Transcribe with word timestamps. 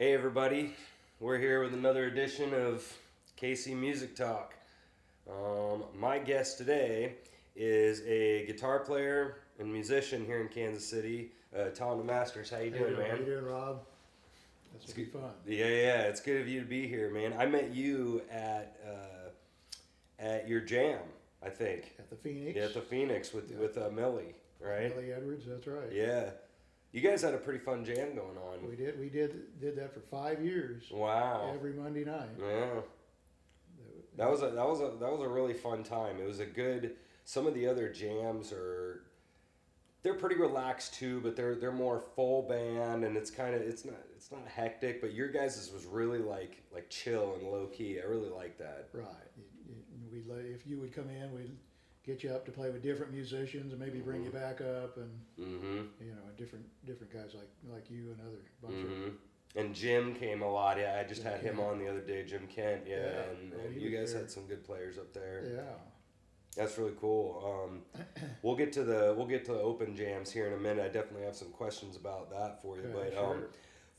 Hey 0.00 0.14
everybody, 0.14 0.74
we're 1.18 1.38
here 1.38 1.60
with 1.60 1.74
another 1.74 2.04
edition 2.06 2.54
of 2.54 2.86
KC 3.36 3.74
Music 3.74 4.14
Talk. 4.14 4.54
Um, 5.28 5.82
my 5.98 6.20
guest 6.20 6.56
today 6.56 7.14
is 7.56 8.02
a 8.06 8.46
guitar 8.46 8.78
player 8.78 9.38
and 9.58 9.72
musician 9.72 10.24
here 10.24 10.40
in 10.40 10.46
Kansas 10.46 10.86
City, 10.86 11.32
uh, 11.52 11.70
Tom 11.70 12.06
Masters. 12.06 12.48
How 12.48 12.58
you 12.58 12.70
doing, 12.70 12.96
man? 12.96 13.10
How 13.10 13.16
you 13.16 13.24
doing, 13.24 13.44
Rob? 13.44 13.80
That's 14.72 14.92
gonna 14.92 15.04
be 15.04 15.10
fun. 15.10 15.30
Yeah, 15.44 15.66
yeah, 15.66 16.02
it's 16.02 16.20
good 16.20 16.42
of 16.42 16.46
you 16.46 16.60
to 16.60 16.66
be 16.66 16.86
here, 16.86 17.10
man. 17.10 17.34
I 17.36 17.46
met 17.46 17.74
you 17.74 18.22
at 18.30 18.78
uh, 18.88 20.22
at 20.22 20.46
your 20.46 20.60
jam, 20.60 21.00
I 21.44 21.48
think. 21.48 21.96
At 21.98 22.08
the 22.08 22.14
Phoenix. 22.14 22.56
Yeah, 22.56 22.66
at 22.66 22.74
the 22.74 22.82
Phoenix 22.82 23.32
with 23.32 23.50
with 23.50 23.76
uh, 23.76 23.90
Millie, 23.90 24.36
right? 24.60 24.94
Millie 24.94 25.12
Edwards, 25.12 25.44
that's 25.44 25.66
right. 25.66 25.90
Yeah, 25.92 26.30
you 26.92 27.00
guys 27.00 27.22
had 27.22 27.34
a 27.34 27.38
pretty 27.38 27.58
fun 27.58 27.84
jam 27.84 28.14
going 28.14 28.36
on. 28.38 28.68
We 28.68 28.76
did 28.76 28.98
we 28.98 29.08
did 29.08 29.58
did 29.60 29.76
that 29.76 29.92
for 29.94 30.00
five 30.00 30.42
years. 30.42 30.84
Wow. 30.90 31.52
Every 31.54 31.72
Monday 31.72 32.04
night. 32.04 32.30
Yeah. 32.40 32.80
That 34.16 34.30
was 34.30 34.42
a 34.42 34.50
that 34.50 34.66
was 34.66 34.80
a 34.80 34.96
that 34.98 35.10
was 35.12 35.20
a 35.20 35.28
really 35.28 35.54
fun 35.54 35.82
time. 35.84 36.18
It 36.20 36.26
was 36.26 36.40
a 36.40 36.46
good. 36.46 36.96
Some 37.24 37.46
of 37.46 37.52
the 37.54 37.66
other 37.66 37.90
jams 37.92 38.52
are, 38.52 39.02
they're 40.02 40.14
pretty 40.14 40.36
relaxed 40.36 40.94
too, 40.94 41.20
but 41.20 41.36
they're 41.36 41.54
they're 41.54 41.70
more 41.70 42.00
full 42.16 42.42
band 42.48 43.04
and 43.04 43.16
it's 43.18 43.30
kind 43.30 43.54
of 43.54 43.60
it's 43.60 43.84
not 43.84 43.96
it's 44.16 44.32
not 44.32 44.48
hectic. 44.48 45.00
But 45.00 45.12
your 45.12 45.28
guys' 45.28 45.70
was 45.72 45.84
really 45.84 46.18
like 46.20 46.62
like 46.72 46.88
chill 46.90 47.34
and 47.38 47.48
low 47.50 47.66
key. 47.66 48.00
I 48.02 48.06
really 48.06 48.30
like 48.30 48.58
that. 48.58 48.88
Right. 48.92 49.04
You- 49.36 49.44
you- 49.68 49.74
We'd 50.10 50.26
let, 50.26 50.38
if 50.46 50.66
you 50.66 50.78
would 50.80 50.92
come 50.94 51.10
in, 51.10 51.30
we'd 51.34 51.54
get 52.08 52.22
you 52.24 52.30
up 52.30 52.44
to 52.46 52.50
play 52.50 52.70
with 52.70 52.82
different 52.82 53.12
musicians 53.12 53.72
and 53.72 53.80
maybe 53.80 53.98
bring 54.00 54.24
you 54.24 54.30
back 54.30 54.60
up 54.60 54.96
and 54.96 55.10
Mm-hmm. 55.38 55.76
you 56.06 56.10
know 56.16 56.26
different 56.36 56.64
different 56.86 57.12
guys 57.12 57.30
like 57.34 57.50
like 57.72 57.90
you 57.90 58.04
and 58.12 58.20
other 58.26 58.42
bunch 58.62 58.74
Mm-hmm. 58.74 59.08
And 59.56 59.74
Jim 59.74 60.14
came 60.14 60.42
a 60.42 60.50
lot. 60.50 60.76
Yeah, 60.78 60.98
I 61.00 61.08
just 61.08 61.22
Jim 61.22 61.32
had 61.32 61.40
him 61.40 61.56
Kent. 61.56 61.68
on 61.68 61.78
the 61.78 61.88
other 61.88 62.00
day. 62.02 62.22
Jim 62.24 62.46
Kent. 62.54 62.82
Yeah, 62.86 62.96
Yeah, 62.96 63.22
and, 63.30 63.52
and 63.54 63.80
you 63.82 63.90
guys 63.96 64.12
there. 64.12 64.22
had 64.22 64.30
some 64.30 64.44
good 64.46 64.62
players 64.64 64.98
up 64.98 65.12
there. 65.14 65.42
yeah. 65.56 65.62
That's 66.56 66.76
really 66.76 66.94
cool. 67.00 67.26
Um, 67.50 67.82
we'll 68.42 68.56
get 68.56 68.72
to 68.74 68.82
the 68.84 69.14
we'll 69.16 69.26
get 69.26 69.44
to 69.46 69.52
the 69.52 69.60
open 69.60 69.94
jams 69.96 70.30
here 70.30 70.46
in 70.48 70.52
a 70.54 70.58
minute. 70.58 70.84
I 70.84 70.88
definitely 70.88 71.24
have 71.24 71.36
some 71.36 71.50
questions 71.50 71.96
about 71.96 72.30
that 72.30 72.60
for 72.62 72.76
you. 72.76 72.84
Okay, 72.94 73.10
but 73.14 73.24
um, 73.24 73.44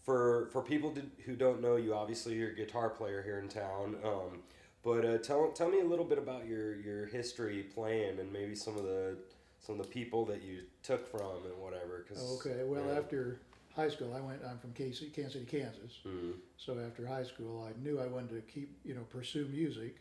for 0.04 0.50
for 0.52 0.62
people 0.62 0.92
to, 0.92 1.02
who 1.26 1.36
don't 1.36 1.62
know 1.62 1.76
you, 1.78 1.94
obviously 1.96 2.34
you're 2.36 2.52
a 2.52 2.56
guitar 2.56 2.90
player 2.90 3.22
here 3.24 3.40
in 3.40 3.48
town. 3.48 3.96
Um, 4.04 4.40
but 4.84 5.06
uh, 5.06 5.18
tell 5.18 5.52
tell 5.52 5.70
me 5.70 5.80
a 5.82 5.86
little 5.86 6.06
bit 6.06 6.18
about 6.18 6.48
your 6.48 6.76
your 6.76 7.06
history 7.08 7.64
playing 7.74 8.20
and 8.20 8.32
maybe 8.32 8.56
some 8.56 8.78
of 8.78 8.84
the 8.84 9.18
some 9.60 9.80
of 9.80 9.86
the 9.86 9.92
people 9.92 10.26
that 10.26 10.42
you 10.42 10.62
took 10.84 11.06
from 11.10 11.44
and 11.46 11.58
whatever. 11.62 12.06
Cause, 12.08 12.40
Okay. 12.40 12.64
Well, 12.64 12.86
yeah. 12.86 12.98
after 12.98 13.40
high 13.76 13.90
school, 13.90 14.14
I 14.16 14.22
went. 14.22 14.40
I'm 14.50 14.58
from 14.58 14.72
Kansas 14.74 15.00
City, 15.00 15.46
Kansas. 15.46 16.00
Mhm. 16.06 16.34
So 16.58 16.80
after 16.80 17.06
high 17.06 17.24
school, 17.26 17.64
I 17.70 17.78
knew 17.84 18.00
I 18.00 18.08
wanted 18.08 18.30
to 18.36 18.42
keep, 18.54 18.70
you 18.86 18.96
know, 18.96 19.04
pursue 19.10 19.46
music. 19.48 19.98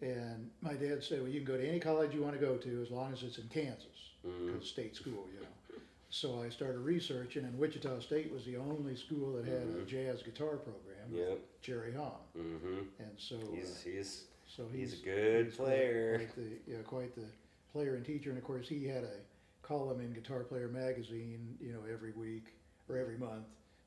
And 0.00 0.50
my 0.60 0.74
dad 0.74 1.04
said, 1.04 1.20
well, 1.22 1.30
you 1.30 1.40
can 1.40 1.46
go 1.46 1.56
to 1.56 1.64
any 1.68 1.78
college 1.78 2.12
you 2.12 2.22
want 2.22 2.34
to 2.34 2.40
go 2.44 2.56
to 2.56 2.82
as 2.82 2.90
long 2.90 3.12
as 3.12 3.22
it's 3.22 3.38
in 3.38 3.46
Kansas, 3.48 4.10
Mhm. 4.26 4.60
state 4.64 4.96
school, 4.96 5.28
you 5.32 5.40
know. 5.40 5.78
So 6.10 6.42
I 6.42 6.48
started 6.48 6.80
researching, 6.80 7.44
and 7.44 7.56
Wichita 7.56 8.00
State 8.00 8.32
was 8.32 8.44
the 8.44 8.56
only 8.56 8.96
school 8.96 9.32
that 9.34 9.44
had 9.44 9.62
a 9.62 9.66
Mhm. 9.66 9.86
jazz 9.86 10.22
guitar 10.24 10.56
program. 10.56 10.91
Yep. 11.10 11.38
Jerry 11.62 11.92
Hahn, 11.94 12.12
hmm 12.36 12.78
and 12.98 13.10
so 13.16 13.36
uh, 13.36 13.54
He's 13.56 13.82
he's 13.82 14.24
so 14.46 14.64
he's 14.72 14.92
a 15.00 15.04
good 15.04 15.46
he's 15.46 15.56
player. 15.56 16.18
Quite 16.18 16.34
the, 16.36 16.72
yeah, 16.72 16.78
quite 16.84 17.14
the 17.14 17.24
player 17.72 17.94
and 17.94 18.04
teacher, 18.04 18.30
and 18.30 18.38
of 18.38 18.44
course 18.44 18.68
he 18.68 18.86
had 18.86 19.04
a 19.04 19.16
column 19.62 20.00
in 20.00 20.12
Guitar 20.12 20.40
Player 20.40 20.68
magazine, 20.68 21.56
you 21.60 21.72
know, 21.72 21.80
every 21.90 22.12
week 22.12 22.54
or 22.88 22.96
every 22.98 23.16
month 23.16 23.46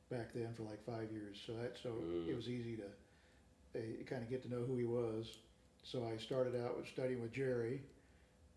back 0.10 0.34
then 0.34 0.54
for 0.56 0.64
like 0.64 0.84
five 0.86 1.12
years. 1.12 1.42
So 1.46 1.54
that 1.54 1.78
so 1.82 1.90
Mm. 1.90 2.28
it 2.30 2.36
was 2.36 2.48
easy 2.50 2.78
to 2.78 3.80
uh, 3.80 4.04
kind 4.06 4.24
of 4.24 4.30
get 4.30 4.42
to 4.44 4.50
know 4.50 4.64
who 4.64 4.78
he 4.78 4.86
was. 4.86 5.38
So 5.84 6.08
I 6.12 6.18
started 6.18 6.56
out 6.56 6.78
with 6.78 6.88
studying 6.88 7.22
with 7.22 7.32
Jerry, 7.34 7.82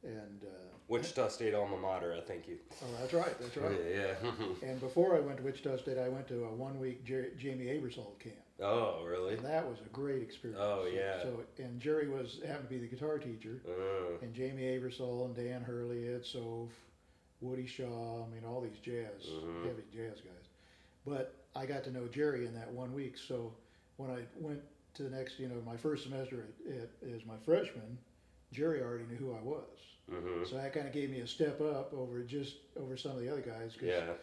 and 0.03 0.45
uh, 0.45 0.49
Wichita 0.87 1.29
State 1.29 1.55
alma 1.55 1.77
mater. 1.77 2.15
I 2.17 2.21
think 2.21 2.49
you. 2.49 2.57
oh, 2.83 2.87
that's 3.01 3.13
right, 3.13 3.39
that's 3.41 3.57
right. 3.57 3.79
Yeah. 3.95 4.15
yeah. 4.23 4.31
And 4.71 4.81
before 4.81 5.15
I 5.17 5.21
went 5.21 5.37
to 5.39 5.43
Wichita 5.43 5.77
State, 5.79 5.99
I 5.99 6.09
went 6.09 6.27
to 6.29 6.45
a 6.45 6.55
one-week 6.55 7.05
Jer- 7.05 7.33
Jamey 7.39 7.67
Aebersold 7.67 8.19
camp. 8.19 8.37
Oh 8.61 9.05
really? 9.05 9.35
And 9.35 9.45
that 9.45 9.69
was 9.69 9.79
a 9.81 9.89
great 9.91 10.23
experience. 10.23 10.61
Oh, 10.63 10.87
yeah. 10.93 11.23
So, 11.23 11.43
and 11.59 11.81
Jerry 11.81 12.09
was 12.09 12.41
happened 12.47 12.69
to 12.69 12.75
be 12.75 12.81
the 12.81 12.89
guitar 12.89 13.19
teacher, 13.19 13.61
Uh, 13.69 14.19
and 14.23 14.35
Jamey 14.35 14.63
Aebersold 14.81 15.27
and 15.27 15.37
Dan 15.37 15.65
Haerle, 15.65 16.17
Ed 16.17 16.25
Soph, 16.25 16.73
Woody 17.41 17.67
Shaw. 17.67 18.25
I 18.25 18.29
mean, 18.35 18.45
all 18.45 18.61
these 18.61 18.79
jazz, 18.83 19.27
Mhm. 19.29 19.65
heavy 19.67 19.85
jazz 19.93 20.21
guys. 20.21 20.49
But 21.07 21.35
I 21.55 21.67
got 21.67 21.85
to 21.85 21.93
know 21.93 22.09
Jerry 22.09 22.47
in 22.47 22.55
that 22.55 22.71
one 22.73 22.93
week. 22.93 23.17
So 23.17 23.55
when 23.97 24.11
I 24.11 24.25
went 24.37 24.61
to 24.95 25.05
the 25.05 25.11
next, 25.11 25.39
you 25.39 25.49
know, 25.49 25.61
my 25.65 25.77
first 25.77 26.03
semester 26.05 26.49
at, 26.67 26.77
at, 26.77 27.13
as 27.15 27.25
my 27.25 27.37
freshman, 27.45 27.97
Jerry 28.53 28.83
already 28.83 29.05
knew 29.05 29.17
who 29.17 29.33
I 29.35 29.41
was. 29.41 29.79
hmm 30.11 30.45
So 30.45 30.57
that 30.57 30.73
kind 30.73 30.87
of 30.87 30.93
gave 30.93 31.11
me 31.11 31.21
a 31.21 31.27
step 31.27 31.61
up 31.61 31.93
over 31.95 32.23
just 32.25 32.57
over 32.77 32.97
some 32.97 33.13
of 33.13 33.21
the 33.21 33.29
other 33.31 33.43
guys. 33.43 33.75
Cause, 33.75 33.83
Yeah. 33.89 34.15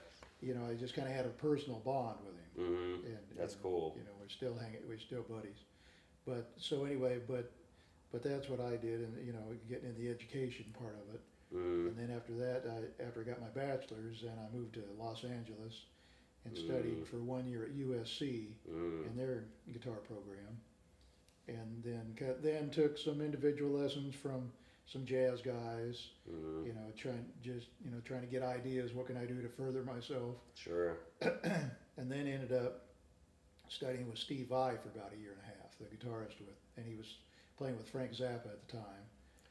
You 0.42 0.54
know, 0.54 0.66
I 0.66 0.74
just 0.76 0.94
kind 0.94 1.08
of 1.08 1.14
had 1.14 1.26
a 1.26 1.30
personal 1.30 1.80
bond 1.80 2.18
with 2.26 2.36
him. 2.36 2.45
Hmm 2.56 3.06
And, 3.06 3.18
That's 3.38 3.54
and, 3.54 3.64
cool. 3.64 3.94
You 3.98 4.04
know, 4.04 4.12
we're 4.20 4.30
still 4.30 4.56
hanging, 4.58 4.80
we're 4.88 5.00
still 5.00 5.24
buddies. 5.24 5.58
But 6.26 6.52
so 6.58 6.86
anyway, 6.86 7.20
but 7.28 7.52
but 8.12 8.24
that's 8.24 8.48
what 8.50 8.60
I 8.62 8.78
did, 8.78 9.02
and 9.02 9.26
you 9.26 9.34
know, 9.34 9.44
getting 9.70 9.90
in 9.90 9.96
the 9.98 10.10
education 10.10 10.66
part 10.80 10.96
of 11.08 11.14
it. 11.16 11.22
Mm. 11.54 11.88
And 11.90 11.98
then 11.98 12.16
after 12.16 12.34
that, 12.38 12.64
I, 12.68 13.04
after 13.04 13.22
I 13.22 13.24
got 13.24 13.40
my 13.42 13.50
bachelor's, 13.50 14.24
and 14.24 14.32
I 14.40 14.56
moved 14.56 14.74
to 14.76 14.84
Los 14.98 15.24
Angeles 15.24 15.86
and 16.46 16.58
studied 16.58 17.04
Mm. 17.04 17.08
for 17.08 17.18
one 17.18 17.46
year 17.48 17.64
at 17.66 17.72
USC 17.76 18.54
Mm. 18.70 19.06
in 19.08 19.16
their 19.18 19.46
guitar 19.72 19.98
program, 19.98 20.60
and 21.48 21.84
then 21.84 22.16
then 22.42 22.70
took 22.72 22.98
some 22.98 23.22
individual 23.22 23.72
lessons 23.80 24.16
from 24.16 24.52
some 24.88 25.06
jazz 25.06 25.42
guys. 25.42 26.10
Mm. 26.30 26.66
You 26.68 26.74
know, 26.74 26.92
trying 26.98 27.26
just 27.42 27.68
you 27.84 27.92
know 27.92 28.00
trying 28.06 28.22
to 28.22 28.28
get 28.28 28.42
ideas. 28.42 28.94
What 28.94 29.06
can 29.08 29.18
I 29.18 29.26
do 29.26 29.42
to 29.42 29.50
further 29.50 29.84
myself? 29.84 30.36
Sure. 30.56 30.98
and 31.98 32.12
then 32.12 32.28
ended 32.28 32.52
up 32.54 32.86
studying 33.68 34.08
with 34.10 34.20
Steve 34.20 34.48
Vai 34.50 34.76
for 34.82 34.90
about 34.98 35.12
a 35.14 35.20
year 35.20 35.32
and 35.32 35.42
a 35.42 35.46
half, 35.62 35.78
the 35.80 35.86
guitarist 35.86 36.40
with, 36.40 36.56
and 36.78 36.86
he 36.86 36.96
was 36.96 37.16
playing 37.58 37.76
with 37.78 37.88
Frank 37.90 38.12
Zappa 38.12 38.46
at 38.52 38.68
the 38.68 38.78
time, 38.78 39.04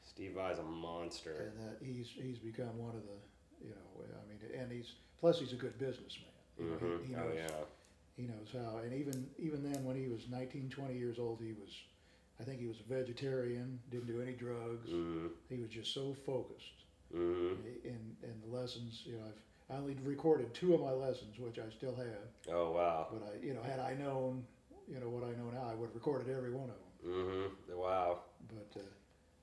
Steve 0.03 0.33
Vai's 0.35 0.59
a 0.59 0.63
monster. 0.63 1.51
and 1.51 1.67
that 1.67 1.77
he's 1.85 2.07
he's 2.07 2.37
become 2.37 2.77
one 2.77 2.95
of 2.95 3.01
the, 3.03 3.65
you 3.67 3.71
know, 3.71 4.03
I 4.03 4.29
mean, 4.29 4.59
and 4.61 4.71
he's 4.71 4.93
plus 5.19 5.39
he's 5.39 5.51
a 5.53 5.57
good 5.57 5.77
businessman. 5.79 6.29
You 6.59 6.65
know, 6.65 6.75
hmm 6.77 7.01
he, 7.03 7.07
he 7.09 7.15
Oh 7.15 7.19
knows 7.19 7.35
yeah. 7.35 7.63
he 8.15 8.23
knows 8.23 8.49
how, 8.53 8.77
and 8.77 8.93
even 8.93 9.27
even 9.37 9.63
then 9.69 9.83
when 9.83 9.97
he 9.97 10.07
was 10.07 10.29
19, 10.29 10.69
20 10.69 10.93
years 10.97 11.19
old, 11.19 11.41
he 11.41 11.51
was, 11.53 11.71
I 12.39 12.43
think 12.43 12.59
he 12.61 12.67
was 12.67 12.77
a 12.79 12.93
vegetarian, 12.93 13.79
didn't 13.91 14.07
do 14.07 14.21
any 14.21 14.33
drugs. 14.33 14.89
Mm. 14.89 15.29
He 15.49 15.57
was 15.57 15.69
just 15.69 15.93
so 15.93 16.15
focused 16.25 16.83
Mm. 17.13 17.57
in 17.83 18.15
in 18.23 18.41
the 18.45 18.55
lessons. 18.57 19.03
You 19.05 19.17
know, 19.17 19.23
I've 19.27 19.41
I 19.69 19.75
only 19.77 19.95
recorded 20.03 20.53
two 20.53 20.73
of 20.75 20.81
my 20.81 20.91
lessons, 20.91 21.39
which 21.39 21.57
I 21.59 21.69
still 21.75 21.95
have. 21.95 22.53
Oh 22.53 22.71
wow. 22.71 23.07
But 23.11 23.23
I, 23.33 23.45
you 23.45 23.53
know, 23.53 23.61
had 23.63 23.79
I 23.79 23.93
known, 23.95 24.45
you 24.87 24.99
know, 24.99 25.09
what 25.09 25.23
I 25.23 25.31
know 25.31 25.49
now, 25.51 25.67
I 25.69 25.73
would 25.73 25.87
have 25.87 25.95
recorded 25.95 26.29
every 26.35 26.51
one 26.51 26.69
of 26.69 26.75
them. 26.75 27.13
Mm-hmm. 27.13 27.77
Wow. 27.77 28.19
But, 28.47 28.79
uh, 28.79 28.83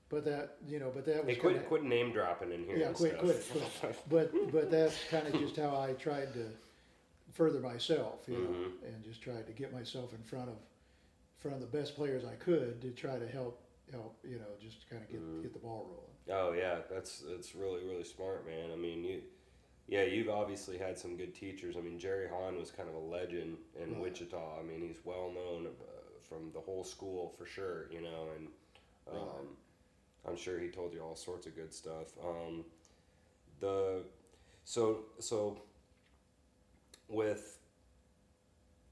but 0.09 0.25
that, 0.25 0.57
you 0.69 0.79
know, 0.79 0.91
but 0.95 1.05
that 1.07 1.25
was 1.25 1.35
Hey, 1.35 1.41
quit 1.41 1.55
kinda- 1.55 1.69
quit 1.69 1.83
name 1.85 2.13
dropping 2.13 2.53
in 2.53 2.65
here. 2.65 2.77
Yeah, 2.77 2.93
quit, 2.93 3.19
quit, 3.19 3.45
quit. 3.51 3.97
But, 4.09 4.53
but 4.53 4.71
that's 4.71 4.97
kind 5.11 5.27
of 5.27 5.33
just 5.41 5.57
how 5.57 5.77
I 5.81 5.95
tried 5.95 6.33
to 6.35 6.47
further 7.33 7.61
myself, 7.61 8.21
you 8.29 8.35
know, 8.35 8.41
Mhm. 8.51 8.95
and 8.95 9.03
just 9.03 9.23
tried 9.23 9.47
to 9.47 9.53
get 9.53 9.73
myself 9.73 10.13
in 10.13 10.23
front 10.23 10.51
of, 10.51 10.57
front 11.39 11.57
of 11.57 11.61
the 11.63 11.77
best 11.79 11.97
players 11.97 12.25
I 12.25 12.35
could 12.37 12.81
to 12.83 12.91
try 12.91 13.19
to 13.19 13.27
help, 13.27 13.61
help, 13.91 14.17
you 14.23 14.37
know, 14.39 14.47
just 14.61 14.89
kind 14.89 15.03
of 15.03 15.09
get, 15.11 15.21
Mhm. 15.21 15.43
get 15.43 15.53
the 15.53 15.59
ball 15.59 15.87
rolling. 15.91 16.09
Oh 16.31 16.53
yeah, 16.53 16.83
that's 16.89 17.19
that's 17.21 17.55
really 17.57 17.83
really 17.85 18.05
smart, 18.05 18.47
man. 18.47 18.71
I 18.71 18.77
mean 18.77 19.03
you. 19.03 19.23
Yeah, 19.89 20.05
you've 20.05 20.29
obviously 20.31 20.79
had 20.79 20.99
some 20.99 21.17
good 21.17 21.35
teachers. 21.35 21.77
I 21.77 21.81
mean, 21.81 21.99
Jerry 21.99 22.29
Hahn 22.29 22.59
was 22.59 22.71
kind 22.71 22.89
of 22.89 22.95
a 22.95 22.99
legend 22.99 23.59
in 23.81 23.93
Right. 23.95 24.03
Wichita. 24.03 24.59
I 24.59 24.63
mean, 24.63 24.81
he's 24.81 25.05
well 25.05 25.31
known 25.35 25.67
uh, 25.67 26.01
from 26.29 26.51
the 26.53 26.61
whole 26.61 26.85
school 26.85 27.35
for 27.37 27.45
sure, 27.47 27.91
you 27.91 28.01
know, 28.01 28.29
and 28.37 28.49
um. 29.11 29.57
I'm 30.27 30.37
sure 30.37 30.59
he 30.61 30.69
told 30.69 30.93
you 30.95 31.01
all 31.01 31.17
sorts 31.17 31.47
of 31.47 31.57
good 31.57 31.75
stuff. 31.75 32.07
Um, 32.25 32.65
the 33.61 34.05
so 34.65 35.01
so 35.19 35.63
with 37.09 37.59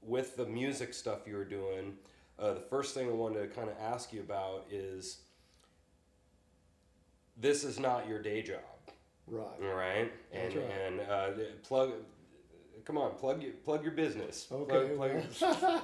with 0.01 0.35
the 0.35 0.45
music 0.45 0.93
stuff 0.93 1.27
you 1.27 1.35
were 1.37 1.45
doing, 1.45 1.93
uh, 2.39 2.53
the 2.53 2.61
first 2.61 2.93
thing 2.93 3.07
I 3.07 3.11
wanted 3.13 3.41
to 3.41 3.47
kind 3.47 3.69
of 3.69 3.75
ask 3.79 4.11
you 4.11 4.21
about 4.21 4.65
is 4.71 5.19
this 7.37 7.63
is 7.63 7.79
not 7.79 8.07
your 8.07 8.21
day 8.21 8.41
job, 8.41 8.70
Right. 9.27 9.45
all 9.61 9.75
right? 9.75 10.11
And 10.31 10.55
right. 10.55 10.65
and 10.85 10.99
uh, 11.01 11.29
plug. 11.63 11.91
Come 12.85 12.97
on, 12.97 13.15
plug 13.15 13.41
your 13.43 13.53
plug 13.53 13.83
your 13.83 13.93
business. 13.93 14.47
Okay. 14.51 14.95
Plug, 14.95 15.23
plug, 15.29 15.81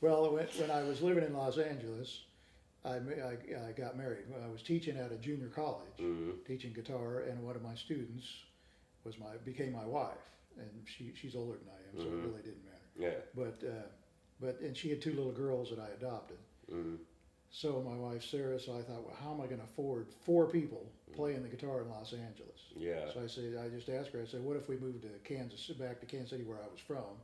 Well, 0.00 0.32
when, 0.32 0.46
when 0.58 0.70
I 0.70 0.82
was 0.82 1.02
living 1.02 1.24
in 1.24 1.34
Los 1.34 1.58
Angeles, 1.58 2.22
I, 2.84 2.94
I, 2.94 3.68
I 3.68 3.72
got 3.76 3.96
married. 3.96 4.24
I 4.42 4.50
was 4.50 4.62
teaching 4.62 4.96
at 4.96 5.12
a 5.12 5.16
junior 5.16 5.48
college, 5.48 5.98
Mhm. 6.00 6.44
teaching 6.46 6.72
guitar, 6.72 7.20
and 7.20 7.42
one 7.42 7.56
of 7.56 7.62
my 7.62 7.74
students 7.74 8.26
was 9.04 9.18
my 9.18 9.36
became 9.44 9.72
my 9.72 9.84
wife, 9.84 10.30
and 10.58 10.68
she 10.86 11.12
she's 11.14 11.34
older 11.36 11.58
than 11.58 11.68
I 11.68 11.90
am, 11.90 12.04
so 12.04 12.10
Mhm. 12.10 12.22
it 12.22 12.26
really 12.28 12.42
didn't 12.42 12.64
matter. 12.64 12.76
Yeah. 12.98 13.20
But 13.34 13.66
uh, 13.68 13.86
but 14.40 14.60
and 14.60 14.76
she 14.76 14.88
had 14.90 15.02
two 15.02 15.12
little 15.12 15.32
girls 15.32 15.70
that 15.70 15.78
I 15.78 15.88
adopted. 15.90 16.38
Mm. 16.72 16.98
So 17.50 17.82
my 17.82 17.96
wife 17.96 18.24
Sarah, 18.24 18.58
so 18.60 18.78
I 18.78 18.82
thought, 18.82 19.04
well, 19.04 19.16
how 19.20 19.32
am 19.32 19.40
I 19.40 19.46
going 19.46 19.58
to 19.58 19.64
afford 19.64 20.06
four 20.24 20.46
people 20.46 20.90
playing 21.14 21.42
the 21.42 21.48
guitar 21.48 21.82
in 21.82 21.90
Los 21.90 22.12
Angeles? 22.12 22.60
Yeah. 22.76 23.12
So 23.12 23.22
I 23.22 23.26
said, 23.26 23.56
I 23.62 23.68
just 23.68 23.88
asked 23.88 24.10
her. 24.10 24.22
I 24.22 24.26
said, 24.26 24.42
what 24.42 24.56
if 24.56 24.68
we 24.68 24.76
moved 24.76 25.02
to 25.02 25.08
Kansas, 25.24 25.66
back 25.78 26.00
to 26.00 26.06
Kansas 26.06 26.30
City, 26.30 26.44
where 26.44 26.58
I 26.58 26.68
was 26.70 26.80
from, 26.80 27.18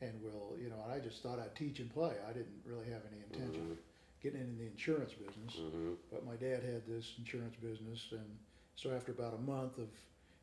and 0.00 0.12
we'll, 0.22 0.58
you 0.60 0.68
know, 0.68 0.76
and 0.84 0.92
I 0.92 0.98
just 0.98 1.22
thought 1.22 1.38
I'd 1.38 1.54
teach 1.54 1.80
and 1.80 1.92
play. 1.92 2.12
I 2.28 2.32
didn't 2.32 2.62
really 2.64 2.86
have 2.86 3.02
any 3.10 3.22
intention 3.30 3.70
of 3.70 3.78
getting 4.22 4.40
into 4.40 4.58
the 4.58 4.66
insurance 4.66 5.12
business. 5.12 5.56
Mm-hmm. 5.60 5.92
But 6.10 6.26
my 6.26 6.36
dad 6.36 6.62
had 6.62 6.86
this 6.86 7.14
insurance 7.18 7.54
business, 7.62 8.08
and 8.12 8.26
so 8.74 8.92
after 8.92 9.12
about 9.12 9.34
a 9.34 9.42
month 9.42 9.78
of 9.78 9.88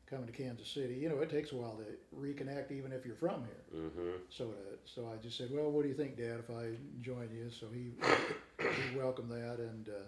coming 0.08 0.26
to 0.26 0.32
Kansas 0.32 0.68
City, 0.68 0.94
you 0.94 1.08
know, 1.08 1.18
it 1.18 1.30
takes 1.30 1.52
a 1.52 1.56
while 1.56 1.76
to 1.76 2.16
reconnect, 2.16 2.72
even 2.72 2.92
if 2.92 3.06
you're 3.06 3.16
from 3.16 3.44
here. 3.44 3.82
Mm-hmm. 3.82 4.10
So, 4.30 4.46
to, 4.46 4.52
so 4.84 5.10
I 5.12 5.22
just 5.22 5.38
said, 5.38 5.48
well, 5.50 5.70
what 5.70 5.82
do 5.82 5.88
you 5.88 5.94
think, 5.94 6.16
Dad, 6.16 6.40
if 6.40 6.50
I 6.50 6.76
join 7.00 7.28
you? 7.32 7.50
So 7.50 7.66
he, 7.72 7.92
he 8.90 8.96
welcomed 8.96 9.30
that, 9.30 9.58
and 9.58 9.88
uh, 9.88 10.06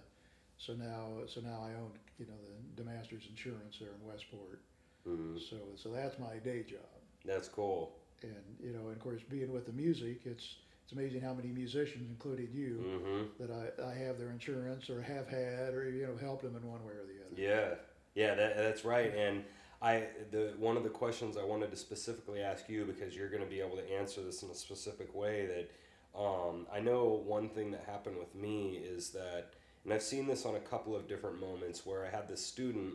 so 0.58 0.75
now, 0.75 1.26
so 1.26 1.40
now 1.40 1.61
I 1.62 1.70
own, 1.81 1.90
you 2.19 2.27
know, 2.27 2.35
the 2.77 2.83
DeMasters 2.83 3.29
Insurance 3.29 3.79
there 3.81 3.91
in 4.01 4.07
Westport. 4.07 4.61
Mm-hmm. 5.09 5.39
So, 5.39 5.57
so 5.77 5.91
that's 5.91 6.19
my 6.19 6.37
day 6.43 6.63
job, 6.63 6.81
That's 7.25 7.49
cool. 7.49 7.93
and 8.23 8.33
you 8.61 8.73
know, 8.73 8.89
and 8.89 8.93
of 8.97 9.01
course, 9.01 9.21
being 9.29 9.53
with 9.53 9.67
the 9.67 9.73
music, 9.73 10.21
it's 10.25 10.57
it's 10.83 10.93
amazing 10.93 11.21
how 11.21 11.35
many 11.35 11.49
musicians, 11.49 12.09
including 12.09 12.49
you, 12.53 12.85
Mm-hmm. 12.87 13.43
that 13.43 13.51
I, 13.51 13.91
I 13.91 13.95
have 14.07 14.19
their 14.19 14.31
insurance 14.31 14.89
or 14.91 15.03
have 15.03 15.29
had 15.29 15.75
or 15.75 15.91
you 15.91 16.07
know 16.07 16.17
helped 16.21 16.43
them 16.43 16.57
in 16.57 16.63
one 16.69 16.85
way 16.85 16.93
or 16.93 17.05
the 17.07 17.25
other. 17.27 17.37
Yeah, 17.37 17.75
yeah, 18.15 18.35
that, 18.35 18.57
that's 18.57 18.85
right. 18.85 19.15
And 19.15 19.45
I, 19.83 20.05
the 20.33 20.55
one 20.59 20.77
of 20.77 20.83
the 20.85 20.89
questions 20.91 21.37
I 21.37 21.45
wanted 21.45 21.71
to 21.71 21.77
specifically 21.77 22.41
ask 22.41 22.69
you 22.69 22.85
because 22.85 23.15
you're 23.15 23.29
going 23.29 23.43
to 23.43 23.49
be 23.51 23.61
able 23.61 23.77
to 23.77 23.93
answer 23.93 24.23
this 24.23 24.43
in 24.43 24.51
a 24.51 24.55
specific 24.55 25.15
way. 25.15 25.47
That 25.47 26.19
um, 26.21 26.67
I 26.73 26.81
know 26.81 27.23
one 27.27 27.49
thing 27.49 27.71
that 27.73 27.85
happened 27.87 28.17
with 28.19 28.35
me 28.35 28.77
is 28.83 29.11
that, 29.11 29.55
and 29.87 29.94
I've 29.94 30.03
seen 30.03 30.27
this 30.27 30.44
on 30.44 30.56
a 30.56 30.61
couple 30.61 30.97
of 30.97 31.06
different 31.06 31.41
moments 31.41 31.87
where 31.87 32.05
I 32.05 32.11
had 32.11 32.27
this 32.27 32.44
student 32.44 32.94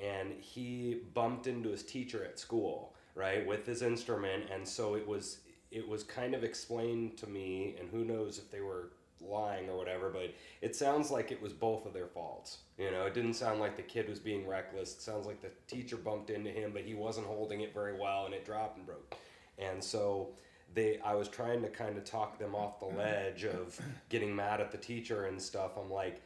and 0.00 0.32
he 0.40 1.00
bumped 1.12 1.48
into 1.48 1.70
his 1.70 1.82
teacher 1.82 2.24
at 2.24 2.38
school, 2.38 2.94
right, 3.16 3.44
with 3.44 3.66
his 3.66 3.82
instrument, 3.82 4.44
and 4.52 4.66
so 4.66 4.94
it 4.94 5.06
was 5.06 5.40
it 5.72 5.86
was 5.86 6.04
kind 6.04 6.34
of 6.34 6.44
explained 6.44 7.18
to 7.18 7.26
me, 7.26 7.74
and 7.80 7.90
who 7.90 8.04
knows 8.04 8.38
if 8.38 8.50
they 8.52 8.60
were 8.60 8.90
lying 9.20 9.68
or 9.68 9.76
whatever, 9.76 10.10
but 10.10 10.32
it 10.62 10.76
sounds 10.76 11.10
like 11.10 11.32
it 11.32 11.42
was 11.42 11.52
both 11.52 11.84
of 11.84 11.92
their 11.92 12.06
faults. 12.06 12.58
You 12.78 12.92
know, 12.92 13.04
it 13.06 13.14
didn't 13.14 13.34
sound 13.34 13.58
like 13.58 13.76
the 13.76 13.82
kid 13.82 14.08
was 14.08 14.20
being 14.20 14.46
reckless. 14.46 14.94
It 14.94 15.02
sounds 15.02 15.26
like 15.26 15.42
the 15.42 15.50
teacher 15.66 15.96
bumped 15.96 16.30
into 16.30 16.50
him, 16.50 16.70
but 16.72 16.82
he 16.82 16.94
wasn't 16.94 17.26
holding 17.26 17.62
it 17.62 17.74
very 17.74 17.98
well, 17.98 18.26
and 18.26 18.34
it 18.34 18.46
dropped 18.46 18.78
and 18.78 18.86
broke. 18.86 19.16
And 19.58 19.82
so 19.82 20.30
they, 20.74 21.00
I 21.04 21.14
was 21.14 21.28
trying 21.28 21.62
to 21.62 21.68
kind 21.68 21.96
of 21.96 22.04
talk 22.04 22.38
them 22.38 22.54
off 22.54 22.80
the 22.80 22.86
mm-hmm. 22.86 22.98
ledge 22.98 23.44
of 23.44 23.78
getting 24.08 24.34
mad 24.34 24.60
at 24.60 24.70
the 24.70 24.78
teacher 24.78 25.24
and 25.24 25.40
stuff. 25.40 25.72
I'm 25.76 25.90
like, 25.90 26.22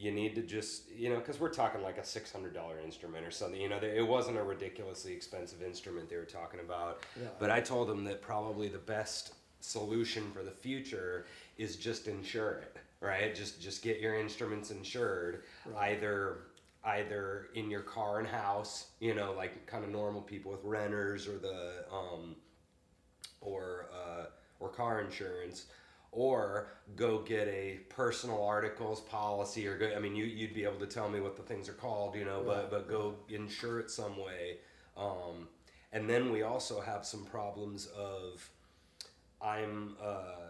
you 0.00 0.10
need 0.10 0.34
to 0.34 0.40
just, 0.42 0.90
you 0.90 1.10
know, 1.10 1.16
because 1.16 1.38
we're 1.38 1.50
talking 1.52 1.82
like 1.82 1.98
a 1.98 2.04
six 2.04 2.32
hundred 2.32 2.54
dollar 2.54 2.80
instrument 2.80 3.26
or 3.26 3.30
something. 3.30 3.60
You 3.60 3.68
know, 3.68 3.76
it 3.82 4.06
wasn't 4.06 4.38
a 4.38 4.42
ridiculously 4.42 5.12
expensive 5.12 5.62
instrument 5.62 6.08
they 6.08 6.16
were 6.16 6.24
talking 6.24 6.60
about. 6.60 7.00
Yeah. 7.20 7.28
But 7.38 7.50
I 7.50 7.60
told 7.60 7.86
them 7.88 8.04
that 8.04 8.22
probably 8.22 8.68
the 8.68 8.78
best 8.78 9.34
solution 9.60 10.30
for 10.32 10.42
the 10.42 10.50
future 10.50 11.26
is 11.58 11.76
just 11.76 12.08
insure 12.08 12.52
it, 12.62 12.76
right? 13.00 13.34
Just 13.34 13.60
just 13.60 13.82
get 13.82 14.00
your 14.00 14.18
instruments 14.18 14.70
insured, 14.70 15.42
Right. 15.66 15.92
either 15.92 16.38
either 16.82 17.48
in 17.54 17.70
your 17.70 17.82
car 17.82 18.20
and 18.20 18.26
house, 18.26 18.86
you 19.00 19.14
know, 19.14 19.34
like 19.36 19.66
kind 19.66 19.84
of 19.84 19.90
normal 19.90 20.22
people 20.22 20.50
with 20.50 20.64
renters 20.64 21.28
or 21.28 21.36
the 21.36 21.84
um, 21.92 22.34
or 23.42 23.90
uh, 23.92 24.24
or 24.60 24.70
car 24.70 25.02
insurance, 25.02 25.66
or 26.12 26.68
go 26.96 27.18
get 27.20 27.46
a 27.48 27.78
personal 27.88 28.42
articles 28.42 29.00
policy 29.00 29.66
or 29.66 29.78
go. 29.78 29.92
I 29.94 30.00
mean, 30.00 30.16
you 30.16 30.24
you'd 30.24 30.54
be 30.54 30.64
able 30.64 30.78
to 30.80 30.86
tell 30.86 31.08
me 31.08 31.20
what 31.20 31.36
the 31.36 31.42
things 31.42 31.68
are 31.68 31.74
called, 31.74 32.14
you 32.16 32.24
know, 32.24 32.38
Right, 32.38 32.68
but 32.68 32.70
but 32.70 32.88
go 32.88 33.14
insure 33.28 33.80
it 33.80 33.90
some 33.90 34.16
way. 34.16 34.58
Um, 34.96 35.48
and 35.92 36.08
then 36.08 36.30
we 36.32 36.42
also 36.42 36.80
have 36.80 37.04
some 37.06 37.24
problems 37.24 37.86
of 37.96 38.48
I'm 39.40 39.96
uh, 40.02 40.48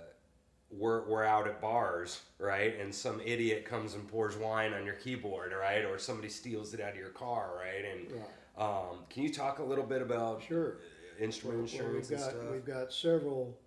we're 0.70 1.06
we're 1.08 1.24
out 1.24 1.46
at 1.46 1.60
bars, 1.60 2.20
right? 2.38 2.78
And 2.78 2.94
some 2.94 3.20
idiot 3.20 3.64
comes 3.64 3.94
and 3.94 4.06
pours 4.08 4.36
wine 4.36 4.72
on 4.72 4.84
your 4.86 4.94
keyboard, 4.94 5.52
right? 5.52 5.84
Or 5.84 5.98
somebody 5.98 6.28
steals 6.28 6.74
it 6.74 6.80
out 6.80 6.92
of 6.92 6.98
your 6.98 7.10
car, 7.10 7.52
right? 7.56 7.84
And 7.84 8.12
Right. 8.12 8.30
um, 8.66 8.98
can 9.10 9.22
you 9.22 9.32
talk 9.32 9.58
a 9.58 9.64
little 9.64 9.84
bit 9.84 10.00
about 10.02 10.42
Sure. 10.42 10.78
instrument 11.18 11.58
Well, 11.58 11.66
insurance 11.70 12.08
we've 12.08 12.18
and 12.18 12.26
got 12.26 12.30
stuff? 12.40 12.50
we've 12.50 12.64
got 12.64 12.92
several 12.92 13.58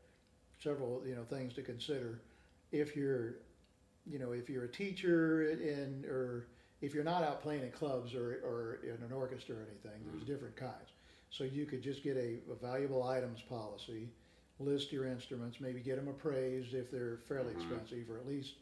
several 0.64 1.02
you 1.06 1.16
know 1.16 1.24
things 1.24 1.54
to 1.54 1.62
consider 1.62 2.22
if 2.72 2.96
you're 2.96 3.36
you 4.06 4.18
know 4.20 4.32
if 4.32 4.50
you're 4.50 4.64
a 4.64 4.72
teacher 4.72 5.44
in 5.52 6.06
or 6.08 6.48
if 6.82 6.94
you're 6.94 7.04
not 7.04 7.24
out 7.24 7.42
playing 7.42 7.64
in 7.64 7.72
clubs 7.72 8.14
or, 8.16 8.40
or 8.44 8.80
in 8.84 9.02
an 9.04 9.12
orchestra 9.14 9.56
or 9.56 9.62
anything 9.70 10.02
Mm-hmm. 10.02 10.12
there's 10.18 10.24
different 10.28 10.56
kinds 10.56 10.90
so 11.30 11.44
you 11.44 11.66
could 11.66 11.82
just 11.82 12.04
get 12.04 12.16
a, 12.18 12.40
a 12.52 12.56
valuable 12.62 13.04
items 13.04 13.42
policy 13.42 14.10
list 14.60 14.92
your 14.92 15.06
instruments 15.06 15.60
maybe 15.60 15.80
get 15.82 15.96
them 15.98 16.08
appraised 16.08 16.74
if 16.74 16.90
they're 16.92 17.18
fairly 17.28 17.54
Mhm. 17.54 17.58
expensive 17.58 18.10
or 18.10 18.18
at 18.18 18.28
least 18.28 18.54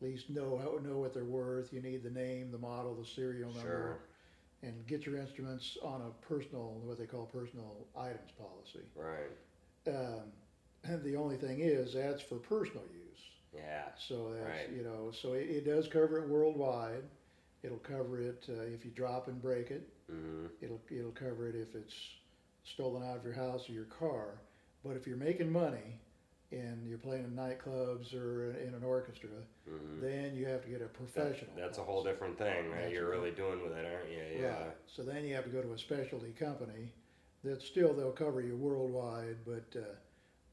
at 0.00 0.08
least 0.08 0.30
know 0.30 0.58
know 0.84 0.98
what 0.98 1.12
they're 1.14 1.24
worth 1.24 1.72
you 1.72 1.80
need 1.82 2.02
the 2.02 2.10
name 2.10 2.50
the 2.50 2.58
model 2.58 2.94
the 2.94 3.04
serial 3.04 3.50
number 3.52 3.60
Sure. 3.68 3.98
and 4.62 4.86
get 4.86 5.04
your 5.06 5.16
instruments 5.16 5.76
on 5.82 6.00
a 6.02 6.10
personal 6.26 6.80
what 6.84 6.98
they 6.98 7.06
call 7.06 7.26
personal 7.26 7.86
items 7.96 8.30
policy 8.38 8.86
Right. 8.94 9.30
um, 9.88 9.94
and 10.24 10.32
the 11.04 11.16
only 11.16 11.36
thing 11.36 11.60
is 11.60 11.94
that's 11.94 12.22
for 12.22 12.36
personal 12.36 12.84
use. 12.92 13.18
Yeah. 13.54 13.84
So 14.08 14.32
that's 14.32 14.44
Right. 14.48 14.76
you 14.76 14.82
know, 14.82 15.10
so 15.12 15.34
it, 15.34 15.48
it 15.48 15.64
does 15.66 15.86
cover 15.88 16.18
it 16.18 16.28
worldwide. 16.28 17.04
It'll 17.62 17.78
cover 17.78 18.20
it 18.20 18.44
uh, 18.48 18.62
if 18.62 18.84
you 18.84 18.90
drop 18.90 19.28
and 19.28 19.40
break 19.40 19.70
it. 19.70 19.88
hmm 20.10 20.46
It'll 20.60 20.80
it'll 20.90 21.12
cover 21.12 21.48
it 21.48 21.54
if 21.54 21.74
it's 21.74 21.94
stolen 22.64 23.02
out 23.02 23.16
of 23.16 23.24
your 23.24 23.34
house 23.34 23.68
or 23.68 23.72
your 23.72 23.84
car. 23.84 24.38
But 24.84 24.96
if 24.96 25.06
you're 25.06 25.16
making 25.16 25.50
money 25.50 26.00
and 26.50 26.86
you're 26.86 26.98
playing 26.98 27.24
in 27.24 27.30
nightclubs 27.36 28.14
or 28.14 28.50
in 28.56 28.74
an 28.74 28.82
orchestra, 28.82 29.30
hmm 29.68 30.00
then 30.00 30.34
you 30.34 30.46
have 30.46 30.62
to 30.62 30.68
get 30.68 30.82
a 30.82 30.86
professional. 30.86 31.52
that's 31.56 31.78
a 31.78 31.82
whole 31.82 32.02
different 32.02 32.36
thing, 32.36 32.70
right? 32.70 32.90
You're 32.90 33.08
really 33.10 33.30
doing 33.30 33.62
with 33.62 33.72
it, 33.72 33.84
aren't 33.86 34.10
you? 34.10 34.42
Yeah. 34.42 34.48
Right. 34.64 34.76
So 34.86 35.02
then 35.02 35.24
you 35.24 35.34
have 35.36 35.44
to 35.44 35.50
go 35.50 35.62
to 35.62 35.72
a 35.72 35.78
specialty 35.78 36.32
company 36.32 36.92
that 37.44 37.62
still 37.62 37.94
they'll 37.94 38.10
cover 38.12 38.40
you 38.40 38.56
worldwide, 38.56 39.36
but 39.44 39.78
uh, 39.78 39.84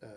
um, 0.03 0.09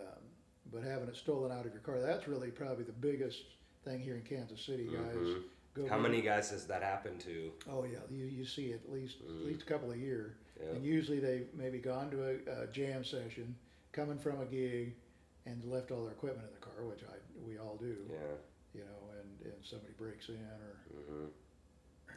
but 0.71 0.83
having 0.83 1.07
it 1.07 1.15
stolen 1.15 1.51
out 1.51 1.65
of 1.65 1.71
your 1.73 1.81
car 1.81 1.99
that's 1.99 2.27
really 2.27 2.49
probably 2.51 2.83
the 2.83 2.91
biggest 2.91 3.41
thing 3.83 3.99
here 3.99 4.15
in 4.15 4.21
Kansas 4.21 4.61
City, 4.65 4.85
guys. 4.85 5.15
Mhm. 5.15 5.43
Go 5.75 5.87
How 5.87 5.97
many 5.97 6.21
guys 6.21 6.51
has 6.51 6.67
that 6.67 6.83
happened 6.83 7.19
to? 7.21 7.51
Oh 7.69 7.83
yeah, 7.83 7.97
you, 8.11 8.25
you 8.25 8.45
see 8.45 8.73
at 8.73 8.89
least 8.91 9.21
Mhm. 9.23 9.39
at 9.41 9.45
least 9.47 9.61
a 9.63 9.65
couple 9.65 9.91
a 9.91 9.95
year, 9.97 10.35
Yeah. 10.61 10.69
and 10.71 10.85
usually 10.85 11.19
they've 11.19 11.51
maybe 11.55 11.79
gone 11.79 12.11
to 12.11 12.23
a, 12.23 12.63
a 12.63 12.67
jam 12.67 13.03
session, 13.03 13.55
coming 13.91 14.17
from 14.19 14.39
a 14.39 14.45
gig, 14.45 14.95
and 15.45 15.63
left 15.65 15.91
all 15.91 16.03
their 16.03 16.13
equipment 16.13 16.47
in 16.47 16.53
the 16.53 16.59
car, 16.61 16.85
which 16.85 17.03
I 17.03 17.15
we 17.45 17.57
all 17.57 17.75
do, 17.77 17.97
Yeah. 18.09 18.19
you 18.73 18.81
know, 18.85 19.09
and, 19.19 19.51
and 19.51 19.65
somebody 19.65 19.93
breaks 19.97 20.29
in 20.29 20.35
or 20.35 20.77
hmm 20.93 21.25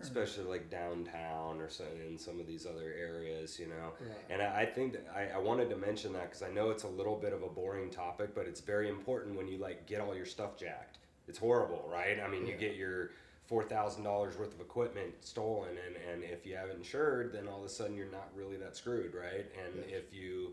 Especially 0.00 0.44
like 0.44 0.70
downtown 0.70 1.60
or 1.60 1.68
so 1.68 1.84
in 2.08 2.18
some 2.18 2.40
of 2.40 2.46
these 2.46 2.66
other 2.66 2.94
areas, 2.98 3.58
you 3.58 3.66
know. 3.66 3.92
right. 4.00 4.18
And 4.30 4.42
I, 4.42 4.62
I 4.62 4.66
think 4.66 4.92
that 4.92 5.06
I, 5.14 5.36
I 5.36 5.38
wanted 5.38 5.70
to 5.70 5.76
mention 5.76 6.12
that 6.14 6.24
because 6.24 6.42
I 6.42 6.50
know 6.50 6.70
it's 6.70 6.84
a 6.84 6.88
little 6.88 7.16
bit 7.16 7.32
of 7.32 7.42
a 7.42 7.48
boring 7.48 7.90
topic, 7.90 8.34
but 8.34 8.46
it's 8.46 8.60
very 8.60 8.88
important 8.88 9.36
when 9.36 9.48
you 9.48 9.58
like 9.58 9.86
get 9.86 10.00
all 10.00 10.14
your 10.14 10.26
stuff 10.26 10.56
jacked. 10.56 10.98
It's 11.28 11.38
horrible, 11.38 11.88
right? 11.90 12.18
I 12.24 12.28
mean, 12.28 12.46
you 12.46 12.54
get 12.54 12.76
your 12.76 13.10
four 13.46 13.62
thousand 13.62 14.04
dollars 14.04 14.38
worth 14.38 14.54
of 14.54 14.60
equipment 14.60 15.12
stolen, 15.20 15.70
and 15.86 15.96
and 16.12 16.24
if 16.24 16.46
you 16.46 16.56
haven't 16.56 16.76
insured, 16.76 17.32
then 17.32 17.48
all 17.48 17.58
of 17.60 17.64
a 17.64 17.68
sudden 17.68 17.96
you're 17.96 18.10
not 18.10 18.28
really 18.34 18.56
that 18.56 18.76
screwed, 18.76 19.14
right? 19.14 19.46
And 19.64 19.84
if 19.88 20.12
you 20.14 20.52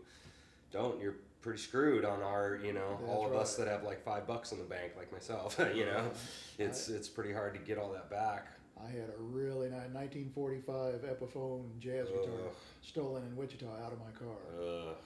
don't, 0.72 1.00
you're 1.00 1.14
pretty 1.44 1.58
screwed 1.58 2.04
on 2.06 2.22
our, 2.22 2.58
you 2.64 2.72
know, 2.72 2.98
all 3.06 3.22
That's 3.22 3.34
of 3.34 3.40
us 3.40 3.56
that 3.56 3.68
have 3.68 3.84
like 3.84 4.02
five 4.02 4.26
bucks 4.26 4.52
in 4.52 4.58
the 4.58 4.64
bank, 4.64 4.92
like 4.96 5.12
myself. 5.12 5.60
you 5.74 5.84
know, 5.84 6.10
it's 6.58 6.88
it's 6.88 7.08
pretty 7.08 7.32
hard 7.32 7.54
to 7.54 7.60
get 7.60 7.78
all 7.78 7.92
that 7.92 8.10
back. 8.10 8.48
I 8.86 8.90
had 8.90 9.08
a 9.08 9.18
really 9.18 9.68
nice 9.70 9.88
1945 9.92 11.02
Epiphone 11.04 11.78
jazz 11.78 12.08
guitar 12.08 12.46
Ugh. 12.46 12.52
stolen 12.82 13.22
in 13.24 13.36
Wichita 13.36 13.66
out 13.66 13.92
of 13.92 13.98
my 13.98 14.10
car, 14.18 14.36
Ugh. 14.60 14.96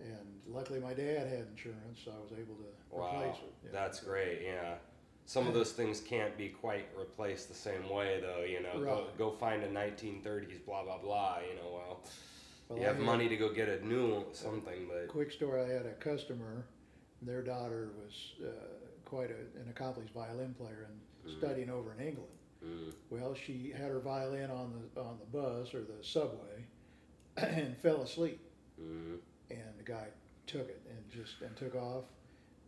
and 0.00 0.40
luckily 0.46 0.80
my 0.80 0.94
dad 0.94 1.26
had 1.28 1.46
insurance, 1.50 2.00
so 2.04 2.12
I 2.12 2.22
was 2.22 2.32
able 2.32 2.54
to 2.56 2.64
Wow, 2.90 3.04
replace 3.20 3.36
it. 3.42 3.54
Yeah. 3.64 3.70
that's 3.72 4.00
great. 4.00 4.42
Yeah, 4.42 4.76
some 5.26 5.46
of 5.46 5.54
those 5.54 5.72
things 5.72 6.00
can't 6.00 6.36
be 6.38 6.48
quite 6.48 6.86
replaced 6.96 7.48
the 7.48 7.54
same 7.54 7.88
way, 7.90 8.20
though. 8.20 8.42
You 8.44 8.62
know, 8.62 8.72
go, 8.80 8.80
Right. 9.04 9.18
go 9.18 9.30
find 9.32 9.62
a 9.62 9.68
1930s 9.68 10.60
blah 10.64 10.84
blah 10.84 10.98
blah. 10.98 11.38
You 11.48 11.56
know, 11.56 11.70
well, 11.74 12.02
Well, 12.68 12.78
you 12.78 12.84
have 12.86 12.98
money 12.98 13.28
to 13.28 13.36
go 13.36 13.52
get 13.52 13.68
a 13.68 13.84
new 13.86 14.24
something, 14.32 14.86
but 14.88 15.08
Quick 15.08 15.30
story: 15.32 15.60
I 15.62 15.68
had 15.68 15.86
a 15.86 15.94
customer. 15.94 16.64
Their 17.20 17.42
daughter 17.42 17.90
was 18.02 18.34
uh, 18.42 18.50
quite 19.04 19.30
a, 19.30 19.60
an 19.60 19.68
accomplished 19.68 20.14
violin 20.14 20.54
player 20.54 20.86
and 20.88 21.00
Mhm. 21.26 21.38
studying 21.38 21.68
over 21.68 21.92
in 21.92 21.98
England. 22.00 22.30
Mm, 22.64 22.92
Well, 23.10 23.34
she 23.34 23.72
had 23.76 23.90
her 23.90 24.00
violin 24.00 24.50
on 24.50 24.72
the 24.94 25.00
on 25.00 25.18
the 25.18 25.26
bus 25.38 25.74
or 25.74 25.80
the 25.80 26.02
subway, 26.02 26.64
and 27.36 27.76
fell 27.78 28.02
asleep. 28.02 28.40
mm, 28.80 29.18
and 29.50 29.78
the 29.78 29.84
guy 29.84 30.06
took 30.46 30.68
it 30.68 30.80
and 30.90 30.98
just 31.10 31.40
and 31.42 31.54
took 31.56 31.74
off 31.74 32.04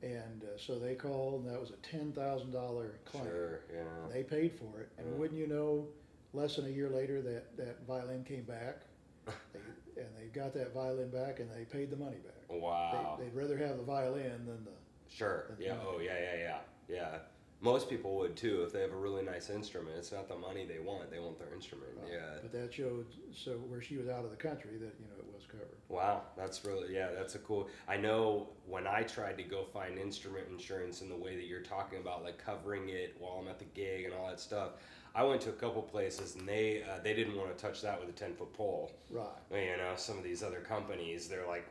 And 0.03 0.43
uh, 0.45 0.57
so 0.59 0.79
they 0.79 0.95
called, 0.95 1.43
and 1.45 1.53
that 1.53 1.61
was 1.61 1.71
a 1.71 1.77
ten 1.87 2.13
thousand 2.13 2.53
dollar 2.53 2.99
claim. 3.05 3.25
Sure. 3.25 3.61
Yeah. 3.73 3.83
They 4.13 4.23
paid 4.23 4.53
for 4.53 4.81
it, 4.81 4.89
and 4.99 5.07
Yeah. 5.07 5.19
wouldn't 5.19 5.39
you 5.39 5.47
know, 5.47 5.89
less 6.33 6.57
than 6.57 6.65
a 6.67 6.71
year 6.71 6.89
later, 6.89 7.21
that, 7.23 7.55
that 7.59 7.83
violin 7.87 8.25
came 8.25 8.45
back. 8.45 8.83
They, 9.53 10.03
and 10.03 10.09
they 10.17 10.27
got 10.29 10.55
that 10.55 10.73
violin 10.73 11.11
back, 11.11 11.41
and 11.41 11.51
they 11.51 11.65
paid 11.67 11.91
the 11.91 11.97
money 11.97 12.17
back. 12.25 12.49
Wow. 12.49 13.17
They, 13.19 13.25
they'd 13.25 13.35
rather 13.35 13.59
have 13.59 13.77
the 13.77 13.83
violin 13.83 14.47
than 14.47 14.65
the, 14.65 14.71
Sure. 15.15 15.45
Than 15.51 15.67
Yeah. 15.67 15.77
Oh, 15.87 15.99
yeah, 16.01 16.17
yeah, 16.19 16.37
yeah, 16.39 16.59
yeah. 16.89 17.19
Most 17.63 17.91
people 17.91 18.17
would 18.17 18.37
too 18.37 18.63
if 18.63 18.73
they 18.73 18.81
have 18.81 18.93
a 18.93 18.97
really 18.97 19.23
nice 19.23 19.51
instrument. 19.51 19.97
It's 19.99 20.13
not 20.13 20.29
the 20.29 20.37
money 20.37 20.65
they 20.65 20.79
want; 20.79 21.11
they 21.11 21.19
want 21.19 21.39
their 21.39 21.53
instrument. 21.55 21.91
Yeah. 22.11 22.39
But 22.41 22.53
that 22.53 22.73
showed, 22.73 23.07
so 23.35 23.53
where 23.53 23.83
she 23.83 23.97
was 23.97 24.09
out 24.09 24.25
of 24.25 24.31
the 24.31 24.37
country, 24.37 24.79
that, 24.79 24.95
you 24.99 25.07
know, 25.07 25.19
it 25.19 25.27
was 25.35 25.45
covered. 25.47 25.77
Wow, 25.89 26.23
that's 26.37 26.65
really 26.65 26.95
yeah, 26.95 27.09
that's 27.15 27.35
a 27.35 27.39
cool. 27.41 27.69
I 27.87 27.97
know 27.99 28.49
when 28.67 28.87
I 28.87 29.03
tried 29.03 29.37
to 29.39 29.43
go 29.43 29.65
find 29.65 29.99
instrument 29.99 30.47
insurance 30.51 31.03
in 31.03 31.11
the 31.11 31.17
way 31.17 31.37
that 31.37 31.47
you're 31.47 31.61
talking 31.61 31.99
about, 31.99 32.25
like 32.25 32.39
covering 32.39 32.89
it 32.89 33.15
while 33.19 33.39
I'm 33.43 33.49
at 33.49 33.59
the 33.59 33.67
gig 33.67 34.07
and 34.07 34.15
all 34.15 34.29
that 34.29 34.41
stuff. 34.41 34.71
I 35.15 35.25
went 35.25 35.41
to 35.43 35.49
a 35.49 35.55
couple 35.55 35.83
places 35.83 36.37
and 36.37 36.49
they 36.49 36.83
uh, 36.83 37.01
they 37.03 37.15
didn't 37.15 37.37
want 37.37 37.57
to 37.57 37.61
touch 37.61 37.83
that 37.83 38.01
with 38.01 38.09
a 38.09 38.13
ten 38.13 38.35
foot 38.35 38.53
pole. 38.55 38.93
Right. 39.11 39.27
You 39.51 39.77
know, 39.77 39.93
some 39.97 40.17
of 40.17 40.25
these 40.25 40.43
other 40.43 40.61
companies, 40.61 41.29
they're 41.29 41.47
like, 41.47 41.67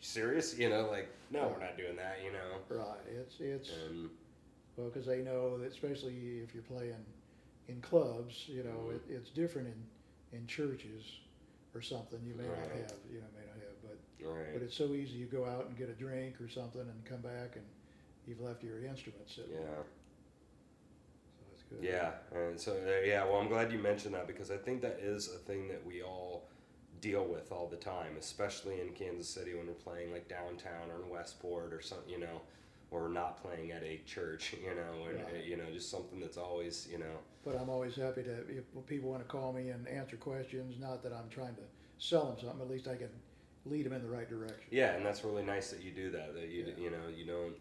serious? 0.00 0.58
You 0.58 0.68
know, 0.68 0.88
like 0.90 1.08
no, 1.30 1.48
we're 1.48 1.64
not 1.64 1.76
doing 1.76 1.96
that. 1.96 2.18
You 2.24 2.32
know, 2.32 2.78
Right, 2.82 2.98
it's, 3.08 3.36
it's, 3.40 3.70
and 3.86 4.10
well, 4.80 4.90
cause 4.90 5.06
they 5.06 5.18
know 5.22 5.58
that 5.58 5.70
especially 5.70 6.40
if 6.42 6.54
you're 6.54 6.62
playing 6.62 7.04
in 7.68 7.80
clubs, 7.80 8.46
you 8.48 8.62
know, 8.64 8.88
Mhm. 8.88 8.96
it, 8.96 9.02
it's 9.08 9.30
different 9.30 9.68
in, 9.68 10.38
in 10.38 10.46
churches 10.46 11.20
or 11.74 11.82
something, 11.82 12.18
you 12.24 12.34
may 12.34 12.46
not 12.46 12.56
have, 12.56 12.96
you 13.10 13.20
know, 13.20 13.26
may 13.36 13.46
not 13.46 13.56
have, 13.56 13.82
but, 13.82 14.26
right, 14.26 14.52
but 14.54 14.62
it's 14.62 14.74
so 14.76 14.92
easy, 14.94 15.18
you 15.18 15.26
go 15.26 15.44
out 15.44 15.66
and 15.66 15.76
get 15.76 15.88
a 15.88 15.92
drink 15.94 16.40
or 16.40 16.48
something 16.48 16.80
and 16.80 17.04
come 17.04 17.20
back 17.20 17.56
and 17.56 17.64
you've 18.26 18.40
left 18.40 18.64
your 18.64 18.82
instrument 18.84 19.28
sitting 19.28 19.52
there, 19.52 19.60
yeah. 19.60 19.82
so 21.36 21.44
that's 21.50 21.62
good. 21.64 21.82
Yeah, 21.82 22.12
and 22.32 22.60
so 22.60 22.72
uh, 22.72 23.06
yeah, 23.06 23.24
well, 23.24 23.36
I'm 23.36 23.48
glad 23.48 23.70
you 23.72 23.78
mentioned 23.78 24.14
that 24.14 24.26
because 24.26 24.50
I 24.50 24.56
think 24.56 24.82
that 24.82 24.98
is 25.00 25.28
a 25.28 25.38
thing 25.38 25.68
that 25.68 25.84
we 25.86 26.02
all 26.02 26.48
deal 27.00 27.24
with 27.24 27.52
all 27.52 27.66
the 27.68 27.76
time, 27.76 28.16
especially 28.18 28.80
in 28.80 28.90
Kansas 28.90 29.28
City 29.28 29.54
when 29.54 29.66
we're 29.66 29.72
playing 29.74 30.12
like 30.12 30.28
downtown 30.28 30.90
or 30.90 31.02
in 31.04 31.08
Westport 31.08 31.72
or 31.72 31.80
something, 31.80 32.10
you 32.10 32.18
know, 32.18 32.42
or 32.90 33.08
not 33.08 33.42
playing 33.42 33.70
at 33.72 33.82
a 33.82 34.00
church, 34.06 34.54
you 34.62 34.74
know, 34.74 35.08
and 35.08 35.20
uh, 35.20 35.42
you 35.44 35.56
know, 35.56 35.64
just 35.72 35.90
something 35.90 36.20
that's 36.20 36.36
always, 36.36 36.88
you 36.90 36.98
know, 36.98 37.18
But 37.44 37.56
I'm 37.60 37.68
always 37.70 37.94
happy 37.96 38.22
to, 38.24 38.32
if 38.48 38.64
people 38.86 39.10
wanna 39.10 39.24
call 39.24 39.52
me 39.52 39.68
and 39.70 39.86
answer 39.88 40.16
questions, 40.16 40.76
not 40.80 41.02
that 41.02 41.12
I'm 41.12 41.28
trying 41.30 41.54
to 41.56 41.62
sell 41.98 42.26
them 42.26 42.36
something, 42.40 42.60
at 42.60 42.68
least 42.70 42.88
I 42.88 42.96
can 42.96 43.10
lead 43.66 43.86
them 43.86 43.92
in 43.92 44.02
the 44.02 44.08
right 44.08 44.28
direction. 44.28 44.66
yeah, 44.70 44.94
and 44.94 45.04
that's 45.04 45.22
really 45.24 45.42
nice 45.44 45.70
that 45.70 45.82
you 45.82 45.90
do 45.90 46.10
that. 46.10 46.34
That 46.34 46.48
you 46.48 46.64
Yeah. 46.66 46.84
you 46.84 46.90
know 46.90 47.08
you 47.14 47.26
don't 47.26 47.54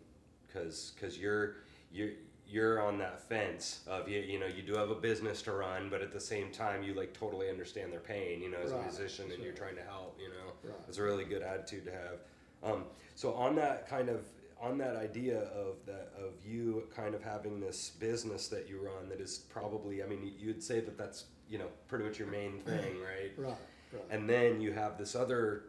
because 0.47 0.93
because 0.95 1.19
you're 1.19 1.57
you're 1.91 2.11
you're 2.47 2.81
on 2.81 2.97
that 2.97 3.21
fence 3.21 3.81
of 3.85 4.07
you 4.07 4.21
you 4.21 4.39
know 4.39 4.47
you 4.47 4.63
do 4.63 4.73
have 4.75 4.89
a 4.89 4.95
business 4.95 5.41
to 5.43 5.51
run, 5.51 5.89
but 5.89 6.01
at 6.01 6.11
the 6.11 6.19
same 6.19 6.51
time 6.51 6.81
you 6.83 6.93
like 6.93 7.13
totally 7.13 7.49
understand 7.49 7.91
their 7.91 7.99
pain, 7.99 8.41
you 8.41 8.49
know, 8.49 8.57
as 8.63 8.71
a 8.71 8.75
Right. 8.75 8.83
musician, 8.85 9.29
and 9.31 9.43
you're 9.43 9.53
trying 9.53 9.75
to 9.75 9.83
help, 9.83 10.17
you 10.19 10.29
know. 10.29 10.53
Right. 10.63 10.79
It's 10.87 10.97
a 10.97 11.03
really 11.03 11.25
good 11.25 11.41
attitude 11.43 11.83
to 11.85 11.91
have. 11.91 12.19
Um, 12.63 12.85
so 13.15 13.33
on 13.33 13.55
that 13.57 13.87
kind 13.87 14.09
of 14.09 14.25
on 14.61 14.77
that 14.77 14.95
idea 14.95 15.39
of 15.39 15.77
that 15.85 16.11
of 16.17 16.33
you 16.45 16.83
kind 16.95 17.15
of 17.15 17.23
having 17.23 17.59
this 17.59 17.91
business 17.99 18.47
that 18.49 18.67
you 18.67 18.79
run 18.79 19.09
that 19.09 19.21
is 19.21 19.37
probably 19.37 20.03
I 20.03 20.05
mean 20.05 20.33
you'd 20.37 20.61
say 20.61 20.79
that 20.81 20.97
that's 20.97 21.25
you 21.49 21.57
know 21.57 21.67
pretty 21.87 22.05
much 22.05 22.19
your 22.19 22.27
main 22.29 22.59
thing, 22.59 22.95
right? 23.01 23.33
Right, 23.37 23.55
right. 23.93 24.03
And 24.09 24.29
then 24.29 24.61
you 24.61 24.71
have 24.71 24.97
this 24.97 25.15
other, 25.15 25.63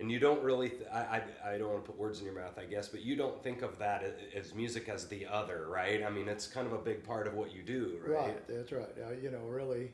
and 0.00 0.10
you 0.10 0.18
don't 0.18 0.42
really, 0.42 0.70
th- 0.70 0.88
I, 0.92 1.22
I, 1.44 1.54
I 1.54 1.58
don't 1.58 1.68
want 1.70 1.84
to 1.84 1.90
put 1.90 1.98
words 1.98 2.20
in 2.20 2.24
your 2.24 2.34
mouth, 2.34 2.58
I 2.58 2.64
guess, 2.64 2.88
but 2.88 3.02
you 3.02 3.14
don't 3.14 3.42
think 3.42 3.62
of 3.62 3.78
that 3.78 4.04
as 4.34 4.54
music 4.54 4.88
as 4.88 5.06
the 5.06 5.26
other, 5.26 5.66
right? 5.68 6.02
I 6.02 6.10
mean, 6.10 6.28
it's 6.28 6.46
kind 6.46 6.66
of 6.66 6.72
a 6.72 6.78
big 6.78 7.04
part 7.04 7.26
of 7.26 7.34
what 7.34 7.54
you 7.54 7.62
do, 7.62 7.98
right? 8.06 8.18
Right, 8.18 8.48
that's 8.48 8.72
right. 8.72 8.88
Uh, 9.06 9.12
you 9.22 9.30
know, 9.30 9.40
really, 9.40 9.92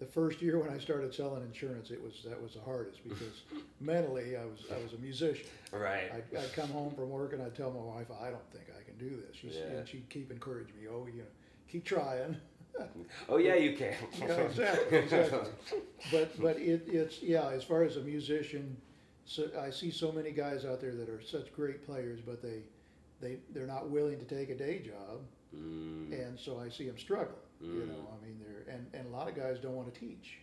the 0.00 0.06
first 0.06 0.40
year 0.42 0.58
when 0.58 0.70
I 0.70 0.78
started 0.78 1.14
selling 1.14 1.42
insurance, 1.42 1.90
it 1.90 2.02
was 2.02 2.24
that 2.28 2.42
was 2.42 2.54
the 2.54 2.60
hardest 2.60 3.02
because 3.08 3.42
mentally 3.80 4.36
I 4.36 4.44
was 4.44 4.60
I 4.74 4.82
was 4.82 4.94
a 4.94 4.98
musician. 4.98 5.46
Right. 5.72 6.10
I'd, 6.12 6.36
I'd 6.36 6.52
come 6.54 6.70
home 6.70 6.94
from 6.94 7.10
work 7.10 7.32
and 7.34 7.42
I'd 7.42 7.54
tell 7.54 7.70
my 7.70 7.96
wife, 7.96 8.06
I 8.20 8.30
don't 8.30 8.50
think 8.50 8.64
I 8.76 8.82
can 8.82 8.96
do 8.98 9.14
this. 9.16 9.36
She's, 9.36 9.54
Yeah. 9.54 9.78
And 9.78 9.88
she'd 9.88 10.08
keep 10.08 10.32
encouraging 10.32 10.74
me. 10.80 10.88
Oh, 10.90 11.06
you 11.06 11.20
know, 11.20 11.28
keep 11.68 11.84
trying. 11.84 12.36
Oh, 13.28 13.36
yeah, 13.36 13.56
you 13.56 13.76
can. 13.76 13.92
Yeah, 14.18 14.36
exactly, 14.36 14.98
exactly. 14.98 15.40
But 16.10 16.40
but 16.40 16.56
it, 16.56 16.84
it's 16.86 17.20
yeah. 17.22 17.50
As 17.50 17.62
far 17.62 17.82
as 17.82 17.96
a 17.96 18.00
musician, 18.00 18.74
so 19.26 19.50
I 19.60 19.68
see 19.68 19.90
so 19.90 20.10
many 20.10 20.30
guys 20.30 20.64
out 20.64 20.80
there 20.80 20.94
that 20.94 21.08
are 21.10 21.20
such 21.20 21.52
great 21.52 21.84
players, 21.84 22.20
but 22.24 22.40
they 22.40 22.60
they 23.20 23.36
they're 23.52 23.66
not 23.66 23.90
willing 23.90 24.18
to 24.18 24.24
take 24.24 24.48
a 24.48 24.54
day 24.54 24.78
job, 24.78 25.20
Mm, 25.54 26.12
and 26.12 26.38
so 26.38 26.60
I 26.60 26.70
see 26.70 26.86
them 26.86 26.96
struggle. 27.60 27.76
You 27.80 27.86
Mm. 27.86 27.88
know, 27.88 28.08
I 28.20 28.24
mean, 28.24 28.40
they're 28.40 28.74
and, 28.74 28.86
and 28.94 29.06
a 29.06 29.10
lot 29.10 29.28
of 29.28 29.34
guys 29.34 29.58
don't 29.58 29.74
want 29.74 29.92
to 29.92 30.00
teach. 30.00 30.38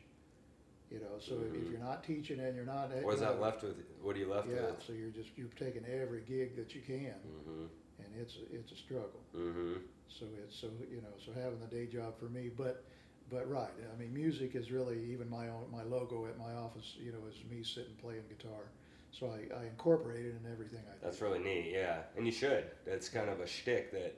You 0.90 1.00
know, 1.00 1.20
so 1.20 1.34
if- 1.36 1.52
Mhm. 1.52 1.64
if 1.66 1.70
you're 1.72 1.80
not 1.82 2.04
teaching 2.04 2.40
and 2.40 2.56
you're 2.56 2.66
not, 2.66 2.90
what 3.04 3.16
is 3.16 3.20
you're 3.20 3.30
that 3.30 3.42
left 3.42 3.62
with? 3.64 3.76
What 4.02 4.16
are 4.16 4.20
you 4.20 4.28
left 4.30 4.48
Yeah, 4.48 4.56
with? 4.68 4.80
Yeah, 4.80 4.86
so 4.88 4.94
you're 4.94 5.10
just 5.10 5.38
you're 5.38 5.50
taking 5.50 5.86
every 5.86 6.22
gig 6.22 6.56
that 6.56 6.74
you 6.76 6.82
can, 6.82 7.14
Mm-hmm. 7.28 7.66
and 8.00 8.16
it's 8.22 8.38
it's 8.52 8.72
a 8.72 8.76
struggle. 8.76 9.22
Mm-hmm. 9.36 9.74
So 10.08 10.26
it's 10.44 10.56
so 10.56 10.70
you 10.90 11.02
know 11.02 11.14
so 11.18 11.34
having 11.34 11.60
the 11.60 11.68
day 11.68 11.88
job 11.88 12.18
for 12.18 12.30
me, 12.30 12.50
but 12.50 12.84
but 13.30 13.50
right. 13.50 13.74
I 13.94 14.00
mean, 14.00 14.14
music 14.14 14.56
is 14.56 14.72
really 14.72 15.04
even 15.12 15.30
my 15.30 15.50
own 15.50 15.70
my 15.70 15.84
logo 15.84 16.26
at 16.28 16.38
my 16.38 16.54
office. 16.54 16.96
You 16.98 17.12
know, 17.12 17.26
is 17.28 17.44
me 17.52 17.64
sitting 17.64 17.96
playing 17.96 18.24
guitar. 18.30 18.72
So 19.12 19.28
I, 19.28 19.54
I 19.54 19.64
incorporate 19.66 20.26
it 20.26 20.36
in 20.42 20.50
everything 20.52 20.80
I 20.88 20.94
do. 20.94 21.00
That's 21.02 21.22
really 21.22 21.40
neat, 21.40 21.72
yeah. 21.74 22.04
And 22.16 22.26
you 22.26 22.32
should. 22.32 22.66
That's 22.86 23.10
kind 23.10 23.30
of 23.30 23.40
a 23.42 23.48
shtick 23.48 23.92
that 23.92 24.16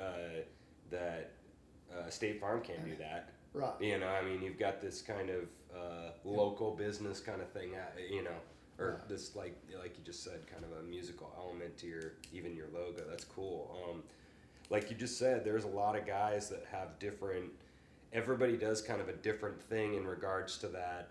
uh, 0.00 0.40
that 0.90 1.32
uh, 1.96 2.08
State 2.10 2.40
Farm 2.40 2.60
can't 2.60 2.84
do 2.84 2.96
that. 2.96 3.30
right. 3.52 3.72
You 3.80 3.98
know, 3.98 4.08
I 4.08 4.22
mean, 4.22 4.42
you've 4.42 4.58
got 4.58 4.80
this 4.80 5.02
kind 5.02 5.30
of 5.30 5.44
uh, 5.74 6.10
local 6.24 6.72
business 6.76 7.20
kind 7.20 7.40
of 7.40 7.48
thing, 7.50 7.74
uh, 7.74 8.00
you 8.10 8.22
know, 8.22 8.36
or 8.78 8.92
Right. 9.00 9.08
this 9.08 9.36
like 9.36 9.56
like 9.80 9.98
you 9.98 10.04
just 10.04 10.22
said, 10.24 10.46
kind 10.50 10.64
of 10.64 10.72
a 10.78 10.82
musical 10.82 11.32
element 11.38 11.76
to 11.78 11.86
your 11.86 12.12
even 12.32 12.54
your 12.56 12.68
logo. 12.72 13.02
That's 13.08 13.24
cool. 13.24 13.76
Um, 13.90 14.02
like 14.70 14.90
you 14.90 14.96
just 14.96 15.18
said, 15.18 15.44
there's 15.44 15.64
a 15.64 15.68
lot 15.68 15.96
of 15.96 16.06
guys 16.06 16.48
that 16.50 16.64
have 16.70 16.98
different. 16.98 17.50
Everybody 18.12 18.56
does 18.56 18.80
kind 18.82 19.00
of 19.00 19.08
a 19.08 19.12
different 19.12 19.60
thing 19.60 19.94
in 19.94 20.06
regards 20.06 20.58
to 20.58 20.68
that 20.68 21.10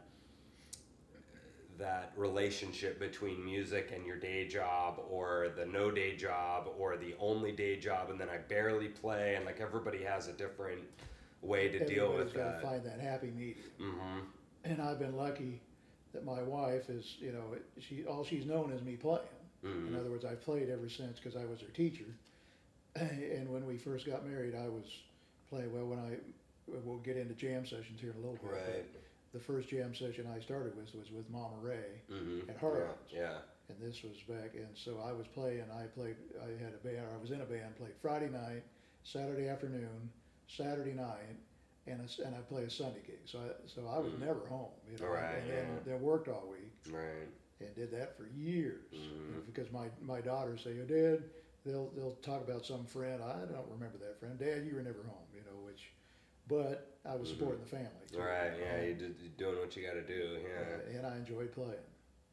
that 1.79 2.11
relationship 2.17 2.99
between 2.99 3.43
music 3.43 3.91
and 3.95 4.05
your 4.05 4.17
day 4.17 4.47
job 4.47 4.99
or 5.09 5.49
the 5.55 5.65
no 5.65 5.89
day 5.91 6.15
job 6.15 6.67
or 6.77 6.97
the 6.97 7.15
only 7.19 7.51
day 7.51 7.77
job 7.79 8.09
and 8.09 8.19
then 8.19 8.29
I 8.29 8.37
barely 8.37 8.89
play 8.89 9.35
and 9.35 9.45
like 9.45 9.59
everybody 9.61 10.03
has 10.03 10.27
a 10.27 10.33
different 10.33 10.81
way 11.41 11.69
to 11.69 11.85
deal 11.85 12.09
with 12.13 12.27
Everybody's 12.27 12.33
got 12.33 12.51
that. 12.51 12.61
to 12.61 12.67
find 12.67 12.83
that 12.85 12.99
happy 12.99 13.31
medium. 13.35 13.65
Mm-hmm. 13.81 14.19
And 14.65 14.81
I've 14.81 14.99
been 14.99 15.15
lucky 15.15 15.61
that 16.13 16.25
my 16.25 16.41
wife 16.41 16.89
is 16.89 17.15
you 17.19 17.31
know 17.31 17.55
she 17.79 18.03
all 18.05 18.23
she's 18.23 18.45
known 18.45 18.71
is 18.71 18.81
me 18.83 18.95
playing. 18.95 19.21
In 19.63 19.69
Mm-hmm. 19.69 19.95
other 19.99 20.09
words, 20.09 20.23
I've 20.23 20.39
played 20.41 20.69
ever 20.69 20.87
since 20.87 21.19
because 21.19 21.35
I 21.35 21.43
was 21.45 21.59
her 21.61 21.67
teacher. 21.73 22.05
And 22.95 23.49
when 23.51 23.65
we 23.65 23.77
first 23.77 24.05
got 24.05 24.25
married, 24.25 24.55
I 24.55 24.67
was 24.69 24.85
playing. 25.49 25.71
Well, 25.73 25.85
when 25.85 25.99
I 25.99 26.17
we'll 26.85 26.97
get 26.99 27.17
into 27.17 27.33
jam 27.33 27.65
sessions 27.65 27.99
here 28.01 28.11
in 28.11 28.17
a 28.17 28.19
little 28.19 28.35
bit. 28.41 28.51
Right. 28.51 28.85
The 29.33 29.39
first 29.39 29.69
jam 29.69 29.93
session 29.93 30.25
I 30.35 30.39
started 30.39 30.75
with 30.75 30.93
was 30.95 31.11
with 31.11 31.29
Mama 31.29 31.55
Ray, 31.61 32.01
Mm-hmm. 32.11 32.49
At 32.49 32.57
Harling's. 32.57 33.11
Yeah. 33.13 33.37
and 33.69 33.77
this 33.79 34.01
was 34.03 34.17
back. 34.27 34.55
And 34.55 34.67
so 34.73 34.99
I 35.05 35.11
was 35.11 35.27
playing. 35.27 35.65
I 35.71 35.85
played. 35.85 36.15
I 36.41 36.49
had 36.63 36.73
a 36.73 36.77
band. 36.83 37.05
I 37.15 37.21
was 37.21 37.29
in 37.31 37.41
a 37.41 37.45
band. 37.45 37.75
Played 37.77 37.93
Friday 38.01 38.29
night, 38.29 38.63
Saturday 39.03 39.47
afternoon, 39.47 40.09
Saturday 40.47 40.93
night, 40.93 41.37
and 41.85 42.01
a, 42.01 42.25
and 42.25 42.35
I 42.35 42.39
play 42.39 42.63
a 42.63 42.69
Sunday 42.69 43.01
gig. 43.05 43.19
So 43.25 43.37
I, 43.39 43.51
so 43.67 43.87
I 43.87 43.99
was 43.99 44.11
Mhm. 44.13 44.21
never 44.21 44.47
home. 44.47 44.71
You 44.91 44.97
know, 44.97 45.11
Right, 45.11 45.35
and 45.35 45.49
then, 45.49 45.67
yeah. 45.85 45.93
then 45.93 46.01
worked 46.01 46.27
all 46.27 46.47
week 46.49 46.73
Right. 46.91 47.27
and 47.59 47.75
did 47.75 47.91
that 47.91 48.17
for 48.17 48.25
years 48.27 48.91
Mhm. 48.93 49.45
because 49.45 49.71
my 49.71 49.89
my 50.01 50.21
daughters 50.21 50.63
say, 50.63 50.79
"Oh, 50.81 50.85
Dad," 50.85 51.23
they'll 51.63 51.89
they'll 51.91 52.15
talk 52.23 52.41
about 52.41 52.65
some 52.65 52.85
friend. 52.85 53.21
I 53.21 53.45
don't 53.45 53.69
remember 53.69 53.99
that 53.99 54.19
friend. 54.19 54.39
Dad, 54.39 54.65
you 54.65 54.73
were 54.73 54.81
never 54.81 55.03
home, 55.03 55.27
you 55.35 55.41
know. 55.41 55.59
Which, 55.63 55.91
but 56.47 56.88
I 57.05 57.15
was 57.15 57.29
Mhm. 57.29 57.37
supporting 57.37 57.61
the 57.61 57.69
family. 57.69 57.89
too, 58.11 58.19
Right. 58.19 58.51
Yeah. 58.59 58.81
did 58.81 59.15
you're 59.21 59.29
doing 59.37 59.59
what 59.59 59.75
you 59.75 59.85
got 59.85 59.93
to 59.93 60.03
do. 60.03 60.39
Yeah. 60.43 60.97
and 60.97 61.07
I 61.07 61.17
enjoyed 61.17 61.51
playing. 61.51 61.79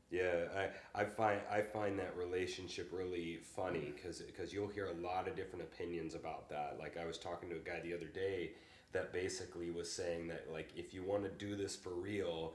Yeah, 0.09 0.71
I, 0.95 1.03
I 1.03 1.05
find 1.05 1.41
I 1.51 1.63
find 1.63 1.99
that 1.99 2.17
relationship 2.17 2.91
really 2.93 3.39
funny 3.39 3.93
because 3.97 4.53
you'll 4.53 4.69
hear 4.69 4.87
a 4.87 4.93
lot 4.95 5.27
of 5.29 5.35
different 5.35 5.65
opinions 5.65 6.15
about 6.15 6.49
that. 6.51 6.79
Like 6.79 6.97
I 6.97 7.05
was 7.07 7.19
talking 7.19 7.49
to 7.51 7.57
a 7.57 7.61
guy 7.61 7.81
the 7.81 7.93
other 7.95 8.07
day 8.07 8.53
that 8.93 9.13
basically 9.13 9.71
was 9.71 9.91
saying 9.91 10.29
that 10.29 10.51
like 10.51 10.71
if 10.77 10.95
you 10.95 11.03
want 11.03 11.25
to 11.25 11.31
do 11.31 11.57
this 11.57 11.75
for 11.77 11.91
real, 11.91 12.55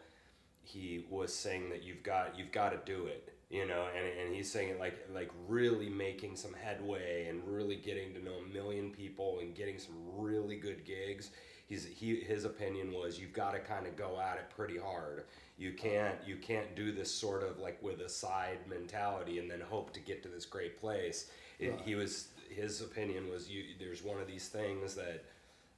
he 0.64 1.06
was 1.10 1.34
saying 1.34 1.70
that 1.70 1.84
you've 1.84 2.04
got 2.04 2.38
you've 2.38 2.52
got 2.52 2.70
to 2.70 2.80
do 2.92 3.08
it. 3.08 3.34
You 3.50 3.66
know, 3.68 3.88
and, 3.94 4.08
and 4.28 4.34
he's 4.34 4.50
saying 4.50 4.70
it 4.70 4.80
like 4.80 4.98
like 5.14 5.30
really 5.48 5.90
making 5.90 6.38
some 6.38 6.54
headway 6.54 7.28
and 7.28 7.46
really 7.46 7.76
getting 7.76 8.14
to 8.14 8.24
know 8.24 8.36
a 8.36 8.54
million 8.54 8.92
people 8.92 9.40
and 9.42 9.54
getting 9.54 9.78
some 9.78 9.96
really 10.18 10.56
good 10.56 10.86
gigs. 10.86 11.32
He's 11.72 11.86
he 11.86 12.16
his 12.18 12.44
opinion 12.44 12.92
was 12.92 13.18
you've 13.18 13.34
got 13.34 13.54
to 13.54 13.60
kind 13.60 13.88
of 13.88 13.96
go 13.96 14.20
at 14.20 14.36
it 14.36 14.50
pretty 14.56 14.78
hard. 14.78 15.24
You 15.58 15.72
can't 15.72 16.16
you 16.26 16.36
can't 16.36 16.76
do 16.76 16.92
this 16.92 17.12
sort 17.12 17.44
of 17.44 17.60
like 17.60 17.82
with 17.82 18.02
a 18.02 18.10
side 18.10 18.60
mentality 18.70 19.40
and 19.40 19.50
then 19.50 19.62
hope 19.62 19.94
to 19.94 20.00
get 20.02 20.22
to 20.24 20.30
this 20.30 20.46
great 20.46 20.80
place. 20.80 21.32
It, 21.60 21.72
Right. 21.72 21.82
He 21.86 21.96
was 21.96 22.28
his 22.50 22.82
opinion 22.82 23.30
was 23.30 23.50
you 23.50 23.64
there's 23.80 24.04
one 24.04 24.20
of 24.20 24.28
these 24.28 24.50
things 24.50 24.96
that 24.96 25.24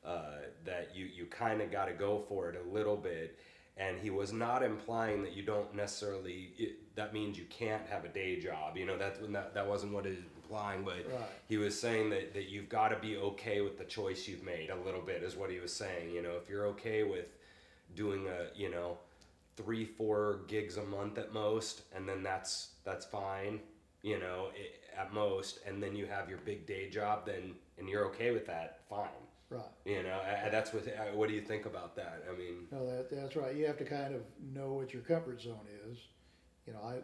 uh, 0.04 0.40
that 0.66 0.90
you 0.96 1.06
you 1.06 1.26
kind 1.26 1.62
of 1.62 1.72
got 1.72 1.86
to 1.86 1.94
go 1.94 2.24
for 2.28 2.50
it 2.50 2.60
a 2.66 2.74
little 2.74 2.98
bit. 2.98 3.38
And 3.76 3.98
he 3.98 4.12
was 4.12 4.32
not 4.32 4.62
implying 4.62 5.24
that 5.24 5.34
you 5.34 5.42
don't 5.42 5.74
necessarily. 5.74 6.54
It, 6.60 6.96
that 6.96 7.12
means 7.12 7.40
you 7.40 7.46
can't 7.50 7.88
have 7.88 8.06
a 8.06 8.08
day 8.08 8.40
job. 8.40 8.78
You 8.78 8.86
know 8.86 8.98
when 9.20 9.34
that 9.34 9.54
that 9.54 9.68
wasn't 9.68 9.94
what 9.94 10.06
it 10.06 10.20
implying. 10.54 10.84
But 10.84 11.12
Right. 11.12 11.30
he 11.48 11.58
was 11.58 11.80
saying 11.80 12.10
that, 12.12 12.34
that 12.34 12.50
you've 12.50 12.70
got 12.70 12.90
to 12.90 12.98
be 12.98 13.18
okay 13.18 13.62
with 13.62 13.78
the 13.78 13.84
choice 13.86 14.28
you've 14.28 14.44
made 14.44 14.70
a 14.70 14.76
little 14.76 15.02
bit 15.02 15.24
is 15.24 15.36
what 15.36 15.50
he 15.50 15.60
was 15.60 15.74
saying 15.74 16.10
you 16.12 16.22
know 16.22 16.36
if 16.42 16.50
you're 16.50 16.68
okay 16.68 17.04
with 17.04 17.26
doing 17.96 18.28
a 18.28 18.48
you 18.58 18.70
know 18.70 18.98
three 19.56 19.86
four 19.86 20.42
gigs 20.48 20.78
a 20.78 20.84
month 20.84 21.18
at 21.18 21.34
most 21.34 21.82
and 21.96 22.08
then 22.08 22.24
that's 22.24 22.70
that's 22.84 23.06
fine 23.06 23.60
you 24.02 24.20
know 24.20 24.50
i 24.56 25.00
at 25.02 25.12
most 25.14 25.60
and 25.68 25.82
then 25.82 25.96
you 25.96 26.06
have 26.06 26.30
your 26.30 26.38
big 26.40 26.66
day 26.68 26.88
job 26.90 27.26
then 27.26 27.54
and 27.80 27.90
you're 27.90 28.06
okay 28.06 28.32
with 28.32 28.46
that 28.48 28.80
fine 28.90 29.08
Right. 29.50 29.62
you 29.86 30.02
know 30.04 30.20
I, 30.26 30.48
I- 30.48 30.50
that's 30.50 30.74
what 30.74 30.84
I- 30.88 31.14
what 31.14 31.30
do 31.30 31.36
you 31.36 31.42
think 31.42 31.66
about 31.66 31.96
that 31.96 32.24
i 32.32 32.38
mean 32.38 32.68
No, 32.72 32.86
that, 32.90 33.10
that's 33.12 33.36
right. 33.36 33.56
You 33.56 33.66
have 33.68 33.78
to 33.78 33.86
kind 33.86 34.16
of 34.16 34.22
know 34.54 34.74
what 34.74 34.94
your 34.94 35.04
comfort 35.04 35.42
zone 35.42 35.68
is. 35.90 35.98
You 36.66 36.72
know, 36.74 36.80
I, 36.82 36.96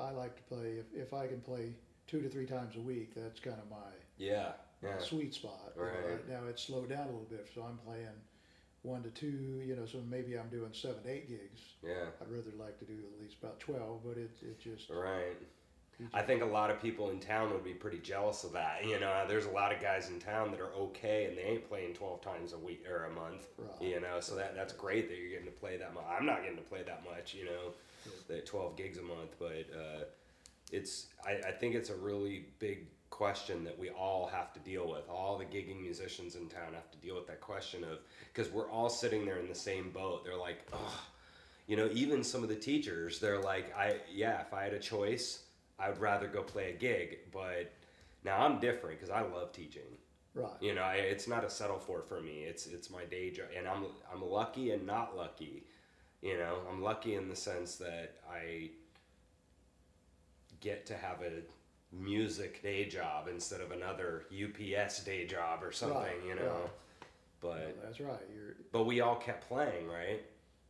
I, 0.00 0.06
I 0.08 0.10
like 0.12 0.34
to 0.36 0.42
play, 0.44 0.76
if, 0.82 0.86
if 0.94 1.12
I 1.12 1.26
can 1.26 1.40
play 1.42 1.74
two 2.06 2.20
to 2.20 2.28
three 2.28 2.46
times 2.46 2.76
a 2.76 2.80
week, 2.80 3.14
that's 3.14 3.40
kind 3.40 3.56
of 3.62 3.68
my 3.70 3.76
yeah 4.18 4.52
yeah 4.82 4.98
sweet 4.98 5.34
spot. 5.34 5.72
You 5.76 5.82
know, 5.82 5.88
Right. 5.88 6.10
right 6.10 6.28
now 6.28 6.40
it's 6.48 6.62
slowed 6.62 6.88
down 6.90 7.04
a 7.04 7.06
little 7.10 7.26
bit, 7.30 7.48
so 7.54 7.62
I'm 7.62 7.78
playing 7.78 8.06
one 8.82 9.02
to 9.02 9.10
two, 9.10 9.62
you 9.64 9.74
know, 9.76 9.86
so 9.86 9.98
maybe 10.10 10.38
I'm 10.38 10.48
doing 10.50 10.70
seven, 10.72 11.00
eight 11.08 11.28
gigs. 11.28 11.62
yeah 11.82 12.06
I'd 12.20 12.30
rather 12.30 12.50
like 12.58 12.78
to 12.80 12.84
do 12.84 12.92
at 13.14 13.20
least 13.22 13.36
about 13.42 13.58
twelve, 13.60 14.00
but 14.04 14.16
it, 14.18 14.30
it 14.42 14.60
just. 14.60 14.90
right 14.90 15.36
I 16.12 16.22
think 16.22 16.42
a 16.42 16.46
lot 16.46 16.70
of 16.70 16.82
people 16.82 17.10
in 17.10 17.20
town 17.20 17.52
would 17.52 17.62
be 17.62 17.72
pretty 17.72 18.00
jealous 18.00 18.42
of 18.42 18.52
that. 18.54 18.84
You 18.84 18.98
know, 18.98 19.24
there's 19.28 19.46
a 19.46 19.50
lot 19.50 19.72
of 19.72 19.80
guys 19.80 20.08
in 20.08 20.18
town 20.18 20.50
that 20.50 20.58
are 20.60 20.72
okay 20.74 21.26
and 21.26 21.38
they 21.38 21.42
ain't 21.42 21.68
playing 21.68 21.94
12 21.94 22.20
times 22.20 22.52
a 22.52 22.58
week 22.58 22.84
or 22.90 23.04
a 23.04 23.10
month. 23.10 23.46
Right. 23.56 23.80
You 23.90 24.00
know, 24.00 24.18
so 24.18 24.34
that 24.34 24.56
that's 24.56 24.72
great 24.72 25.08
that 25.08 25.16
you're 25.16 25.30
getting 25.30 25.46
to 25.46 25.52
play 25.52 25.76
that 25.76 25.94
much. 25.94 26.02
I'm 26.10 26.26
not 26.26 26.42
getting 26.42 26.56
to 26.56 26.64
play 26.64 26.82
that 26.84 27.04
much, 27.08 27.32
you 27.34 27.44
know, 27.44 27.74
the 28.26 28.40
12 28.40 28.76
gigs 28.76 28.98
a 28.98 29.02
month, 29.02 29.36
but 29.38 29.66
uh, 29.72 30.04
it's 30.74 31.06
I, 31.26 31.48
I 31.48 31.52
think 31.52 31.74
it's 31.74 31.90
a 31.90 31.96
really 31.96 32.46
big 32.58 32.86
question 33.10 33.62
that 33.62 33.78
we 33.78 33.90
all 33.90 34.26
have 34.26 34.52
to 34.52 34.60
deal 34.60 34.88
with. 34.88 35.08
All 35.08 35.38
the 35.38 35.44
gigging 35.44 35.80
musicians 35.80 36.34
in 36.34 36.48
town 36.48 36.74
have 36.74 36.90
to 36.90 36.98
deal 36.98 37.14
with 37.14 37.28
that 37.28 37.40
question 37.40 37.84
of 37.84 37.98
because 38.32 38.52
we're 38.52 38.68
all 38.68 38.88
sitting 38.88 39.24
there 39.24 39.38
in 39.38 39.48
the 39.48 39.54
same 39.54 39.90
boat. 39.90 40.24
They're 40.24 40.36
like, 40.36 40.66
oh, 40.72 41.00
you 41.68 41.76
know, 41.76 41.88
even 41.92 42.24
some 42.24 42.42
of 42.42 42.48
the 42.48 42.56
teachers, 42.56 43.20
they're 43.20 43.40
like, 43.40 43.72
I 43.76 43.98
yeah, 44.12 44.40
if 44.40 44.52
I 44.52 44.64
had 44.64 44.74
a 44.74 44.80
choice, 44.80 45.44
I 45.78 45.88
would 45.88 46.00
rather 46.00 46.26
go 46.26 46.42
play 46.42 46.70
a 46.70 46.74
gig. 46.76 47.18
But 47.32 47.72
now 48.24 48.44
I'm 48.44 48.58
different 48.58 48.98
because 48.98 49.10
I 49.10 49.22
love 49.22 49.52
teaching. 49.52 49.82
Right. 50.34 50.50
You 50.60 50.74
know, 50.74 50.82
I, 50.82 50.94
it's 50.94 51.28
not 51.28 51.44
a 51.44 51.50
settle 51.50 51.78
for 51.78 52.02
for 52.02 52.20
me. 52.20 52.42
It's 52.42 52.66
it's 52.66 52.90
my 52.90 53.04
day 53.04 53.30
job, 53.30 53.46
and 53.56 53.68
I'm 53.68 53.84
I'm 54.12 54.28
lucky 54.28 54.72
and 54.72 54.84
not 54.84 55.16
lucky. 55.16 55.62
You 56.20 56.38
know, 56.38 56.58
I'm 56.68 56.82
lucky 56.82 57.14
in 57.14 57.28
the 57.28 57.36
sense 57.36 57.76
that 57.76 58.16
I 58.28 58.70
get 60.64 60.86
to 60.86 60.96
have 60.96 61.20
a 61.22 61.42
music 61.94 62.62
day 62.62 62.86
job 62.86 63.28
instead 63.28 63.60
of 63.60 63.70
another 63.70 64.24
UPS 64.32 65.04
day 65.04 65.26
job 65.26 65.62
or 65.62 65.70
something. 65.70 65.98
Right, 65.98 66.24
you 66.26 66.34
know, 66.34 66.42
right. 66.62 66.70
but 67.40 67.76
That's 67.84 68.00
right. 68.00 68.18
You're, 68.34 68.56
but 68.72 68.84
we 68.84 69.00
all 69.00 69.16
kept 69.16 69.46
playing, 69.46 69.86
right? 69.86 70.22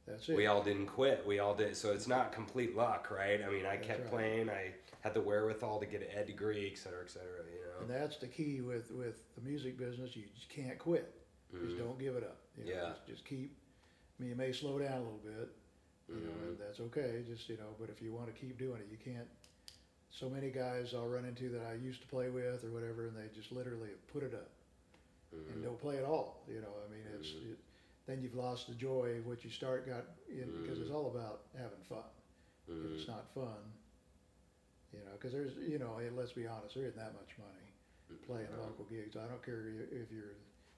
that's 0.06 0.28
it. 0.28 0.36
We 0.36 0.46
all 0.48 0.62
didn't 0.62 0.86
quit. 0.88 1.24
We 1.26 1.38
all 1.38 1.54
did. 1.54 1.74
So 1.76 1.92
it's 1.92 2.06
not 2.08 2.30
complete 2.32 2.76
luck, 2.76 3.08
right? 3.10 3.40
I 3.42 3.50
mean, 3.50 3.64
I 3.64 3.76
That's 3.76 3.86
kept 3.86 4.00
right. 4.00 4.10
playing. 4.10 4.50
I 4.50 4.72
had 5.00 5.14
the 5.14 5.20
wherewithal 5.22 5.80
to 5.80 5.86
get 5.86 6.02
an 6.02 6.08
ed 6.14 6.26
degree, 6.26 6.68
et 6.70 6.76
cetera, 6.78 7.00
et 7.04 7.10
cetera. 7.10 7.38
You 7.50 7.60
know. 7.64 7.80
And 7.82 7.90
that's 8.02 8.18
the 8.18 8.26
key 8.26 8.60
with, 8.60 8.90
with 8.90 9.22
the 9.34 9.40
music 9.40 9.78
business. 9.78 10.14
You 10.14 10.24
just 10.34 10.50
can't 10.50 10.78
quit. 10.78 11.14
Just 11.62 11.76
Mhm. 11.76 11.78
don't 11.78 11.98
give 11.98 12.16
it 12.16 12.24
up. 12.24 12.36
You 12.58 12.64
know, 12.66 12.70
Yeah. 12.72 12.88
Just, 12.90 13.06
just 13.06 13.24
keep. 13.24 13.56
I 14.18 14.22
mean, 14.22 14.30
you 14.30 14.36
may 14.36 14.52
slow 14.52 14.78
down 14.78 14.92
a 14.92 15.02
little 15.04 15.22
bit. 15.24 15.48
You 16.08 16.16
know, 16.16 16.20
Mhm. 16.32 16.48
and 16.48 16.58
that's 16.58 16.80
okay. 16.80 17.22
Just 17.26 17.48
you 17.48 17.56
know, 17.56 17.74
but 17.80 17.88
if 17.88 18.02
you 18.02 18.12
want 18.12 18.26
to 18.26 18.32
keep 18.38 18.58
doing 18.58 18.78
it, 18.82 18.88
you 18.90 18.98
can't. 18.98 19.26
So 20.14 20.28
many 20.30 20.50
guys 20.50 20.94
I'll 20.94 21.08
run 21.08 21.24
into 21.24 21.48
that 21.50 21.66
I 21.66 21.74
used 21.74 22.00
to 22.02 22.06
play 22.06 22.30
with 22.30 22.62
or 22.64 22.70
whatever, 22.70 23.08
and 23.08 23.16
they 23.16 23.26
just 23.34 23.50
literally 23.50 23.88
have 23.88 24.06
put 24.08 24.22
it 24.22 24.32
up 24.32 24.50
Mhm. 25.34 25.52
and 25.52 25.62
don't 25.64 25.78
play 25.80 25.98
at 25.98 26.04
all. 26.04 26.44
You 26.46 26.60
know, 26.60 26.72
I 26.86 26.88
mean, 26.88 27.04
it's 27.18 27.30
Mhm. 27.30 27.52
it, 27.52 27.58
then 28.06 28.22
you've 28.22 28.34
lost 28.36 28.68
the 28.68 28.74
joy 28.74 29.18
of 29.18 29.26
what 29.26 29.42
you 29.44 29.50
start 29.50 29.86
got 29.86 30.04
in, 30.28 30.52
because 30.62 30.78
it's 30.80 30.90
Mhm. 30.90 30.94
all 30.94 31.08
about 31.10 31.46
having 31.56 31.82
fun. 31.82 32.04
If 32.68 32.92
it's 32.92 33.08
not 33.08 33.28
fun, 33.34 33.72
you 34.92 35.00
know, 35.04 35.12
because 35.12 35.32
there's 35.32 35.56
you 35.56 35.78
know, 35.78 35.96
and 35.98 36.16
let's 36.16 36.32
be 36.32 36.46
honest, 36.46 36.76
there 36.76 36.84
isn't 36.86 36.96
that 36.96 37.14
much 37.14 37.36
money 37.36 37.72
playing 38.22 38.50
No. 38.52 38.62
local 38.62 38.84
gigs. 38.84 39.16
I 39.16 39.26
don't 39.26 39.42
care 39.42 39.68
if 39.90 40.10
you're 40.12 40.36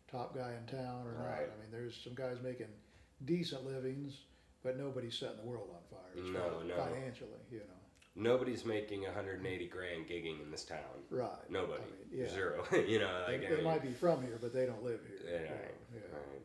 top 0.08 0.34
guy 0.34 0.54
in 0.54 0.66
town 0.66 1.06
or 1.06 1.12
Right. 1.12 1.46
not. 1.48 1.56
I 1.56 1.60
mean, 1.60 1.70
there's 1.70 1.94
some 1.96 2.14
guys 2.14 2.40
making 2.40 2.72
decent 3.24 3.64
livings, 3.64 4.24
but 4.62 4.76
nobody's 4.78 5.16
setting 5.18 5.36
the 5.36 5.42
world 5.46 5.68
on 5.70 5.82
fire. 5.84 6.14
No, 6.14 6.62
no. 6.62 6.76
Financially, 6.76 7.40
you 7.50 7.58
know. 7.60 7.80
Nobody's 8.18 8.64
making 8.64 9.02
180 9.02 9.66
grand 9.68 10.06
gigging 10.06 10.42
in 10.42 10.50
this 10.50 10.64
town. 10.64 10.78
Right. 11.10 11.28
Nobody. 11.50 11.82
I 11.82 12.14
mean, 12.14 12.22
yeah. 12.22 12.32
Zero. 12.32 12.64
you 12.88 12.98
know, 12.98 13.10
like 13.28 13.42
they, 13.42 13.46
I 13.48 13.56
mean, 13.56 13.64
might 13.64 13.82
be 13.82 13.92
from 13.92 14.22
here, 14.22 14.38
but 14.40 14.54
they 14.54 14.64
don't 14.64 14.82
live 14.82 15.00
here. 15.06 15.18
Yeah, 15.24 15.38
you 15.38 15.44
know, 15.44 15.50
right, 15.50 15.74
yeah. 15.94 16.00
right. 16.16 16.42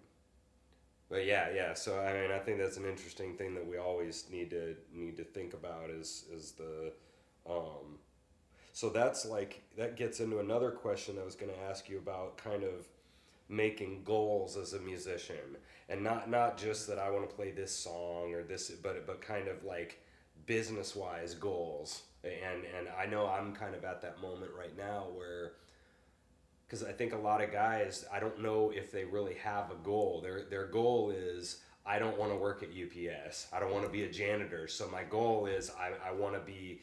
But 1.10 1.26
yeah, 1.26 1.50
yeah. 1.54 1.74
So 1.74 2.00
I 2.00 2.14
mean, 2.14 2.32
I 2.32 2.40
think 2.40 2.58
that's 2.58 2.78
an 2.78 2.86
interesting 2.86 3.38
thing 3.38 3.54
that 3.56 3.66
we 3.66 3.78
always 3.78 4.26
need 4.30 4.50
to 4.50 4.76
need 4.94 5.16
to 5.18 5.24
think 5.24 5.54
about 5.54 5.90
is 5.90 6.26
is 6.34 6.52
the, 6.54 6.92
um, 7.50 8.00
so 8.74 8.90
that's 8.90 9.26
like 9.26 9.62
that 9.78 9.96
gets 9.96 10.20
into 10.20 10.40
another 10.40 10.72
question 10.72 11.18
I 11.22 11.24
was 11.24 11.36
going 11.36 11.54
to 11.54 11.60
ask 11.70 11.90
you 11.90 11.98
about 11.98 12.38
kind 12.38 12.64
of 12.64 12.88
making 13.50 14.04
goals 14.06 14.56
as 14.56 14.74
a 14.74 14.80
musician 14.80 15.58
and 15.90 16.02
not 16.02 16.30
not 16.30 16.58
just 16.58 16.88
that 16.88 16.98
I 16.98 17.12
want 17.12 17.30
to 17.30 17.36
play 17.36 17.52
this 17.52 17.76
song 17.76 18.34
or 18.34 18.44
this 18.44 18.70
but 18.72 19.06
but 19.06 19.22
kind 19.22 19.50
of 19.50 19.66
like 19.66 20.02
business 20.46 20.96
wise 20.96 21.34
goals 21.34 22.04
and 22.24 22.64
and 22.78 22.88
I 23.00 23.06
know 23.06 23.28
I'm 23.28 23.54
kind 23.54 23.76
of 23.76 23.84
at 23.84 24.02
that 24.02 24.22
moment 24.22 24.52
right 24.58 24.76
now 24.78 25.08
where 25.14 25.54
because 26.72 26.86
I 26.86 26.94
think 26.94 27.12
a 27.12 27.18
lot 27.18 27.44
of 27.44 27.52
guys, 27.52 28.06
I 28.14 28.22
don't 28.22 28.42
know 28.42 28.72
if 28.74 28.94
they 28.94 29.04
really 29.04 29.34
have 29.44 29.72
a 29.72 29.76
goal. 29.84 30.22
Their 30.24 30.44
their 30.44 30.68
goal 30.68 31.12
is 31.12 31.58
I 31.86 32.00
don't 32.00 32.18
want 32.18 32.32
to 32.32 32.38
work 32.38 32.64
at 32.64 32.70
UPS. 32.70 33.48
I 33.52 33.60
don't 33.60 33.74
want 33.74 33.84
to 33.84 33.92
be 33.92 34.04
a 34.04 34.10
janitor. 34.10 34.70
So 34.70 34.88
my 34.88 35.04
goal 35.04 35.48
is 35.48 35.72
I, 35.72 36.10
I 36.10 36.14
want 36.14 36.36
to 36.36 36.40
be 36.40 36.80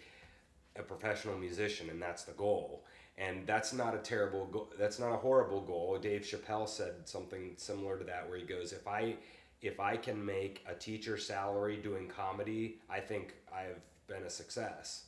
a 0.76 0.82
professional 0.82 1.38
musician, 1.38 1.88
and 1.88 2.02
that's 2.02 2.24
the 2.24 2.32
goal. 2.32 2.84
And 3.16 3.46
that's 3.46 3.72
not 3.72 3.94
a 3.94 3.98
terrible 3.98 4.44
goal. 4.46 4.70
That's 4.78 4.98
not 4.98 5.12
a 5.12 5.16
horrible 5.16 5.62
goal. 5.62 5.98
Dave 5.98 6.20
Chappelle 6.20 6.68
said 6.68 7.08
something 7.08 7.54
similar 7.56 7.96
to 7.96 8.04
that, 8.04 8.28
where 8.28 8.38
he 8.38 8.44
goes, 8.44 8.72
"If 8.72 8.86
I 8.86 9.16
if 9.62 9.80
I 9.80 9.96
can 9.96 10.24
make 10.24 10.64
a 10.68 10.74
teacher 10.74 11.16
salary 11.18 11.76
doing 11.76 12.08
comedy, 12.08 12.78
I 12.88 13.00
think 13.00 13.34
I've 13.52 13.80
been 14.06 14.22
a 14.24 14.30
success." 14.30 15.04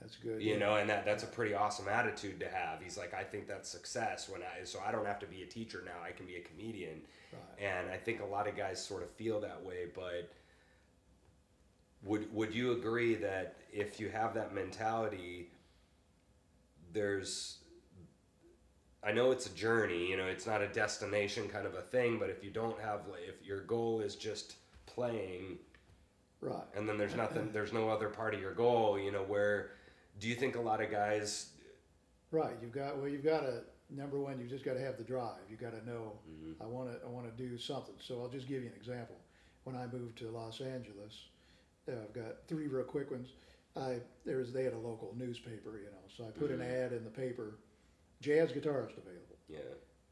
That's 0.00 0.14
good. 0.14 0.40
you 0.40 0.52
yeah. 0.52 0.58
know 0.60 0.76
and 0.76 0.88
that 0.88 1.04
that's 1.04 1.24
a 1.24 1.26
pretty 1.26 1.54
awesome 1.54 1.88
attitude 1.88 2.38
to 2.38 2.48
have 2.48 2.80
he's 2.80 2.96
like 2.96 3.12
i 3.14 3.24
think 3.24 3.48
that's 3.48 3.68
success 3.68 4.28
when 4.28 4.42
i 4.42 4.62
so 4.62 4.78
i 4.86 4.92
don't 4.92 5.04
have 5.04 5.18
to 5.18 5.26
be 5.26 5.42
a 5.42 5.46
teacher 5.46 5.82
now 5.84 6.00
i 6.06 6.12
can 6.12 6.24
be 6.24 6.36
a 6.36 6.40
comedian 6.40 7.00
Right. 7.32 7.68
and 7.68 7.90
i 7.90 7.96
think 7.96 8.20
a 8.20 8.24
lot 8.24 8.46
of 8.46 8.56
guys 8.56 8.80
sort 8.82 9.02
of 9.02 9.10
feel 9.10 9.40
that 9.40 9.60
way 9.64 9.86
but 9.92 10.30
would 12.04 12.32
would 12.32 12.54
you 12.54 12.70
agree 12.72 13.16
that 13.16 13.56
if 13.72 13.98
you 13.98 14.08
have 14.08 14.34
that 14.34 14.54
mentality 14.54 15.50
there's 16.92 17.57
I 19.08 19.12
know 19.12 19.30
it's 19.30 19.46
a 19.46 19.54
journey, 19.54 20.06
you 20.10 20.18
know, 20.18 20.26
it's 20.26 20.46
not 20.46 20.60
a 20.60 20.68
destination 20.68 21.48
kind 21.48 21.66
of 21.66 21.74
a 21.74 21.80
thing, 21.80 22.18
but 22.18 22.28
if 22.28 22.44
you 22.44 22.50
don't 22.50 22.78
have 22.78 23.00
if 23.26 23.42
your 23.46 23.62
goal 23.62 24.00
is 24.00 24.14
just 24.16 24.56
playing 24.84 25.56
Right. 26.42 26.62
and 26.76 26.86
then 26.86 26.98
there's 26.98 27.14
nothing 27.24 27.50
there's 27.50 27.72
no 27.72 27.88
other 27.88 28.10
part 28.10 28.34
of 28.34 28.40
your 28.40 28.52
goal, 28.52 28.98
you 28.98 29.10
know, 29.10 29.22
where 29.22 29.70
do 30.20 30.28
you 30.28 30.34
think 30.34 30.56
a 30.56 30.60
lot 30.60 30.82
of 30.82 30.90
guys 30.90 31.52
Right. 32.30 32.54
You've 32.60 32.72
got 32.72 32.98
well. 32.98 33.08
You've 33.08 33.24
got 33.24 33.40
to 33.40 33.62
number 33.88 34.20
one. 34.20 34.38
You've 34.38 34.50
just 34.50 34.62
got 34.62 34.74
to 34.74 34.80
have 34.80 34.98
the 34.98 35.02
drive. 35.02 35.40
You 35.48 35.56
got 35.56 35.70
to 35.72 35.82
know. 35.90 36.12
Mhm. 36.30 36.56
I 36.60 36.66
want 36.66 36.90
to. 36.92 37.02
I 37.02 37.08
want 37.08 37.24
to 37.24 37.42
do 37.42 37.56
something. 37.56 37.94
So 38.00 38.20
I'll 38.20 38.28
just 38.28 38.46
give 38.46 38.60
you 38.62 38.68
an 38.68 38.74
example. 38.76 39.16
When 39.64 39.74
I 39.74 39.86
moved 39.86 40.18
to 40.18 40.30
Los 40.30 40.60
Angeles, 40.60 41.14
uh, 41.88 41.92
I've 41.92 42.12
got 42.12 42.46
three 42.46 42.66
real 42.66 42.84
quick 42.84 43.10
ones. 43.10 43.28
I 43.76 44.00
there 44.26 44.36
was 44.36 44.52
they 44.52 44.62
had 44.64 44.74
a 44.74 44.78
local 44.78 45.14
newspaper, 45.16 45.78
you 45.78 45.86
know. 45.86 46.04
So 46.14 46.24
I 46.24 46.30
put 46.32 46.50
an 46.50 46.58
Mhm. 46.58 46.84
ad 46.84 46.92
in 46.92 47.02
the 47.02 47.08
paper, 47.10 47.54
jazz 48.20 48.50
guitarist 48.52 48.96
available, 48.98 49.36
yeah, 49.48 49.58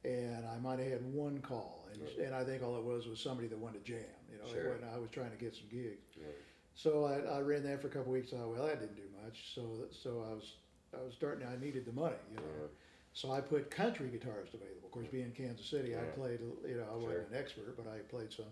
and 0.04 0.46
I 0.46 0.58
might 0.58 0.78
have 0.78 0.88
had 0.90 1.14
one 1.14 1.38
call, 1.40 1.88
and, 1.92 2.02
Right. 2.02 2.18
and 2.18 2.34
I 2.34 2.44
think 2.44 2.62
all 2.62 2.76
it 2.78 2.84
was 2.84 3.06
was 3.06 3.20
somebody 3.20 3.48
that 3.48 3.58
wanted 3.58 3.84
to 3.84 3.92
jam. 3.92 4.04
You 4.30 4.38
know, 4.38 4.46
Sure. 4.52 4.70
when 4.78 4.84
I 4.88 4.98
was 4.98 5.10
trying 5.10 5.30
to 5.30 5.36
get 5.36 5.54
some 5.54 5.68
gigs. 5.68 6.14
yeah. 6.16 6.26
So 6.74 7.04
I, 7.04 7.38
I 7.38 7.40
ran 7.40 7.62
that 7.64 7.80
for 7.80 7.86
a 7.86 7.90
couple 7.90 8.12
weeks. 8.12 8.32
I 8.34 8.36
thought, 8.36 8.50
well, 8.54 8.66
that 8.66 8.80
didn't 8.80 8.96
do 8.96 9.08
much. 9.24 9.54
So 9.54 9.62
that- 9.78 9.94
so 9.94 10.20
I 10.30 10.34
was 10.34 10.56
I 10.96 11.02
was 11.02 11.14
starting. 11.14 11.46
I 11.46 11.56
needed 11.56 11.84
the 11.84 11.92
money, 11.92 12.16
you 12.30 12.36
know. 12.36 12.42
Yeah. 12.60 12.66
So 13.12 13.32
I 13.32 13.40
put 13.40 13.70
country 13.70 14.08
guitarists 14.08 14.54
available. 14.54 14.84
Of 14.84 14.90
course, 14.92 15.06
being 15.10 15.24
in 15.26 15.32
Kansas 15.32 15.66
City, 15.66 15.96
I 15.96 16.02
played, 16.14 16.40
you 16.66 16.76
know, 16.76 16.84
I 16.90 16.94
wasn't 16.94 17.12
Sure. 17.12 17.20
an 17.32 17.34
expert, 17.34 17.76
but 17.76 17.86
I 17.86 17.98
played 18.00 18.30
some. 18.32 18.44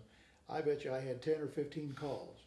I 0.49 0.61
bet 0.61 0.83
you 0.83 0.91
I 0.91 0.99
had 0.99 1.21
ten 1.21 1.39
or 1.39 1.47
fifteen 1.47 1.93
calls. 1.93 2.39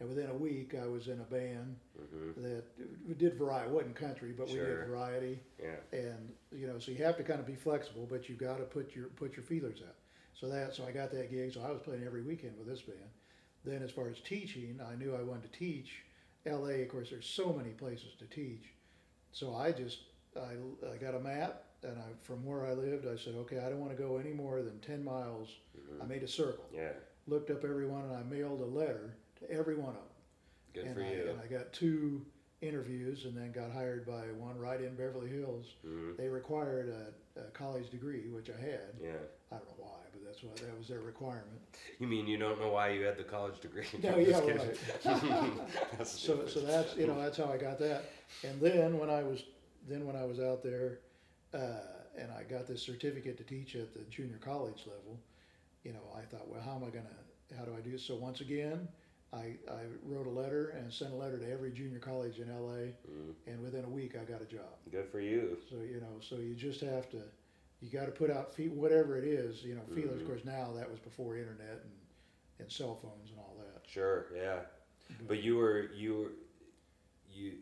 And 0.00 0.08
within 0.08 0.28
a 0.30 0.34
week, 0.34 0.74
I 0.74 0.86
was 0.86 1.06
in 1.08 1.20
a 1.20 1.24
band 1.24 1.76
hmm 1.96 2.42
that 2.42 2.64
we 3.06 3.14
did 3.14 3.38
variety. 3.38 3.68
It 3.68 3.72
wasn't 3.74 3.94
country, 3.94 4.32
but 4.36 4.48
we 4.48 4.54
did 4.54 4.86
variety. 4.86 5.40
Yeah. 5.62 5.98
And 5.98 6.32
you 6.52 6.66
know, 6.66 6.78
so 6.78 6.90
you 6.90 7.04
have 7.04 7.16
to 7.18 7.22
kind 7.22 7.38
of 7.38 7.46
be 7.46 7.54
flexible, 7.54 8.06
but 8.10 8.28
you 8.28 8.34
got 8.34 8.58
to 8.58 8.64
put 8.64 8.94
your 8.94 9.06
put 9.08 9.36
your 9.36 9.44
feelers 9.44 9.80
out. 9.86 9.94
So 10.34 10.48
that 10.48 10.74
so 10.74 10.84
I 10.84 10.90
got 10.90 11.12
that 11.12 11.30
gig. 11.30 11.52
So 11.52 11.62
I 11.62 11.70
was 11.70 11.80
playing 11.80 12.02
every 12.04 12.22
weekend 12.22 12.58
with 12.58 12.66
this 12.66 12.82
band. 12.82 13.08
Then 13.64 13.82
as 13.82 13.90
far 13.92 14.08
as 14.08 14.18
teaching, 14.20 14.80
I 14.84 14.94
knew 14.96 15.14
I 15.14 15.22
wanted 15.22 15.50
to 15.52 15.58
teach. 15.58 16.02
L.A. 16.44 16.82
Of 16.82 16.88
course, 16.88 17.08
there's 17.10 17.26
so 17.26 17.52
many 17.52 17.70
places 17.70 18.14
to 18.18 18.26
teach. 18.26 18.74
So 19.32 19.54
I 19.54 19.72
just 19.72 20.00
I, 20.36 20.54
I 20.92 20.96
got 20.96 21.14
a 21.14 21.20
map, 21.20 21.62
and 21.82 21.96
I 21.98 22.08
from 22.22 22.44
where 22.44 22.66
I 22.66 22.72
lived, 22.72 23.06
I 23.06 23.16
said, 23.16 23.34
okay, 23.36 23.60
I 23.60 23.68
don't 23.70 23.78
want 23.80 23.96
to 23.96 24.02
go 24.02 24.16
any 24.18 24.32
more 24.32 24.60
than 24.62 24.80
ten 24.80 25.04
miles. 25.04 25.48
hmm 25.76 26.02
I 26.02 26.06
made 26.06 26.24
a 26.24 26.28
circle, 26.28 26.64
Yeah. 26.74 26.90
looked 27.28 27.50
up 27.50 27.64
everyone, 27.64 28.02
and 28.02 28.16
I 28.16 28.22
mailed 28.24 28.60
a 28.60 28.66
letter 28.66 29.14
every 29.50 29.76
one 29.76 29.90
of 29.90 29.94
them. 29.94 30.02
Good 30.74 30.84
and 30.86 30.94
for 30.94 31.02
I, 31.02 31.10
you. 31.10 31.30
And 31.30 31.40
I 31.40 31.46
got 31.46 31.72
two 31.72 32.24
interviews, 32.60 33.24
and 33.24 33.36
then 33.36 33.52
got 33.52 33.70
hired 33.70 34.06
by 34.06 34.22
one 34.38 34.58
right 34.58 34.80
in 34.80 34.94
Beverly 34.94 35.28
Hills. 35.28 35.66
hmm 35.84 36.12
They 36.16 36.28
required 36.28 36.88
a, 36.88 37.40
a 37.40 37.44
college 37.50 37.90
degree, 37.90 38.28
which 38.30 38.50
I 38.50 38.60
had. 38.60 38.94
Yeah. 39.02 39.10
I 39.52 39.56
don't 39.56 39.66
know 39.66 39.84
why, 39.84 40.00
but 40.12 40.24
that's 40.24 40.42
why 40.42 40.52
that 40.66 40.76
was 40.76 40.88
their 40.88 41.00
requirement. 41.00 41.60
You 41.98 42.06
mean 42.06 42.26
you 42.26 42.38
don't 42.38 42.60
know 42.60 42.70
why 42.70 42.90
you 42.90 43.02
had 43.02 43.16
the 43.16 43.24
college 43.24 43.60
degree? 43.60 43.86
No, 44.02 44.16
yeah, 44.16 44.40
right. 44.40 44.78
So, 46.04 46.46
so 46.46 46.60
that's 46.60 46.96
you 46.96 47.06
know 47.06 47.20
that's 47.20 47.36
how 47.36 47.52
I 47.52 47.56
got 47.56 47.78
that. 47.78 48.04
And 48.42 48.60
then 48.60 48.98
when 48.98 49.10
I 49.10 49.22
was 49.22 49.44
then 49.88 50.06
when 50.06 50.16
I 50.16 50.24
was 50.24 50.40
out 50.40 50.62
there, 50.62 51.00
uh, 51.52 51.80
and 52.18 52.30
I 52.32 52.42
got 52.42 52.66
this 52.66 52.82
certificate 52.82 53.36
to 53.38 53.44
teach 53.44 53.76
at 53.76 53.92
the 53.92 54.00
junior 54.10 54.38
college 54.38 54.86
level, 54.86 55.20
you 55.84 55.92
know, 55.92 56.02
I 56.16 56.22
thought, 56.22 56.48
well, 56.48 56.60
how 56.60 56.74
am 56.74 56.84
I 56.84 56.88
gonna? 56.88 57.16
How 57.56 57.64
do 57.64 57.72
I 57.76 57.80
do? 57.80 57.92
this? 57.92 58.04
So 58.04 58.16
once 58.16 58.40
again, 58.40 58.88
I 59.34 59.56
I 59.70 59.82
wrote 60.04 60.26
a 60.26 60.30
letter 60.30 60.68
and 60.70 60.92
sent 60.92 61.12
a 61.12 61.16
letter 61.16 61.38
to 61.38 61.50
every 61.50 61.72
junior 61.72 61.98
college 61.98 62.38
in 62.38 62.48
LA, 62.48 62.92
Mhm. 63.10 63.34
and 63.46 63.62
within 63.62 63.84
a 63.84 63.88
week 63.88 64.16
I 64.16 64.24
got 64.24 64.40
a 64.40 64.46
job. 64.46 64.78
Good 64.90 65.08
for 65.08 65.20
you. 65.20 65.58
So 65.68 65.76
you 65.76 66.00
know, 66.00 66.20
so 66.20 66.36
you 66.36 66.54
just 66.54 66.80
have 66.82 67.08
to, 67.10 67.22
you 67.80 67.90
got 67.90 68.06
to 68.06 68.12
put 68.12 68.30
out 68.30 68.54
feet, 68.54 68.70
whatever 68.72 69.16
it 69.18 69.24
is. 69.24 69.64
You 69.64 69.74
know, 69.74 69.82
feelers. 69.94 70.18
Mhm. 70.18 70.22
Of 70.22 70.26
course, 70.28 70.44
now 70.44 70.72
that 70.72 70.88
was 70.90 71.00
before 71.00 71.36
internet 71.36 71.80
and, 71.82 71.92
and 72.60 72.70
cell 72.70 72.94
phones 72.94 73.30
and 73.30 73.38
all 73.40 73.56
that. 73.58 73.86
Sure. 73.86 74.26
Yeah. 74.34 74.60
But 75.26 75.42
you 75.42 75.56
were 75.56 75.90
you 75.92 76.14
were 76.16 76.32
you. 77.32 77.58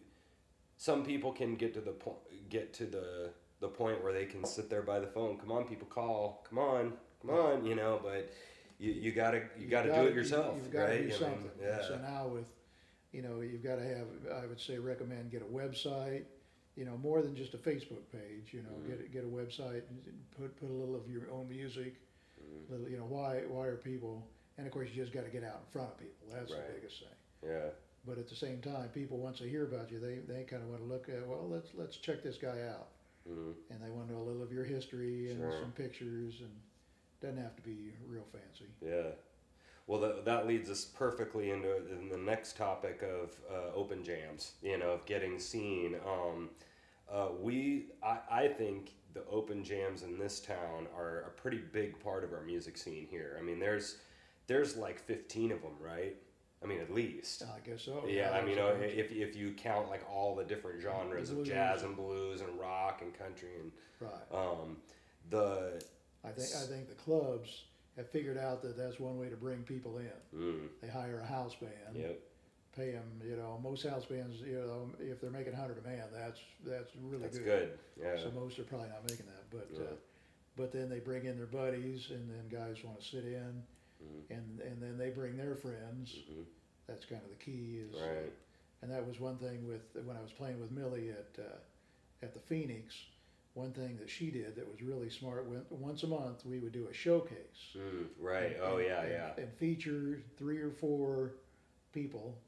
Some 0.76 1.04
people 1.04 1.32
can 1.32 1.54
get 1.56 1.74
to 1.74 1.80
the 1.80 1.92
point 1.92 2.18
get 2.48 2.72
to 2.74 2.86
the 2.86 3.32
the 3.60 3.68
point 3.68 4.02
where 4.02 4.12
they 4.12 4.26
can 4.26 4.44
sit 4.44 4.68
there 4.68 4.82
by 4.82 4.98
the 5.00 5.06
phone. 5.06 5.38
Come 5.38 5.52
on, 5.52 5.64
people, 5.66 5.86
call. 5.86 6.44
Come 6.48 6.58
on, 6.58 6.92
come 7.20 7.30
on. 7.30 7.64
You 7.64 7.76
know, 7.76 8.00
but 8.02 8.30
you, 8.82 8.92
you 8.92 9.12
gotta 9.12 9.42
you, 9.58 9.68
gotta, 9.68 9.92
do 9.94 10.06
it 10.06 10.14
yourself, 10.14 10.56
You, 10.56 10.62
have 10.62 10.72
got 10.72 10.86
to 10.86 10.92
right? 10.92 10.98
do 10.98 11.04
I 11.04 11.08
mean, 11.08 11.18
something. 11.18 11.50
yeah. 11.62 11.82
So 11.86 11.98
now 11.98 12.26
with, 12.26 12.48
you 13.12 13.22
know, 13.22 13.40
you've 13.40 13.62
got 13.62 13.76
to 13.76 13.84
have. 13.84 14.06
I 14.42 14.46
would 14.46 14.60
say 14.60 14.78
recommend 14.78 15.30
get 15.30 15.42
a 15.42 15.44
website. 15.44 16.24
You 16.74 16.86
know, 16.86 16.96
more 16.96 17.20
than 17.22 17.36
just 17.36 17.54
a 17.54 17.58
Facebook 17.58 18.02
page. 18.10 18.52
You 18.52 18.62
know, 18.62 18.70
Mhm. 18.80 18.86
get 18.88 19.00
a- 19.04 19.08
get 19.08 19.24
a 19.24 19.26
website 19.28 19.82
and 19.88 19.98
put 20.36 20.56
put 20.56 20.68
a 20.70 20.72
little 20.72 20.96
of 20.96 21.08
your 21.08 21.30
own 21.30 21.48
music. 21.48 21.94
Mhm. 22.42 22.70
Little, 22.70 22.88
you 22.88 22.96
know, 22.98 23.04
why 23.06 23.42
why 23.46 23.66
are 23.66 23.76
people? 23.76 24.26
And 24.58 24.66
of 24.66 24.72
course, 24.72 24.88
you 24.90 24.96
just 24.96 25.12
got 25.12 25.24
to 25.24 25.30
get 25.30 25.44
out 25.44 25.60
in 25.64 25.66
front 25.70 25.90
of 25.92 25.98
people. 25.98 26.26
That's 26.32 26.50
Right. 26.52 26.66
the 26.66 26.74
biggest 26.80 26.98
thing. 27.00 27.16
yeah. 27.50 27.70
But 28.04 28.18
at 28.18 28.28
the 28.28 28.34
same 28.34 28.60
time, 28.60 28.88
people 28.88 29.18
once 29.18 29.38
they 29.38 29.48
hear 29.48 29.64
about 29.64 29.92
you, 29.92 30.00
they, 30.00 30.16
they 30.26 30.42
kind 30.42 30.60
of 30.62 30.70
want 30.70 30.80
to 30.80 30.86
look 30.88 31.08
at 31.08 31.24
well, 31.26 31.46
let's 31.48 31.72
let's 31.74 31.96
check 31.98 32.22
this 32.24 32.36
guy 32.36 32.62
out, 32.66 32.88
hmm 33.28 33.52
and 33.70 33.80
they 33.80 33.90
want 33.90 34.08
to 34.08 34.14
know 34.14 34.22
a 34.22 34.26
little 34.26 34.42
of 34.42 34.50
your 34.52 34.64
history 34.64 35.30
and 35.30 35.38
Sure. 35.38 35.60
some 35.60 35.72
pictures, 35.72 36.40
and 36.40 36.50
doesn't 37.22 37.42
have 37.42 37.56
to 37.56 37.62
be 37.62 37.92
real 38.08 38.26
fancy. 38.32 38.66
Yeah. 38.84 39.12
Well, 39.86 40.00
that, 40.00 40.24
that 40.24 40.46
leads 40.46 40.70
us 40.70 40.84
perfectly 40.84 41.50
into 41.50 41.76
in 41.88 42.08
the 42.08 42.18
next 42.18 42.56
topic 42.56 43.02
of 43.02 43.32
uh, 43.50 43.74
open 43.74 44.04
jams, 44.04 44.52
you 44.62 44.78
know, 44.78 44.90
of 44.90 45.06
getting 45.06 45.38
seen. 45.38 45.96
Um, 46.06 46.50
uh, 47.12 47.28
we, 47.40 47.86
I, 48.02 48.18
I 48.30 48.48
think 48.48 48.92
the 49.12 49.24
open 49.30 49.64
jams 49.64 50.02
in 50.02 50.18
this 50.18 50.40
town 50.40 50.86
are 50.96 51.20
a 51.22 51.30
pretty 51.30 51.58
big 51.58 51.98
part 52.02 52.24
of 52.24 52.32
our 52.32 52.42
music 52.42 52.76
scene 52.76 53.06
here. 53.10 53.36
I 53.38 53.42
mean, 53.42 53.58
there's, 53.58 53.98
there's 54.46 54.76
like 54.76 55.00
15 55.00 55.52
of 55.52 55.62
them, 55.62 55.72
right? 55.80 56.16
I 56.62 56.66
mean, 56.66 56.80
at 56.80 56.94
least. 56.94 57.42
I 57.42 57.68
guess 57.68 57.82
so. 57.82 58.04
Yeah, 58.06 58.30
I 58.30 58.44
mean, 58.44 58.58
uh, 58.58 58.76
if, 58.80 59.10
if 59.10 59.34
you 59.34 59.52
count 59.52 59.90
like 59.90 60.08
all 60.08 60.36
the 60.36 60.44
different 60.44 60.80
genres 60.80 61.30
of 61.30 61.44
jazz 61.44 61.82
and 61.82 61.96
blues 61.96 62.40
and 62.40 62.58
rock 62.58 63.02
and 63.02 63.12
country 63.12 63.50
and 63.60 63.72
right. 64.00 64.12
um, 64.32 64.76
the 65.28 65.82
I 66.24 66.28
think 66.30 66.48
I 66.54 66.66
think 66.66 66.88
the 66.88 66.94
clubs 66.94 67.64
have 67.96 68.08
figured 68.10 68.38
out 68.38 68.62
that 68.62 68.76
that's 68.76 68.98
one 69.00 69.18
way 69.18 69.28
to 69.28 69.36
bring 69.36 69.62
people 69.64 69.98
in. 69.98 70.38
mm, 70.38 70.68
They 70.80 70.88
hire 70.88 71.20
a 71.20 71.26
house 71.26 71.54
band, 71.56 71.96
yep 71.96 72.18
pay 72.74 72.92
them. 72.92 73.04
You 73.22 73.36
know, 73.36 73.60
most 73.62 73.86
house 73.86 74.06
bands, 74.06 74.40
you 74.40 74.54
know, 74.58 74.88
if 74.98 75.20
they're 75.20 75.30
making 75.30 75.52
hundred 75.52 75.76
a 75.76 75.86
man, 75.86 76.04
that's 76.10 76.38
that's 76.64 76.90
really 77.02 77.24
good. 77.24 77.32
that's 77.32 77.38
good. 77.38 77.44
good 77.44 77.78
yeah 78.02 78.16
So 78.22 78.30
most 78.30 78.58
are 78.58 78.62
probably 78.64 78.88
not 78.88 79.02
making 79.10 79.26
that, 79.26 79.44
but 79.50 79.68
Yeah. 79.74 79.88
uh, 79.90 79.94
but 80.56 80.72
then 80.72 80.88
they 80.88 80.98
bring 81.00 81.26
in 81.26 81.36
their 81.36 81.46
buddies, 81.46 82.10
and 82.10 82.30
then 82.30 82.48
guys 82.48 82.82
want 82.84 82.98
to 83.00 83.06
sit 83.06 83.24
in, 83.24 83.62
Mhm. 84.02 84.30
and 84.30 84.60
and 84.60 84.80
then 84.82 84.96
they 84.96 85.10
bring 85.10 85.36
their 85.36 85.54
friends. 85.54 86.14
Mhm. 86.30 86.46
That's 86.86 87.04
kind 87.04 87.22
of 87.22 87.28
the 87.28 87.36
key. 87.44 87.78
Is 87.80 87.94
right 88.00 88.32
and 88.80 88.90
that 88.90 89.06
was 89.06 89.20
one 89.20 89.36
thing 89.38 89.66
with 89.68 89.94
when 90.06 90.16
I 90.16 90.22
was 90.22 90.32
playing 90.32 90.58
with 90.60 90.70
Millie 90.70 91.10
at 91.10 91.38
uh, 91.38 91.58
at 92.22 92.32
the 92.32 92.40
Phoenix. 92.40 92.94
One 93.54 93.72
thing 93.72 93.98
that 93.98 94.08
she 94.08 94.30
did 94.30 94.56
that 94.56 94.70
was 94.70 94.80
really 94.82 95.10
smart. 95.10 95.46
Once 95.70 96.02
a 96.04 96.06
month, 96.06 96.46
we 96.46 96.58
would 96.58 96.72
do 96.72 96.88
a 96.90 96.94
showcase. 96.94 97.76
Mm, 97.76 98.06
right. 98.18 98.52
And- 98.52 98.56
oh 98.62 98.78
and- 98.78 98.86
yeah, 98.86 99.00
and- 99.02 99.10
yeah. 99.12 99.32
And 99.36 99.52
feature 99.54 100.22
three 100.38 100.58
or 100.58 100.70
four 100.70 101.34
people, 101.92 102.38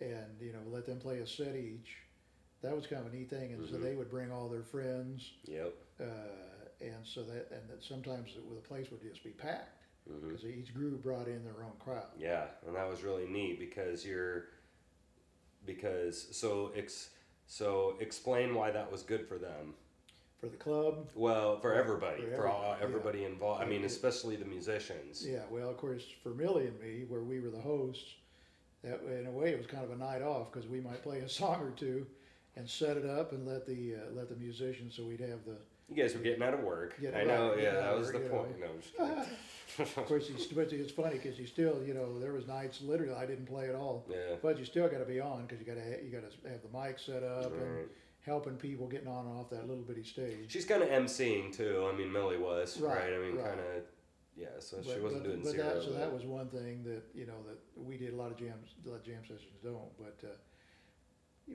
and 0.00 0.40
you 0.40 0.52
know 0.52 0.60
let 0.70 0.86
them 0.86 0.98
play 1.00 1.18
a 1.18 1.26
set 1.26 1.56
each. 1.56 1.96
That 2.60 2.76
was 2.76 2.86
kind 2.86 3.04
of 3.04 3.12
a 3.12 3.16
neat 3.16 3.28
thing, 3.28 3.52
and 3.52 3.68
so 3.68 3.74
Mhm. 3.74 3.82
they 3.82 3.94
would 3.96 4.08
bring 4.08 4.30
all 4.30 4.48
their 4.48 4.62
friends, 4.62 5.32
Yep. 5.46 5.74
uh, 5.98 6.04
and 6.80 7.04
so 7.04 7.24
that 7.24 7.50
and 7.50 7.68
that 7.68 7.82
sometimes 7.82 8.34
the, 8.34 8.40
the 8.54 8.60
place 8.60 8.88
would 8.92 9.02
just 9.02 9.24
be 9.24 9.30
packed 9.30 9.82
because 10.06 10.44
each 10.44 10.72
group 10.72 11.02
brought 11.02 11.26
in 11.26 11.42
their 11.42 11.64
own 11.64 11.76
crowd. 11.80 12.06
Yeah, 12.16 12.46
and 12.64 12.76
that 12.76 12.88
was 12.88 13.02
really 13.02 13.26
neat 13.26 13.58
because 13.58 14.06
you're 14.06 14.46
because 15.66 16.36
so 16.36 16.70
ex 16.76 17.10
so 17.48 17.96
explain 17.98 18.54
why 18.54 18.70
that 18.70 18.90
was 18.92 19.02
good 19.02 19.26
for 19.26 19.38
them. 19.38 19.74
For 20.42 20.48
the 20.48 20.56
club, 20.56 21.08
Well, 21.14 21.60
for 21.60 21.72
everybody, 21.72 22.22
for 22.22 22.34
for, 22.34 22.48
all, 22.48 22.74
everybody, 22.82 23.20
yeah. 23.20 23.26
involved. 23.28 23.62
I 23.62 23.64
mean, 23.64 23.84
especially 23.84 24.34
the 24.34 24.44
musicians. 24.44 25.24
Yeah, 25.24 25.42
well, 25.48 25.70
of 25.70 25.76
course, 25.76 26.02
for 26.20 26.30
Millie 26.30 26.66
and 26.66 26.80
me, 26.80 27.04
where 27.08 27.20
we 27.22 27.38
were 27.38 27.50
the 27.50 27.60
hosts, 27.60 28.14
that 28.82 29.00
in 29.20 29.28
a 29.28 29.30
way 29.30 29.50
it 29.52 29.58
was 29.58 29.68
kind 29.68 29.84
of 29.84 29.92
a 29.92 29.96
night 29.96 30.20
off 30.20 30.50
because 30.52 30.68
we 30.68 30.80
might 30.80 31.00
play 31.00 31.20
a 31.20 31.28
song 31.28 31.62
or 31.62 31.70
two, 31.70 32.04
and 32.56 32.68
set 32.68 32.96
it 32.96 33.06
up 33.08 33.30
and 33.30 33.46
let 33.46 33.68
the 33.68 33.94
uh, 33.94 33.98
let 34.16 34.28
the 34.28 34.34
musicians. 34.34 34.96
So 34.96 35.04
we'd 35.04 35.20
have 35.20 35.44
the. 35.46 35.58
You 35.88 36.02
guys 36.02 36.12
were 36.12 36.20
getting 36.20 36.42
out 36.42 36.54
of 36.54 36.60
work. 36.60 36.96
I 37.14 37.22
know. 37.22 37.54
yeah, 37.56 37.74
that 37.74 37.96
was 37.96 38.10
the 38.10 38.18
point. 38.18 38.58
know. 38.58 38.66
No, 38.66 38.72
I'm 38.72 38.80
just 38.82 38.96
kidding. 38.96 39.24
Of 39.96 40.06
course, 40.06 40.28
but 40.54 40.70
it's 40.70 40.92
funny 40.92 41.14
because 41.18 41.38
you 41.38 41.46
still, 41.46 41.82
you 41.86 41.94
know, 41.94 42.18
there 42.18 42.32
was 42.34 42.46
nights 42.46 42.82
literally 42.82 43.14
I 43.14 43.24
didn't 43.24 43.46
play 43.46 43.70
at 43.70 43.74
all, 43.74 44.04
yeah. 44.10 44.34
but 44.42 44.58
you 44.58 44.66
still 44.66 44.86
got 44.86 44.98
to 44.98 45.06
be 45.06 45.18
on 45.18 45.46
because 45.46 45.60
you 45.60 45.64
got 45.64 45.80
to 45.82 46.04
you 46.04 46.10
got 46.10 46.24
to 46.30 46.48
have 46.50 46.60
the 46.62 46.78
mic 46.78 46.98
set 46.98 47.22
up 47.22 47.52
Right. 47.52 47.62
and 47.62 47.88
helping 48.24 48.54
people 48.54 48.86
getting 48.86 49.08
on 49.08 49.26
and 49.26 49.38
off 49.38 49.50
that 49.50 49.68
little 49.68 49.82
bitty 49.82 50.04
stage. 50.04 50.50
She's 50.50 50.64
kind 50.64 50.82
of 50.82 50.88
emceeing 50.88 51.54
too. 51.54 51.88
I 51.92 51.96
mean, 51.96 52.12
Millie 52.12 52.38
was 52.38 52.80
right. 52.80 52.96
Right, 52.96 53.12
I 53.14 53.18
mean, 53.18 53.36
right. 53.36 53.46
kind 53.46 53.60
of. 53.60 53.82
Yeah, 54.34 54.46
so 54.60 54.78
she 54.80 54.98
wasn't 54.98 55.24
but, 55.24 55.28
doing 55.28 55.42
but 55.42 55.52
zero. 55.52 55.74
That, 55.74 55.82
so 55.82 55.92
that 55.92 56.10
was 56.10 56.24
one 56.24 56.48
thing 56.48 56.82
that 56.84 57.02
you 57.14 57.26
know 57.26 57.36
that 57.46 57.58
we 57.76 57.98
did 57.98 58.14
a 58.14 58.16
lot 58.16 58.30
of 58.30 58.38
jams, 58.38 58.70
a 58.86 58.88
lot 58.88 58.96
of 58.96 59.04
jam 59.04 59.20
sessions 59.22 59.58
don't. 59.62 59.96
But 59.98 60.26
uh, 60.26 60.32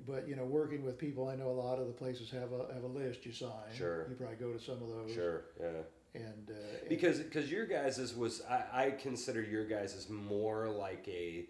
but 0.06 0.28
you 0.28 0.36
know, 0.36 0.46
working 0.46 0.84
with 0.84 0.98
people, 0.98 1.28
I 1.28 1.36
know 1.36 1.50
a 1.50 1.60
lot 1.60 1.80
of 1.80 1.88
the 1.88 1.94
places 1.94 2.30
have 2.32 2.52
a 2.52 2.74
have 2.74 2.84
a 2.84 2.88
list 2.88 3.26
you 3.26 3.32
sign. 3.32 3.50
Sure. 3.76 4.08
You 4.10 4.16
probably 4.16 4.36
go 4.36 4.54
to 4.54 4.60
some 4.60 4.76
of 4.76 4.90
those. 4.90 5.14
Sure. 5.14 5.46
Yeah. 5.60 6.22
And 6.22 6.50
uh, 6.50 6.54
because 6.90 7.20
because 7.20 7.50
your 7.52 7.66
guys's 7.66 8.16
was 8.16 8.42
I, 8.50 8.86
I 8.86 8.92
consider 8.92 9.42
your 9.42 9.66
guys's 9.66 10.10
more 10.10 10.70
like 10.70 11.08
a 11.08 11.48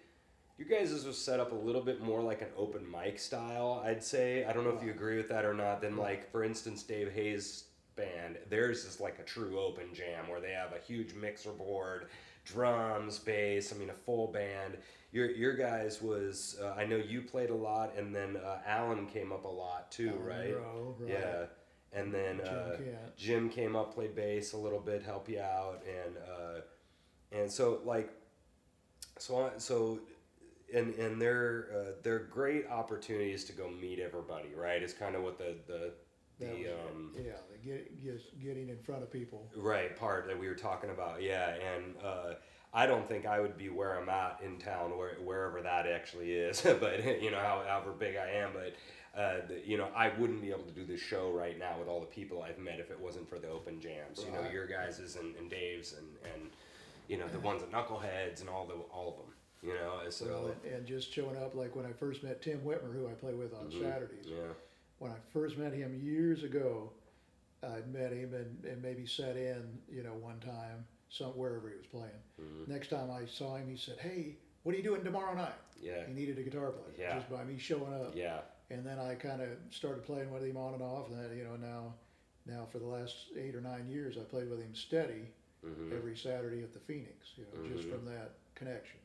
your 0.58 0.68
guys' 0.68 1.06
was 1.06 1.18
set 1.18 1.40
up 1.40 1.52
a 1.52 1.56
little 1.56 1.82
bit 1.82 2.02
more 2.02 2.22
like 2.22 2.42
an 2.42 2.48
open 2.58 2.86
mic 2.90 3.20
style 3.20 3.82
i'd 3.86 4.04
say. 4.04 4.44
I 4.46 4.54
don't 4.54 4.64
know 4.64 4.76
if 4.76 4.84
you 4.84 4.92
agree 4.92 5.18
with 5.18 5.30
that 5.30 5.46
or 5.46 5.54
not 5.54 5.82
then 5.82 5.98
like 5.98 6.32
for 6.32 6.44
instance 6.44 6.84
dave 6.84 7.12
hayes 7.12 7.66
band 7.96 8.38
theirs 8.50 8.86
is 8.86 9.00
like 9.00 9.20
a 9.20 9.24
true 9.24 9.60
open 9.60 9.94
jam 9.94 10.28
where 10.30 10.40
they 10.40 10.52
have 10.52 10.74
a 10.74 10.80
huge 10.80 11.14
mixer 11.16 11.52
board 11.52 12.08
drums 12.46 13.18
bass 13.20 13.74
i 13.74 13.78
mean 13.78 13.90
a 13.90 13.94
full 13.94 14.28
band. 14.32 14.78
Your 15.12 15.32
your 15.32 15.54
guys 15.54 16.02
was 16.02 16.58
uh, 16.62 16.74
i 16.78 16.86
know 16.86 16.98
you 16.98 17.22
played 17.22 17.50
a 17.50 17.56
lot 17.56 17.96
and 17.98 18.14
then 18.14 18.38
uh, 18.38 18.60
alan 18.66 19.08
came 19.08 19.32
up 19.32 19.46
a 19.46 19.50
lot 19.50 19.92
too 19.92 20.10
Alan 20.10 20.24
right? 20.24 20.50
Monroe, 20.52 20.96
right. 21.00 21.10
yeah. 21.10 21.46
And 21.94 22.14
then 22.14 22.42
Jim 22.44 22.56
uh, 22.56 23.10
Jim 23.18 23.50
came 23.50 23.76
up, 23.76 23.94
played 23.94 24.14
bass 24.14 24.54
a 24.54 24.58
little 24.58 24.80
bit, 24.80 25.02
help 25.04 25.30
you 25.30 25.40
out, 25.40 25.84
and 25.88 26.18
uh, 26.18 26.62
and 27.32 27.50
so 27.50 27.80
like, 27.86 28.10
so 29.18 29.52
so, 29.58 30.00
and 30.74 30.94
and 30.96 31.22
they're 31.22 31.68
uh, 31.74 31.92
they're 32.04 32.20
great 32.20 32.68
opportunities 32.70 33.44
to 33.46 33.54
go 33.54 33.70
meet 33.70 34.00
everybody, 34.00 34.50
right? 34.56 34.82
Is 34.82 34.94
kind 34.94 35.16
of 35.16 35.24
what 35.24 35.38
the 35.38 35.56
the 35.68 35.94
That 36.40 36.56
the 36.56 36.64
was, 36.64 36.74
um 36.92 37.12
yeah, 37.16 37.32
the 37.52 37.58
get, 37.58 38.42
getting 38.44 38.70
in 38.70 38.78
front 38.80 39.04
of 39.04 39.12
people. 39.12 39.50
Right, 39.56 39.96
part 39.96 40.28
that 40.28 40.40
we 40.40 40.48
were 40.48 40.56
talking 40.56 40.90
about, 40.90 41.22
yeah, 41.22 41.56
and 41.56 41.96
uh, 42.04 42.34
I 42.74 42.86
don't 42.86 43.08
think 43.08 43.26
I 43.26 43.40
would 43.40 43.58
be 43.58 43.70
where 43.70 44.00
I'm 44.00 44.10
at 44.10 44.40
in 44.44 44.58
town, 44.58 44.98
where, 44.98 45.16
wherever 45.16 45.62
that 45.62 45.88
actually 45.88 46.34
is, 46.34 46.62
but 46.80 47.22
you 47.22 47.32
know, 47.32 47.40
how, 47.40 47.64
however 47.68 47.92
big 47.92 48.16
I 48.18 48.30
am, 48.32 48.52
but 48.54 48.74
uh, 49.20 49.48
the, 49.48 49.62
you 49.66 49.78
know, 49.78 49.88
I 49.96 50.10
wouldn't 50.20 50.42
be 50.42 50.52
able 50.52 50.64
to 50.64 50.72
do 50.72 50.86
this 50.86 51.00
show 51.02 51.32
right 51.32 51.58
now 51.58 51.80
with 51.80 51.88
all 51.88 52.00
the 52.00 52.06
people 52.06 52.44
I've 52.44 52.60
met 52.60 52.80
if 52.80 52.92
it 52.92 53.00
wasn't 53.00 53.28
for 53.28 53.40
the 53.40 53.48
open 53.50 53.82
jams. 53.82 54.24
You 54.24 54.32
know, 54.32 54.48
your 54.52 54.68
guys's 54.68 55.16
and, 55.16 55.36
and 55.38 55.50
Dave's 55.50 55.94
and, 55.94 56.08
and 56.34 56.52
you 57.08 57.18
know 57.18 57.28
the 57.28 57.40
ones 57.40 57.64
at 57.64 57.72
Knuckleheads 57.72 58.42
and 58.42 58.50
all 58.50 58.68
the 58.68 58.76
all 58.94 59.10
of 59.10 59.16
them. 59.18 59.34
You 59.64 59.74
know, 59.74 60.00
and 60.04 60.14
so 60.14 60.26
Well, 60.28 60.46
and, 60.64 60.74
and 60.74 60.86
just 60.86 61.12
showing 61.12 61.36
up, 61.38 61.56
like 61.56 61.76
when 61.76 61.86
I 61.86 61.92
first 61.92 62.24
met 62.24 62.42
Tim 62.42 62.60
Whitmer, 62.62 62.94
who 62.94 63.08
I 63.08 63.14
play 63.14 63.34
with 63.34 63.54
on 63.54 63.70
Mhm. 63.72 63.82
Saturdays. 63.82 64.26
yeah, 64.28 64.54
When 65.00 65.12
I 65.12 65.18
first 65.32 65.58
met 65.58 65.74
him 65.74 65.94
years 65.96 66.44
ago, 66.44 66.92
I'd 67.64 67.88
met 67.92 68.12
him 68.12 68.34
and, 68.34 68.64
and 68.66 68.82
maybe 68.82 69.06
sat 69.06 69.36
in, 69.36 69.82
you 69.90 70.04
know, 70.04 70.14
one 70.16 70.40
time, 70.40 70.86
some 71.10 71.32
wherever 71.38 71.70
he 71.70 71.76
was 71.76 71.88
playing. 71.88 72.22
Mhm. 72.40 72.68
Next 72.68 72.90
time 72.90 73.10
I 73.12 73.26
saw 73.26 73.56
him, 73.56 73.70
he 73.70 73.78
said, 73.78 73.98
"Hey, 74.00 74.38
what 74.64 74.74
are 74.74 74.78
you 74.78 74.84
doing 74.84 75.04
tomorrow 75.04 75.34
night?" 75.34 75.54
yeah, 75.80 76.06
He 76.08 76.14
needed 76.14 76.38
a 76.40 76.44
guitar 76.44 76.72
player 76.72 76.94
Yeah. 76.98 77.16
just 77.20 77.30
by 77.30 77.44
me 77.44 77.58
showing 77.58 77.94
up. 77.94 78.16
yeah, 78.16 78.42
And 78.70 78.86
then 78.86 79.00
I 79.00 79.16
kind 79.16 79.42
of 79.42 79.50
started 79.72 80.04
playing 80.04 80.32
with 80.32 80.44
him 80.44 80.58
on 80.58 80.74
and 80.74 80.84
off, 80.84 81.10
and 81.10 81.18
then, 81.20 81.38
you 81.38 81.44
know 81.46 81.56
now, 81.56 81.94
now 82.46 82.66
for 82.66 82.80
the 82.80 82.86
last 82.86 83.30
eight 83.36 83.56
or 83.56 83.62
nine 83.62 83.88
years, 83.88 84.18
I 84.18 84.24
played 84.24 84.50
with 84.50 84.60
him 84.60 84.74
steady 84.76 85.32
hmm 85.64 85.92
every 85.94 86.16
Saturday 86.18 86.64
at 86.64 86.74
the 86.74 86.80
Phoenix, 86.80 87.34
you 87.38 87.46
know, 87.46 87.68
just 87.68 87.88
Mhm. 87.88 87.92
from 87.92 88.06
that 88.06 88.32
connection. 88.56 89.00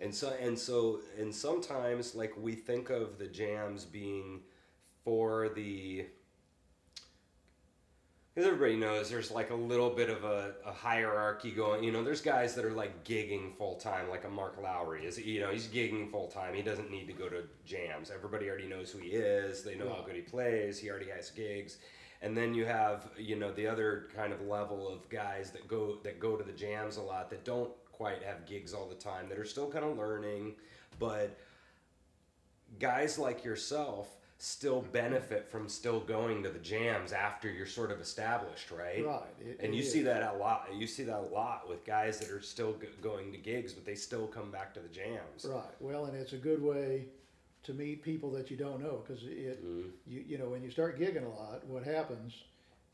And 0.00 0.14
so 0.14 0.32
and 0.40 0.58
so 0.58 1.00
and 1.18 1.34
sometimes 1.34 2.14
like 2.14 2.32
we 2.36 2.54
think 2.54 2.90
of 2.90 3.18
the 3.18 3.26
jams 3.26 3.84
being 3.84 4.40
for 5.04 5.48
the 5.50 6.06
because 8.34 8.46
everybody 8.46 8.76
knows 8.76 9.10
there's 9.10 9.30
like 9.30 9.50
a 9.50 9.54
little 9.54 9.90
bit 9.90 10.08
of 10.08 10.24
a, 10.24 10.52
a 10.64 10.72
hierarchy 10.72 11.50
going. 11.50 11.82
You 11.82 11.90
know, 11.90 12.04
there's 12.04 12.20
guys 12.20 12.54
that 12.54 12.64
are 12.64 12.72
like 12.72 13.04
gigging 13.04 13.56
full 13.56 13.74
time, 13.74 14.08
like 14.08 14.24
a 14.24 14.30
Mark 14.30 14.62
Lowrey 14.62 15.04
is. 15.04 15.18
You 15.18 15.40
know, 15.40 15.50
he's 15.50 15.66
gigging 15.66 16.10
full 16.10 16.28
time. 16.28 16.54
He 16.54 16.62
doesn't 16.62 16.90
need 16.90 17.06
to 17.08 17.12
go 17.12 17.28
to 17.28 17.42
jams. 17.66 18.10
Everybody 18.10 18.48
already 18.48 18.68
knows 18.68 18.90
who 18.92 18.98
he 18.98 19.10
is. 19.10 19.64
They 19.64 19.74
know 19.74 19.88
how 19.88 20.02
good 20.02 20.14
he 20.14 20.22
plays. 20.22 20.78
He 20.78 20.88
already 20.90 21.10
has 21.10 21.30
gigs. 21.30 21.78
And 22.22 22.36
then 22.36 22.54
you 22.54 22.66
have 22.66 23.10
you 23.18 23.36
know 23.36 23.50
the 23.52 23.66
other 23.66 24.08
kind 24.14 24.32
of 24.32 24.40
level 24.42 24.88
of 24.88 25.08
guys 25.08 25.50
that 25.50 25.66
go 25.66 25.98
that 26.04 26.20
go 26.20 26.36
to 26.36 26.44
the 26.44 26.52
jams 26.52 26.98
a 26.98 27.02
lot 27.02 27.30
that 27.30 27.44
don't 27.44 27.70
quite 28.00 28.22
have 28.22 28.46
gigs 28.46 28.72
all 28.72 28.86
the 28.86 28.94
time 28.94 29.28
that 29.28 29.38
are 29.38 29.44
still 29.44 29.68
kind 29.70 29.84
of 29.84 29.94
learning, 29.98 30.54
but 30.98 31.36
guys 32.78 33.18
like 33.18 33.44
yourself 33.44 34.16
still 34.38 34.80
benefit 34.80 35.46
from 35.50 35.68
still 35.68 36.00
going 36.00 36.42
to 36.42 36.48
the 36.48 36.58
jams 36.60 37.12
after 37.12 37.50
you're 37.50 37.66
sort 37.66 37.90
of 37.90 38.00
established, 38.00 38.70
right? 38.70 39.04
Right. 39.04 39.22
it- 39.38 39.58
And 39.60 39.74
it 39.74 39.76
you 39.76 39.82
is. 39.82 39.92
see 39.92 40.00
that 40.04 40.34
a 40.34 40.38
lot. 40.38 40.70
You 40.74 40.86
see 40.86 41.02
that 41.02 41.18
a 41.18 41.20
lot 41.40 41.68
with 41.68 41.84
guys 41.84 42.18
that 42.20 42.30
are 42.30 42.40
still 42.40 42.72
g- 42.78 42.86
going 43.02 43.32
to 43.32 43.38
gigs, 43.38 43.74
but 43.74 43.84
they 43.84 43.94
still 43.94 44.26
come 44.26 44.50
back 44.50 44.72
to 44.74 44.80
the 44.80 44.88
jams. 44.88 45.44
Right. 45.44 45.62
Well, 45.78 46.06
and 46.06 46.16
it's 46.16 46.32
a 46.32 46.38
good 46.38 46.62
way 46.62 47.04
to 47.64 47.74
meet 47.74 48.02
people 48.02 48.30
that 48.30 48.50
you 48.50 48.56
don't 48.56 48.80
know 48.82 49.04
because 49.06 49.22
it, 49.24 49.62
Mhm. 49.62 49.90
you, 50.06 50.20
you 50.26 50.38
know, 50.38 50.48
when 50.48 50.62
you 50.62 50.70
start 50.70 50.98
gigging 50.98 51.26
a 51.26 51.28
lot, 51.28 51.66
what 51.66 51.84
happens 51.84 52.32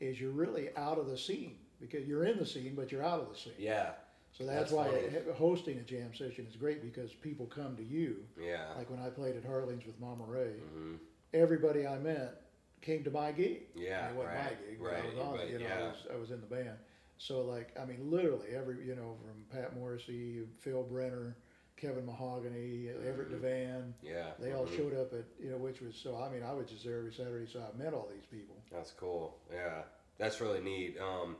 is 0.01 0.19
you're 0.19 0.31
really 0.31 0.75
out 0.75 0.97
of 0.99 1.07
the 1.07 1.17
scene 1.17 1.57
because 1.79 2.05
you're 2.05 2.25
in 2.25 2.37
the 2.37 2.45
scene, 2.45 2.75
but 2.75 2.91
you're 2.91 3.03
out 3.05 3.21
of 3.21 3.29
the 3.29 3.35
scene. 3.37 3.53
Yeah, 3.57 3.93
So 4.33 4.45
that's, 4.45 4.71
That's 4.71 4.71
why 4.71 5.33
hosting 5.35 5.77
a 5.79 5.81
jam 5.81 6.13
session 6.13 6.45
is 6.47 6.55
great 6.55 6.81
because 6.83 7.11
people 7.11 7.47
come 7.47 7.75
to 7.75 7.83
you. 7.83 8.17
yeah. 8.39 8.65
Like 8.77 8.89
when 8.89 8.99
I 8.99 9.09
played 9.09 9.35
at 9.35 9.43
Harling's 9.43 9.85
with 9.85 9.99
Mama 9.99 10.23
Ray, 10.25 10.53
hmm 10.73 10.95
everybody 11.33 11.85
I 11.87 11.97
met 11.97 12.43
came 12.81 13.03
to 13.03 13.11
my 13.11 13.31
gig. 13.31 13.63
Yeah, 13.75 14.09
it 14.09 14.15
wasn't 14.15 14.35
right, 14.35 14.43
my 14.43 14.49
gig, 14.69 14.77
but 14.79 14.87
I 14.87 14.93
right, 14.93 15.05
was 15.15 15.17
on 15.25 15.31
but 15.37 15.39
it. 15.45 15.51
You 15.51 15.59
know, 15.59 15.65
yeah. 15.65 15.79
I 15.79 15.87
was 15.87 16.07
I 16.13 16.17
was 16.17 16.31
in 16.31 16.39
the 16.41 16.45
band. 16.47 16.77
So 17.17 17.41
like, 17.41 17.75
I 17.81 17.85
mean, 17.85 18.11
literally 18.11 18.49
every 18.55 18.85
you 18.85 18.95
know 18.95 19.15
from 19.21 19.43
Pat 19.59 19.75
Morrissey, 19.75 20.41
Phil 20.59 20.83
Brenner, 20.83 21.35
Kevin 21.75 22.05
Mahogany, 22.05 22.89
Everette 22.89 23.31
Mhm. 23.31 23.41
DeVan. 23.41 23.93
Yeah. 24.03 24.31
They 24.39 24.51
all 24.53 24.65
mhm. 24.67 24.77
showed 24.77 24.93
up 24.93 25.13
at 25.13 25.25
you 25.43 25.49
know, 25.49 25.57
which 25.57 25.81
was 25.81 25.95
so. 25.95 26.15
I 26.15 26.29
mean, 26.31 26.43
I 26.43 26.53
was 26.53 26.69
just 26.69 26.85
there 26.85 26.99
every 26.99 27.11
Saturday, 27.13 27.51
so 27.51 27.59
I 27.61 27.75
met 27.75 27.93
all 27.93 28.07
these 28.13 28.25
people. 28.29 28.55
That's 28.71 28.91
cool. 28.91 29.35
Yeah, 29.51 29.81
that's 30.19 30.39
really 30.41 30.61
neat. 30.61 30.97
Um, 30.99 31.37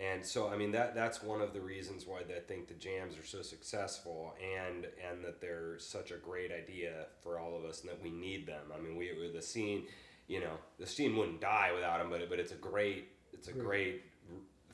and 0.00 0.24
so 0.24 0.48
I 0.48 0.56
mean 0.56 0.72
that 0.72 0.94
that's 0.94 1.22
one 1.22 1.42
of 1.42 1.52
the 1.52 1.60
reasons 1.60 2.06
why 2.06 2.20
I 2.20 2.40
think 2.40 2.68
the 2.68 2.74
jams 2.74 3.18
are 3.18 3.26
so 3.26 3.42
successful, 3.42 4.34
and 4.40 4.86
and 5.08 5.22
that 5.24 5.40
they're 5.40 5.78
such 5.78 6.10
a 6.10 6.16
great 6.16 6.50
idea 6.50 7.06
for 7.22 7.38
all 7.38 7.56
of 7.56 7.64
us, 7.64 7.82
and 7.82 7.90
that 7.90 8.02
we 8.02 8.10
need 8.10 8.46
them. 8.46 8.72
I 8.74 8.80
mean, 8.80 8.96
we 8.96 9.10
the 9.32 9.42
scene, 9.42 9.84
you 10.26 10.40
know, 10.40 10.54
the 10.78 10.86
scene 10.86 11.16
wouldn't 11.16 11.40
die 11.40 11.70
without 11.74 11.98
them, 11.98 12.08
but 12.08 12.22
it, 12.22 12.30
but 12.30 12.38
it's 12.38 12.52
a 12.52 12.56
great 12.56 13.08
it's 13.32 13.48
a 13.48 13.52
great 13.52 14.02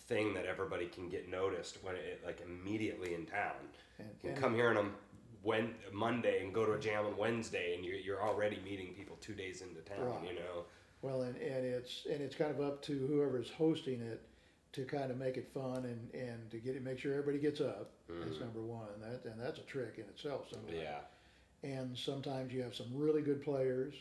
thing 0.06 0.32
that 0.34 0.46
everybody 0.46 0.86
can 0.86 1.08
get 1.08 1.28
noticed 1.28 1.78
when 1.82 1.96
it 1.96 2.22
like 2.24 2.40
immediately 2.44 3.14
in 3.14 3.26
town. 3.26 3.52
And, 3.98 4.08
You 4.22 4.30
can 4.30 4.40
come 4.40 4.54
here 4.54 4.70
on 4.70 4.76
a 4.76 4.84
when 5.42 5.74
Monday 5.92 6.42
and 6.42 6.52
go 6.54 6.64
to 6.64 6.72
a 6.72 6.78
jam 6.78 7.04
on 7.04 7.16
Wednesday, 7.16 7.74
and 7.74 7.84
you're 7.84 7.96
you're 7.96 8.22
already 8.22 8.60
meeting 8.64 8.94
people 8.96 9.16
two 9.20 9.34
days 9.34 9.60
into 9.60 9.80
town. 9.80 10.06
Right. 10.06 10.28
You 10.30 10.34
know. 10.36 10.64
well, 11.02 11.22
and, 11.22 11.36
and 11.36 11.64
it's 11.66 12.06
and 12.08 12.20
it's 12.20 12.36
kind 12.36 12.52
of 12.52 12.60
up 12.60 12.82
to 12.82 12.92
whoever's 13.08 13.50
hosting 13.50 14.00
it 14.00 14.22
to 14.76 14.84
kind 14.84 15.10
of 15.10 15.16
make 15.16 15.36
it 15.36 15.48
fun 15.52 15.84
and, 15.86 16.10
and 16.14 16.50
to 16.50 16.58
get 16.58 16.76
it, 16.76 16.82
make 16.84 16.98
sure 16.98 17.12
everybody 17.12 17.38
gets 17.38 17.60
up. 17.60 17.90
That's 18.08 18.36
Mhm. 18.36 18.40
number 18.40 18.60
one. 18.60 18.88
That 19.00 19.24
and 19.30 19.40
that's 19.40 19.58
a 19.58 19.62
trick 19.62 19.94
in 19.98 20.04
itself. 20.04 20.48
Sometimes. 20.50 20.76
Yeah. 20.76 21.00
and 21.62 21.96
sometimes 21.96 22.52
you 22.52 22.62
have 22.62 22.74
some 22.74 22.86
really 22.94 23.22
good 23.22 23.42
players, 23.42 23.94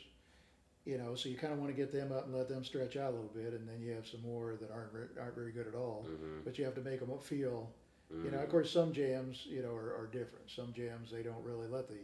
you 0.83 0.97
know, 0.97 1.15
so 1.15 1.29
you 1.29 1.37
kind 1.37 1.53
of 1.53 1.57
want 1.59 1.71
to 1.71 1.75
get 1.75 1.91
them 1.91 2.11
up 2.11 2.25
and 2.25 2.35
let 2.35 2.47
them 2.49 2.63
stretch 2.65 2.97
out 2.97 3.11
a 3.13 3.15
little 3.15 3.31
bit, 3.33 3.53
and 3.53 3.67
then 3.67 3.81
you 3.81 3.91
have 3.93 4.05
some 4.05 4.21
more 4.21 4.55
that 4.57 4.69
aren't 4.69 4.91
aren't 5.17 5.33
very 5.35 5.51
good 5.53 5.65
at 5.65 5.73
all. 5.73 6.05
Mm-hmm. 6.07 6.41
But 6.43 6.59
you 6.59 6.65
have 6.65 6.75
to 6.75 6.81
make 6.81 6.99
them 6.99 7.17
feel, 7.19 7.71
you 8.11 8.29
know. 8.29 8.39
Of 8.39 8.49
course, 8.49 8.69
some 8.69 8.91
jams, 8.93 9.45
you 9.47 9.61
know, 9.63 9.73
are, 9.73 9.95
are 9.97 10.09
different. 10.11 10.51
Some 10.51 10.73
jams 10.73 11.09
they 11.09 11.23
don't 11.23 11.43
really 11.43 11.67
let 11.67 11.87
the 11.87 11.99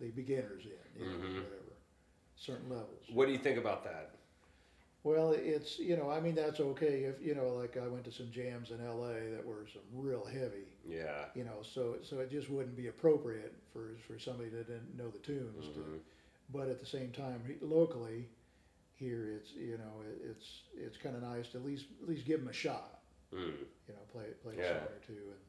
the 0.00 0.10
beginners 0.12 0.64
in, 0.64 1.02
you 1.02 1.10
know, 1.10 1.16
Mhm. 1.18 1.34
whatever, 1.34 1.74
certain 2.36 2.70
levels. 2.70 3.04
What 3.12 3.26
do 3.26 3.32
you 3.32 3.38
think 3.38 3.58
about 3.58 3.84
that? 3.84 4.14
Well, 5.04 5.32
it's 5.32 5.78
you 5.78 5.96
know, 5.96 6.10
I 6.10 6.20
mean 6.20 6.34
that's 6.34 6.60
okay 6.60 7.04
if 7.04 7.24
you 7.24 7.34
know, 7.34 7.48
like 7.54 7.76
I 7.76 7.86
went 7.86 8.04
to 8.04 8.12
some 8.12 8.30
jams 8.32 8.70
in 8.70 8.84
L.A. 8.84 9.30
that 9.36 9.44
were 9.46 9.66
some 9.72 9.82
real 9.94 10.24
heavy, 10.24 10.66
Yeah. 10.86 11.26
you 11.34 11.44
know, 11.44 11.62
so 11.62 11.96
so 12.02 12.18
it 12.18 12.30
just 12.30 12.50
wouldn't 12.50 12.76
be 12.76 12.88
appropriate 12.88 13.54
for 13.72 13.96
for 14.06 14.18
somebody 14.18 14.48
that 14.50 14.66
didn't 14.66 14.96
know 14.96 15.08
the 15.10 15.18
tunes 15.20 15.68
to 15.74 15.80
Mhm. 15.80 16.00
but 16.50 16.68
at 16.68 16.80
the 16.80 16.86
same 16.86 17.12
time, 17.12 17.40
locally, 17.60 18.28
here 18.94 19.30
it's 19.36 19.52
you 19.52 19.78
know 19.78 20.02
it, 20.10 20.20
it's 20.30 20.62
it's 20.76 20.96
kind 20.96 21.14
of 21.14 21.22
nice 21.22 21.48
to 21.50 21.58
at 21.58 21.64
least 21.64 21.86
at 22.02 22.08
least 22.08 22.26
give 22.26 22.40
them 22.40 22.48
a 22.48 22.52
shot. 22.52 23.00
Mm. 23.32 23.38
You 23.86 23.94
know, 23.94 24.00
play 24.12 24.24
play 24.42 24.54
a 24.54 24.58
Yeah. 24.58 24.78
song 24.80 24.88
or 24.88 25.00
two, 25.06 25.12
and 25.12 25.40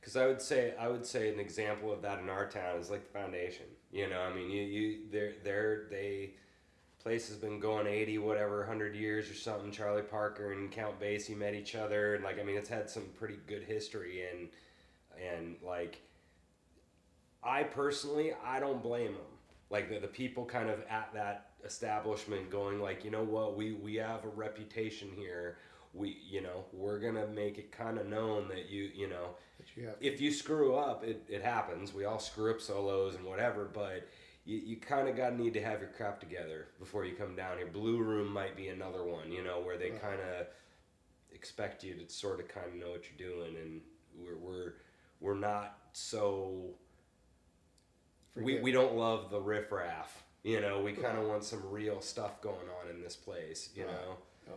Because 0.00 0.16
I 0.16 0.26
would 0.26 0.42
say 0.42 0.76
I 0.76 0.88
would 0.88 1.06
say 1.06 1.32
an 1.32 1.40
example 1.40 1.90
of 1.90 2.02
that 2.02 2.18
in 2.20 2.28
our 2.28 2.46
town 2.50 2.78
is 2.78 2.90
like 2.90 3.04
the 3.04 3.18
foundation. 3.18 3.66
You 3.90 4.08
know, 4.10 4.20
I 4.20 4.34
mean, 4.34 4.50
you 4.50 4.62
you 4.62 5.08
they're 5.10 5.32
they're 5.42 5.86
they 5.88 6.34
place 7.04 7.28
has 7.28 7.36
been 7.36 7.60
going 7.60 7.86
eighty 7.86 8.16
whatever 8.16 8.64
hundred 8.64 8.96
years 8.96 9.30
or 9.30 9.34
something. 9.34 9.70
Charlie 9.70 10.02
Parker 10.02 10.52
and 10.52 10.72
Count 10.72 10.98
Basie 10.98 11.36
met 11.36 11.54
each 11.54 11.74
other, 11.74 12.14
and 12.14 12.24
like 12.24 12.40
I 12.40 12.42
mean, 12.42 12.56
it's 12.56 12.68
had 12.68 12.88
some 12.88 13.04
pretty 13.18 13.38
good 13.46 13.62
history 13.62 14.24
and 14.32 14.48
and 15.22 15.56
like 15.62 16.00
I 17.42 17.62
personally 17.62 18.32
I 18.44 18.58
don't 18.58 18.82
blame 18.82 19.12
them. 19.12 19.22
Like 19.70 19.90
the, 19.90 19.98
the 19.98 20.08
people 20.08 20.46
kind 20.46 20.70
of 20.70 20.80
at 20.88 21.10
that 21.14 21.50
establishment 21.64 22.50
going 22.50 22.80
like, 22.80 23.04
you 23.04 23.10
know 23.10 23.22
what, 23.22 23.54
we 23.54 23.72
we 23.72 23.96
have 23.96 24.24
a 24.24 24.28
reputation 24.28 25.10
here. 25.14 25.58
We 25.92 26.16
you 26.26 26.40
know 26.40 26.64
we're 26.72 27.00
gonna 27.00 27.26
make 27.26 27.58
it 27.58 27.70
kind 27.70 27.98
of 27.98 28.06
known 28.06 28.48
that 28.48 28.70
you 28.70 28.90
you 28.94 29.08
know 29.08 29.36
you 29.76 29.90
if 30.00 30.22
you 30.22 30.32
screw 30.32 30.74
up, 30.74 31.04
it, 31.04 31.22
it 31.28 31.42
happens. 31.42 31.92
We 31.92 32.06
all 32.06 32.18
screw 32.18 32.50
up 32.50 32.62
solos 32.62 33.14
and 33.14 33.26
whatever, 33.26 33.68
but 33.72 34.08
you, 34.44 34.58
you 34.58 34.76
kind 34.76 35.08
of 35.08 35.16
got 35.16 35.30
to 35.30 35.36
need 35.42 35.54
to 35.54 35.62
have 35.62 35.80
your 35.80 35.90
crap 35.90 36.20
together 36.20 36.66
before 36.78 37.04
you 37.04 37.14
come 37.14 37.34
down 37.34 37.58
here. 37.58 37.66
Blue 37.66 37.98
Room 38.02 38.32
might 38.32 38.56
be 38.56 38.68
another 38.68 39.02
one, 39.04 39.32
you 39.32 39.42
know, 39.42 39.60
where 39.60 39.76
they 39.78 39.90
kind 39.90 40.20
of 40.20 40.46
expect 41.32 41.82
you 41.82 41.94
to 41.94 42.08
sort 42.12 42.40
of 42.40 42.48
kind 42.48 42.66
of 42.66 42.74
know 42.74 42.90
what 42.90 43.02
you're 43.18 43.30
doing, 43.30 43.56
and 43.56 43.80
we're 44.16 44.36
we're 44.36 44.72
we're 45.20 45.38
not 45.38 45.78
so 45.92 46.70
we, 48.36 48.42
forget- 48.42 48.62
we 48.62 48.72
don't 48.72 48.96
love 48.96 49.30
the 49.30 49.40
riffraff. 49.40 50.22
You 50.42 50.60
know, 50.60 50.82
we 50.82 50.92
kind 50.92 51.16
of 51.16 51.26
want 51.26 51.42
some 51.42 51.62
real 51.70 52.02
stuff 52.02 52.42
going 52.42 52.68
on 52.82 52.90
in 52.90 53.00
this 53.00 53.16
place. 53.16 53.70
You 53.74 53.84
know. 53.86 54.16
Oh 54.50 54.52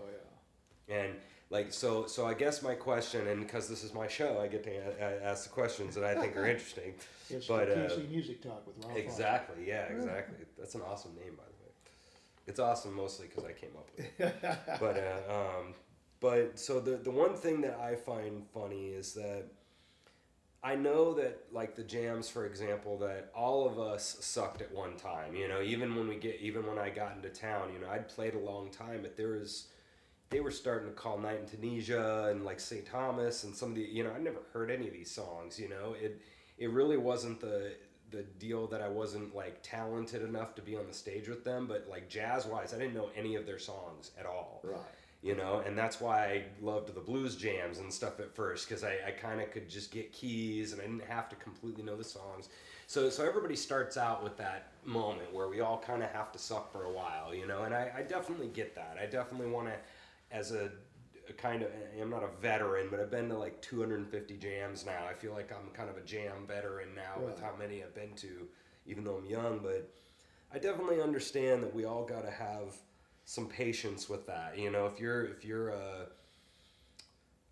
yeah. 0.90 0.96
And 0.98 1.14
like 1.50 1.72
so, 1.72 2.06
so 2.08 2.26
I 2.28 2.34
guess 2.34 2.62
my 2.62 2.76
question, 2.76 3.28
and 3.28 3.42
because 3.42 3.68
this 3.70 3.84
is 3.84 3.94
my 3.94 4.08
show, 4.08 4.40
I 4.42 4.48
get 4.48 4.64
to 4.64 4.70
a- 4.72 5.06
a- 5.06 5.24
ask 5.24 5.44
the 5.46 5.50
questions 5.50 5.96
that 5.96 6.04
I 6.04 6.16
think 6.20 6.36
are 6.36 6.46
interesting. 6.54 6.94
It's 7.30 7.48
But, 7.48 7.70
uh, 7.72 7.90
Music 8.10 8.42
Talk 8.42 8.66
with. 8.68 8.82
Fox. 8.84 8.96
Exactly. 8.98 9.68
Yeah. 9.68 9.86
Exactly. 9.86 10.46
That's 10.58 10.76
an 10.76 10.82
awesome 10.82 11.16
name, 11.16 11.36
by 11.36 11.44
the 11.44 11.64
way. 11.64 11.72
It's 12.48 12.60
awesome 12.60 12.94
mostly 12.94 13.28
because 13.28 13.44
I 13.46 13.54
came 13.54 13.72
up 13.78 13.90
with 13.96 14.06
it. 14.20 14.36
But 14.80 14.98
uh, 14.98 15.34
um, 15.34 15.74
but 16.20 16.58
so 16.60 16.80
the 16.80 16.98
the 16.98 17.12
one 17.12 17.36
thing 17.36 17.62
that 17.62 17.78
I 17.80 17.96
find 17.96 18.46
funny 18.54 18.88
is 18.90 19.14
that 19.14 19.44
I 20.64 20.76
know 20.76 21.14
that 21.14 21.46
like 21.52 21.76
the 21.76 21.84
jams, 21.84 22.30
for 22.30 22.46
example, 22.46 22.98
that 23.00 23.32
all 23.36 23.68
of 23.68 23.80
us 23.80 24.18
sucked 24.22 24.62
at 24.62 24.72
one 24.74 24.96
time. 24.98 25.36
You 25.36 25.48
know, 25.48 25.62
even 25.62 25.96
when 25.96 26.08
we 26.08 26.16
get 26.16 26.40
even 26.42 26.66
when 26.66 26.78
I 26.80 26.90
got 26.90 27.16
into 27.16 27.30
town, 27.30 27.72
you 27.74 27.80
know, 27.80 27.90
I'd 27.90 28.08
played 28.10 28.34
a 28.34 28.40
long 28.40 28.70
time, 28.72 29.00
but 29.02 29.16
there 29.16 29.30
was 29.30 29.68
they 30.30 30.40
were 30.40 30.52
starting 30.52 30.90
to 30.90 30.94
call 30.94 31.18
Night 31.18 31.40
in 31.40 31.46
Tunisia 31.48 32.28
and 32.32 32.44
like 32.44 32.60
St. 32.60 32.86
Thomas 32.86 33.44
and 33.44 33.56
some 33.56 33.70
of 33.70 33.76
the 33.76 33.82
you 33.82 34.04
know 34.04 34.12
I 34.12 34.20
never 34.20 34.40
heard 34.54 34.70
any 34.72 34.88
of 34.88 34.94
these 34.94 35.12
songs. 35.12 35.60
You 35.60 35.70
know 35.70 35.96
it 36.00 36.22
it 36.58 36.72
really 36.72 36.98
wasn't 36.98 37.40
the 37.40 37.74
the 38.10 38.24
deal 38.40 38.68
that 38.68 38.82
I 38.82 38.88
wasn't 38.88 39.36
like 39.36 39.60
talented 39.64 40.22
enough 40.22 40.56
to 40.56 40.62
be 40.62 40.76
on 40.76 40.88
the 40.88 40.94
stage 40.94 41.28
with 41.28 41.44
them, 41.44 41.68
but 41.68 41.88
like 41.90 42.10
jazz 42.10 42.46
wise, 42.46 42.74
I 42.74 42.78
didn't 42.78 42.94
know 42.94 43.10
any 43.16 43.36
of 43.36 43.46
their 43.46 43.60
songs 43.60 44.12
at 44.20 44.26
all. 44.26 44.62
Right. 44.64 44.80
You 45.22 45.36
know, 45.36 45.64
and 45.66 45.78
that's 45.78 46.00
why 46.00 46.26
I 46.26 46.44
loved 46.62 46.94
the 46.94 47.02
blues 47.02 47.36
jams 47.36 47.80
and 47.80 47.92
stuff 47.92 48.20
at 48.20 48.34
first 48.34 48.70
because 48.70 48.84
I, 48.84 48.98
I 49.08 49.12
kind 49.12 49.42
of 49.42 49.52
could 49.52 49.68
just 49.68 49.92
get 49.92 50.14
keys 50.14 50.72
and 50.72 50.82
I 50.82 50.86
didn't 50.86 51.04
have 51.04 51.28
to 51.30 51.36
completely 51.36 51.84
know 51.84 51.98
the 51.98 52.04
songs. 52.04 52.50
So, 52.86 53.10
so 53.10 53.28
everybody 53.28 53.56
starts 53.56 53.98
out 53.98 54.24
with 54.24 54.38
that 54.38 54.72
moment 54.86 55.34
where 55.34 55.50
we 55.50 55.60
all 55.60 55.80
kind 55.80 56.02
of 56.02 56.10
have 56.12 56.32
to 56.32 56.40
suck 56.40 56.72
for 56.72 56.86
a 56.86 56.92
while, 56.92 57.36
you 57.36 57.46
know, 57.46 57.64
and 57.64 57.74
I, 57.74 57.92
I 57.98 58.02
definitely 58.04 58.48
get 58.48 58.76
that. 58.76 58.98
I 59.02 59.08
definitely 59.08 59.48
want 59.48 59.68
to, 59.68 59.74
as 60.32 60.52
a, 60.52 60.72
a 61.30 61.34
kind 61.34 61.64
of, 61.64 61.70
I'm 62.00 62.10
not 62.10 62.24
a 62.24 62.42
veteran, 62.42 62.88
but 62.90 63.00
I've 63.00 63.12
been 63.12 63.30
to 63.30 63.38
like 63.38 63.62
250 63.62 64.38
jams 64.38 64.86
now. 64.86 65.06
I 65.10 65.14
feel 65.14 65.34
like 65.34 65.52
I'm 65.52 65.70
kind 65.74 65.90
of 65.90 65.98
a 65.98 66.02
jam 66.02 66.46
veteran 66.48 66.90
now 66.96 67.24
with 67.26 67.42
how 67.42 67.54
many 67.58 67.84
I've 67.84 67.96
been 67.96 68.14
to, 68.18 68.48
even 68.86 69.04
though 69.04 69.16
I'm 69.16 69.26
young, 69.26 69.60
but 69.60 69.90
I 70.54 70.60
definitely 70.60 71.02
understand 71.02 71.64
that 71.64 71.74
we 71.74 71.86
all 71.86 72.06
got 72.06 72.24
to 72.24 72.32
have 72.32 72.76
some 73.26 73.48
patience 73.48 74.10
with 74.10 74.26
that. 74.28 74.58
You 74.58 74.72
know, 74.72 74.86
if 74.86 75.00
you're 75.00 75.26
if 75.26 75.44
you're 75.44 75.70
a 75.70 76.08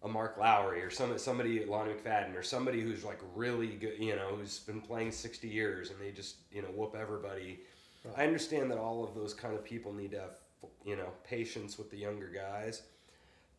a 0.04 0.08
Mark 0.08 0.40
Lowrey 0.40 0.86
or 0.86 0.90
some 0.90 1.18
somebody 1.18 1.66
Lonnie 1.66 1.94
McFadden 1.94 2.36
or 2.36 2.44
somebody 2.44 2.82
who's 2.82 3.04
like 3.04 3.20
really 3.36 3.68
good, 3.68 3.96
you 4.00 4.16
know, 4.16 4.36
who's 4.38 4.60
been 4.60 4.80
playing 4.80 5.12
sixty 5.12 5.50
years 5.50 5.90
and 5.90 6.00
they 6.00 6.12
just 6.12 6.38
you 6.52 6.62
know 6.62 6.70
whoop 6.70 6.96
everybody. 6.98 7.60
Right. 8.06 8.20
I 8.20 8.26
understand 8.26 8.72
that 8.72 8.78
all 8.78 9.04
of 9.04 9.16
those 9.16 9.34
kind 9.34 9.54
of 9.54 9.66
people 9.66 9.92
need 9.92 10.12
to 10.12 10.22
have 10.22 10.38
you 10.86 10.96
know 10.96 11.10
patience 11.24 11.78
with 11.78 11.90
the 11.92 11.98
younger 11.98 12.28
guys, 12.28 12.84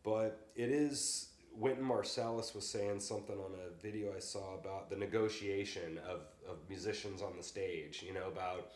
but 0.03 0.49
it 0.55 0.71
is. 0.71 1.29
Wynton 1.59 1.85
Marsalis 1.87 2.55
was 2.55 2.69
saying 2.69 3.01
something 3.01 3.35
on 3.39 3.53
a 3.55 3.83
video 3.83 4.13
I 4.15 4.19
saw 4.19 4.57
about 4.57 4.91
the 4.91 4.97
negotiation 4.97 5.99
of, 6.07 6.21
of 6.47 6.59
musicians 6.69 7.23
on 7.23 7.33
the 7.35 7.43
stage, 7.43 8.05
you 8.07 8.13
know, 8.13 8.27
about 8.29 8.73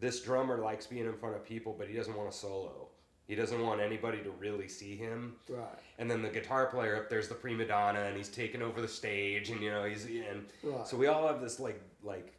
this 0.00 0.22
drummer 0.22 0.56
likes 0.56 0.86
being 0.86 1.04
in 1.04 1.12
front 1.12 1.36
of 1.36 1.44
people, 1.44 1.74
but 1.78 1.88
he 1.88 1.94
doesn't 1.94 2.16
want 2.16 2.30
a 2.30 2.32
solo. 2.32 2.88
He 3.28 3.34
doesn't 3.34 3.60
want 3.60 3.82
anybody 3.82 4.22
to 4.22 4.30
really 4.30 4.66
see 4.66 4.96
him. 4.96 5.34
Right. 5.46 5.78
And 5.98 6.10
then 6.10 6.22
the 6.22 6.30
guitar 6.30 6.66
player 6.66 6.96
up 6.96 7.10
there's 7.10 7.28
the 7.28 7.34
prima 7.34 7.66
donna, 7.66 8.00
and 8.00 8.16
he's 8.16 8.30
taking 8.30 8.62
over 8.62 8.80
the 8.80 8.88
stage, 8.88 9.50
and 9.50 9.60
you 9.60 9.70
know 9.70 9.84
he's 9.84 10.06
and 10.06 10.46
Right. 10.62 10.86
so 10.88 10.96
we 10.96 11.08
all 11.08 11.26
have 11.28 11.42
this 11.42 11.60
like 11.60 11.82
like 12.02 12.32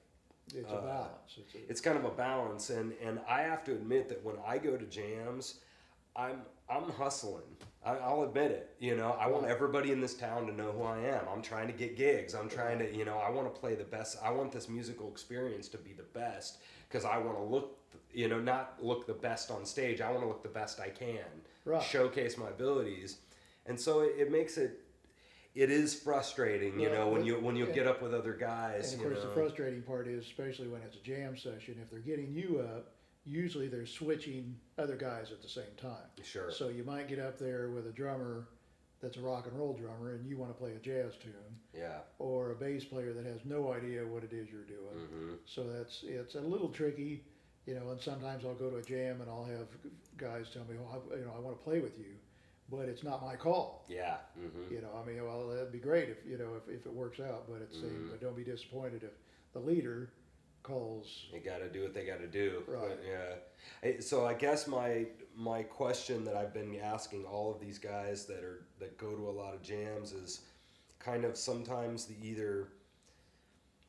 It's 0.48 0.72
a 0.72 0.76
Uh, 0.76 0.82
balance. 0.82 1.38
It's 1.38 1.56
a, 1.56 1.70
it's 1.70 1.82
kind 1.82 1.98
of 1.98 2.06
a 2.06 2.12
balance, 2.12 2.70
and 2.70 2.94
and 3.02 3.20
I 3.28 3.42
have 3.42 3.64
to 3.66 3.72
admit 3.72 4.10
that 4.10 4.24
when 4.24 4.36
I 4.46 4.58
go 4.58 4.78
to 4.78 4.86
jams, 4.86 5.60
I'm 6.16 6.42
I'm 6.70 6.90
hustling. 6.92 7.44
I, 7.86 7.98
I'll 7.98 8.24
admit 8.24 8.52
it. 8.52 8.76
You 8.80 8.96
know, 8.96 9.12
I 9.20 9.28
want 9.28 9.46
everybody 9.46 9.92
in 9.92 10.00
this 10.00 10.14
town 10.16 10.48
to 10.48 10.54
know 10.54 10.72
who 10.72 10.84
I 10.84 11.00
am. 11.00 11.26
I'm 11.34 11.42
trying 11.42 11.68
to 11.68 11.74
get 11.74 11.98
gigs. 11.98 12.34
I'm 12.34 12.48
trying 12.50 12.80
to, 12.80 12.96
you 12.96 13.04
know, 13.04 13.18
I 13.18 13.30
want 13.30 13.54
to 13.54 13.60
play 13.60 13.76
the 13.76 13.84
best. 13.84 14.18
I 14.24 14.32
want 14.32 14.52
this 14.54 14.70
musical 14.70 15.10
experience 15.10 15.68
to 15.70 15.78
be 15.78 15.92
the 15.92 16.04
best 16.04 16.60
because 16.88 17.04
I 17.04 17.18
want 17.18 17.38
to 17.38 17.44
look, 17.44 17.78
you 18.14 18.30
know, 18.30 18.40
not 18.40 18.78
look 18.82 19.06
the 19.06 19.14
best 19.14 19.52
on 19.52 19.66
stage. 19.66 20.00
I 20.00 20.10
want 20.12 20.22
to 20.24 20.28
look 20.28 20.44
the 20.44 20.50
best 20.50 20.80
I 20.80 20.90
can. 20.90 21.26
Right. 21.66 21.84
Showcase 21.84 22.38
my 22.38 22.50
abilities, 22.50 23.18
and 23.66 23.80
so 23.80 24.02
it, 24.02 24.14
it 24.18 24.32
makes 24.32 24.58
it. 24.58 24.80
It 25.56 25.70
is 25.70 25.94
frustrating, 25.94 26.80
you 26.80 26.90
Well, 26.90 27.06
know, 27.06 27.10
when 27.10 27.26
you 27.26 27.40
when 27.40 27.56
you 27.56 27.68
get 27.68 27.86
up 27.86 28.02
with 28.02 28.14
other 28.14 28.34
guys. 28.34 28.94
and 28.94 29.02
of 29.02 29.08
course, 29.08 29.24
know. 29.24 29.30
the 29.30 29.36
frustrating 29.36 29.84
part 29.84 30.08
is, 30.08 30.26
especially 30.26 30.68
when 30.68 30.82
it's 30.82 30.96
a 30.98 31.02
jam 31.02 31.38
session, 31.38 31.78
if 31.82 31.90
they're 31.92 32.00
getting 32.00 32.34
you 32.34 32.60
up, 32.60 32.94
usually 33.26 33.68
they're 33.68 33.86
switching 33.86 34.56
other 34.78 34.96
guys 34.96 35.32
at 35.32 35.42
the 35.42 35.48
same 35.48 35.74
time. 35.78 36.08
Sure. 36.24 36.52
So 36.52 36.70
you 36.70 36.84
might 36.84 37.08
get 37.08 37.20
up 37.20 37.38
there 37.38 37.70
with 37.70 37.86
a 37.88 37.92
drummer 37.92 38.48
that's 39.00 39.18
a 39.18 39.22
rock 39.22 39.46
and 39.48 39.58
roll 39.58 39.74
drummer, 39.74 40.14
and 40.16 40.26
you 40.26 40.38
want 40.38 40.50
to 40.52 40.58
play 40.58 40.72
a 40.72 40.80
jazz 40.80 41.14
tune, 41.22 41.32
yeah. 41.74 42.00
or 42.20 42.52
a 42.52 42.56
bass 42.56 42.86
player 42.86 43.14
that 43.14 43.26
has 43.26 43.42
no 43.46 43.72
idea 43.74 44.06
what 44.08 44.24
it 44.24 44.34
is 44.34 44.50
you're 44.50 44.64
doing. 44.64 45.06
hmm 45.12 45.34
So 45.46 45.66
that's 45.68 46.04
it's 46.04 46.34
a 46.36 46.42
little 46.42 46.70
tricky, 46.70 47.24
you 47.68 47.76
know. 47.76 47.92
And 47.92 48.02
sometimes 48.02 48.44
I'll 48.44 48.56
go 48.56 48.72
to 48.72 48.78
a 48.78 48.82
jam 48.82 49.22
and 49.22 49.30
I'll 49.30 49.46
have 49.46 49.68
guys 50.18 50.48
tell 50.52 50.64
me, 50.64 50.78
"Oh, 50.82 51.02
I, 51.14 51.18
you 51.20 51.26
know, 51.26 51.34
I 51.36 51.40
want 51.40 51.58
to 51.58 51.64
play 51.64 51.80
with 51.80 52.00
you," 52.00 52.16
but 52.76 52.90
it's 52.90 53.04
not 53.04 53.22
my 53.24 53.36
call. 53.36 53.86
Yeah. 53.88 54.18
hmm 54.36 54.74
You 54.74 54.82
know, 54.82 54.90
I 55.02 55.06
mean, 55.08 55.24
well, 55.24 55.48
that'd 55.50 55.72
be 55.72 55.80
great 55.80 56.10
if 56.10 56.18
you 56.28 56.38
know 56.38 56.56
if, 56.56 56.74
if 56.74 56.86
it 56.86 56.94
works 56.94 57.20
out, 57.20 57.46
but 57.50 57.62
it's 57.62 57.78
Mhm. 57.78 58.10
but 58.12 58.22
don't 58.22 58.36
be 58.36 58.44
disappointed 58.44 59.04
if 59.04 59.12
the 59.54 59.60
leader 59.60 60.10
calls. 60.64 61.26
They 61.32 61.40
got 61.40 61.58
to 61.60 61.70
do 61.70 61.82
what 61.84 61.94
they 61.94 62.06
got 62.06 62.20
to 62.20 62.28
do. 62.28 62.64
Right. 62.68 62.90
But, 62.90 63.04
yeah. 63.86 64.00
So 64.00 64.26
I 64.26 64.34
guess 64.34 64.68
my 64.68 65.08
my 65.36 65.64
question 65.64 66.24
that 66.26 66.36
I've 66.36 66.54
been 66.54 66.80
asking 66.80 67.26
all 67.26 67.52
of 67.52 67.60
these 67.60 67.80
guys 67.80 68.26
that 68.26 68.44
are 68.44 68.66
that 68.80 68.98
go 68.98 69.16
to 69.16 69.30
a 69.30 69.32
lot 69.32 69.54
of 69.54 69.62
jams 69.62 70.14
is 70.14 70.42
kind 71.00 71.26
of 71.26 71.36
sometimes 71.38 72.06
the 72.06 72.16
either 72.26 72.70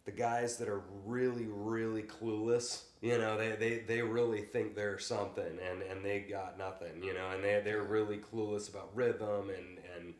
the 0.05 0.13
guys 0.13 0.57
that 0.59 0.69
are 0.69 0.83
really 1.05 1.47
really 1.49 2.03
clueless 2.03 2.83
you 3.01 3.19
know 3.19 3.37
they, 3.37 3.53
they, 3.57 3.79
they 3.87 4.03
really 4.03 4.43
think 4.43 4.75
they're 4.75 4.99
something 4.99 5.59
and, 5.71 5.83
and 5.83 6.05
they 6.05 6.21
got 6.21 6.59
nothing 6.59 7.03
you 7.03 7.15
know 7.15 7.31
and 7.31 7.43
they, 7.43 7.61
they're 7.65 7.83
really 7.83 8.19
clueless 8.19 8.69
about 8.69 8.91
rhythm 8.95 9.51
and, 9.51 9.79
and 9.97 10.15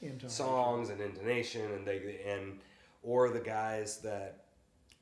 Intonation. 0.00 0.30
songs 0.30 0.90
and 0.90 1.00
intonation 1.00 1.70
and 1.72 1.86
they 1.86 2.20
and 2.26 2.58
or 3.02 3.30
the 3.30 3.40
guys 3.40 3.98
that 3.98 4.44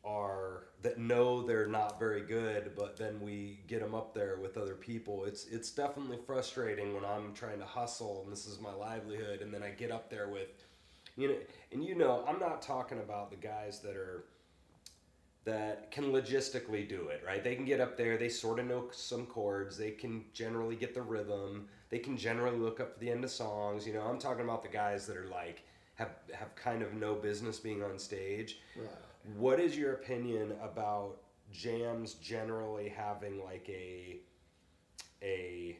are 0.04 0.64
that 0.82 0.98
know 0.98 1.42
they're 1.42 1.66
not 1.66 1.98
very 1.98 2.22
good 2.22 2.72
but 2.76 2.96
then 2.96 3.20
we 3.20 3.60
get 3.66 3.80
them 3.80 3.94
up 3.94 4.14
there 4.14 4.36
with 4.36 4.56
other 4.56 4.74
people 4.74 5.24
it's 5.24 5.46
it's 5.46 5.70
definitely 5.70 6.18
frustrating 6.26 6.94
when 6.94 7.04
i'm 7.04 7.32
trying 7.34 7.58
to 7.58 7.64
hustle 7.64 8.22
and 8.24 8.32
this 8.32 8.46
is 8.46 8.60
my 8.60 8.72
livelihood 8.72 9.42
and 9.42 9.52
then 9.52 9.62
i 9.62 9.70
get 9.70 9.90
up 9.90 10.10
there 10.10 10.28
with 10.28 10.48
you 11.20 11.28
know 11.28 11.34
and 11.72 11.84
you 11.84 11.94
know 11.94 12.24
i'm 12.26 12.38
not 12.38 12.62
talking 12.62 12.98
about 12.98 13.30
the 13.30 13.36
guys 13.36 13.80
that 13.80 13.96
are 13.96 14.24
that 15.44 15.90
can 15.90 16.12
logistically 16.12 16.86
do 16.86 17.08
it 17.08 17.22
right? 17.26 17.42
They 17.42 17.54
can 17.54 17.64
get 17.64 17.80
up 17.80 17.96
there 17.96 18.18
they 18.18 18.28
sort 18.28 18.58
of 18.58 18.66
know 18.66 18.88
some 18.92 19.26
chords 19.26 19.76
they 19.76 19.90
can 19.90 20.24
generally 20.34 20.76
get 20.76 20.94
the 20.94 21.02
rhythm 21.02 21.66
they 21.88 21.98
can 21.98 22.16
generally 22.16 22.58
look 22.58 22.78
up 22.78 22.94
for 22.94 23.00
the 23.00 23.10
end 23.10 23.24
of 23.24 23.30
songs 23.30 23.86
you 23.86 23.94
know? 23.94 24.02
I'm 24.02 24.18
talking 24.18 24.44
about 24.44 24.62
the 24.62 24.68
guys 24.68 25.06
that 25.06 25.16
are 25.16 25.28
like 25.28 25.64
have 25.94 26.10
have 26.32 26.54
kind 26.56 26.82
of 26.82 26.94
no 26.94 27.14
business 27.14 27.58
being 27.58 27.82
on 27.82 27.98
stage. 27.98 28.60
Right. 28.76 28.88
what 29.36 29.60
is 29.60 29.76
your 29.76 29.94
opinion 29.94 30.52
about 30.62 31.16
jams 31.52 32.14
generally 32.14 32.88
having 32.88 33.42
like 33.42 33.68
a 33.68 34.18
a 35.22 35.78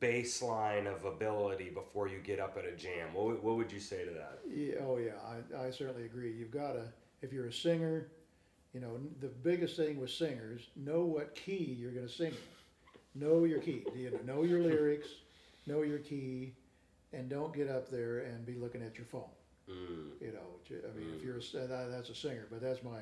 baseline 0.00 0.86
of 0.92 1.04
ability 1.04 1.70
before 1.70 2.08
you 2.08 2.18
get 2.18 2.40
up 2.40 2.56
at 2.58 2.64
a 2.64 2.72
jam? 2.76 3.12
What, 3.14 3.26
would- 3.26 3.42
what 3.42 3.56
would 3.56 3.72
you 3.72 3.80
say 3.80 4.04
to 4.04 4.10
that? 4.12 4.40
Yeah, 4.50 4.74
oh 4.84 4.98
yeah, 4.98 5.12
I, 5.56 5.66
I 5.66 5.70
certainly 5.70 6.04
agree. 6.04 6.32
You've 6.32 6.50
got 6.50 6.72
to, 6.72 6.84
if 7.22 7.32
you're 7.32 7.46
a 7.46 7.52
singer, 7.52 8.08
you 8.74 8.80
know, 8.80 8.98
the 9.20 9.28
biggest 9.28 9.76
thing 9.76 10.00
with 10.00 10.10
singers, 10.10 10.62
know 10.76 11.02
what 11.02 11.34
key 11.34 11.76
you're 11.78 11.92
going 11.92 12.06
to 12.06 12.12
sing. 12.12 12.32
Know 13.14 13.44
your 13.44 13.60
key. 13.60 13.84
You 13.94 14.10
know, 14.10 14.34
know 14.36 14.42
your 14.44 14.60
lyrics, 14.62 15.08
know 15.66 15.82
your 15.82 15.98
key, 15.98 16.54
and 17.12 17.28
don't 17.28 17.52
get 17.54 17.68
up 17.68 17.90
there 17.90 18.20
and 18.20 18.44
be 18.46 18.54
looking 18.54 18.82
at 18.82 18.96
your 18.96 19.04
phone. 19.04 19.28
Mm, 19.70 20.20
You 20.20 20.32
know, 20.32 20.78
I 20.88 20.98
mean, 20.98 21.14
if 21.16 21.22
you're 21.22 21.36
a, 21.36 21.88
that's 21.90 22.08
a 22.08 22.14
singer, 22.14 22.46
but 22.50 22.60
that's 22.62 22.82
my 22.82 22.98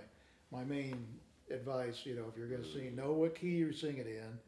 my 0.52 0.64
main 0.64 1.06
advice. 1.50 2.04
You 2.04 2.16
know, 2.16 2.24
if 2.30 2.36
you're 2.36 2.48
going 2.48 2.62
to 2.62 2.68
sing, 2.68 2.94
know 2.96 3.12
what 3.12 3.34
key 3.34 3.50
you're 3.50 3.72
singing 3.72 4.06
in, 4.06 4.38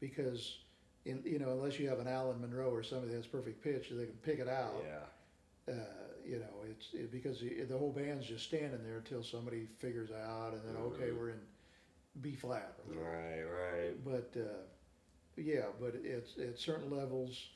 because 0.00 0.56
in 1.04 1.22
you 1.24 1.38
know, 1.38 1.50
unless 1.52 1.78
you 1.78 1.88
have 1.88 1.98
an 1.98 2.08
Alan 2.08 2.40
Monroe 2.40 2.70
or 2.70 2.82
somebody 2.82 3.12
that's 3.12 3.26
perfect 3.26 3.62
pitch, 3.62 3.88
they 3.90 4.04
can 4.06 4.14
pick 4.22 4.38
it 4.38 4.48
out 4.48 4.74
yeah. 4.86 5.74
uh, 5.74 5.76
you 6.24 6.38
know, 6.38 6.64
it's 6.68 6.88
it, 6.92 7.10
because 7.10 7.40
the, 7.40 7.62
the 7.64 7.76
whole 7.76 7.92
band's 7.92 8.26
just 8.26 8.44
standing 8.44 8.82
there 8.84 8.98
until 8.98 9.22
somebody 9.22 9.66
figures 9.78 10.10
out, 10.10 10.52
and 10.52 10.62
then 10.66 10.76
okay, 10.76 11.10
Mhm. 11.10 11.18
we're 11.18 11.30
in 11.30 11.40
B 12.20 12.34
flat. 12.34 12.74
Right, 12.86 13.42
right. 13.42 14.04
But 14.04 14.32
uh, 14.38 14.62
yeah, 15.36 15.66
but 15.80 15.94
it's 16.04 16.36
at 16.38 16.58
certain 16.58 16.90
levels, 16.90 17.50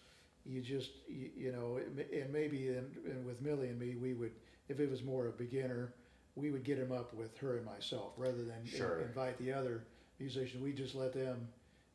you 0.45 0.61
just 0.63 0.91
you, 1.09 1.31
you 1.37 1.53
know, 1.53 1.77
it, 1.77 2.11
and 2.13 2.33
maybe 2.33 2.69
in, 2.69 2.87
and 3.07 3.25
with 3.27 3.41
Millie 3.43 3.69
and 3.69 3.79
me, 3.79 3.95
we 3.97 4.15
would 4.15 4.33
if 4.69 4.81
it 4.81 4.91
was 4.91 5.03
more 5.03 5.27
a 5.29 5.33
beginner, 5.33 5.93
we 6.37 6.51
would 6.51 6.65
get 6.65 6.79
him 6.79 6.93
up 6.93 7.13
with 7.15 7.37
her 7.39 7.57
and 7.57 7.67
myself 7.67 8.13
rather 8.17 8.45
than 8.45 8.65
Sure. 8.65 9.01
invite 9.01 9.39
the 9.39 9.53
other 9.53 9.85
musicians. 10.19 10.63
We 10.63 10.73
just 10.73 10.95
let 10.95 11.13
them 11.13 11.49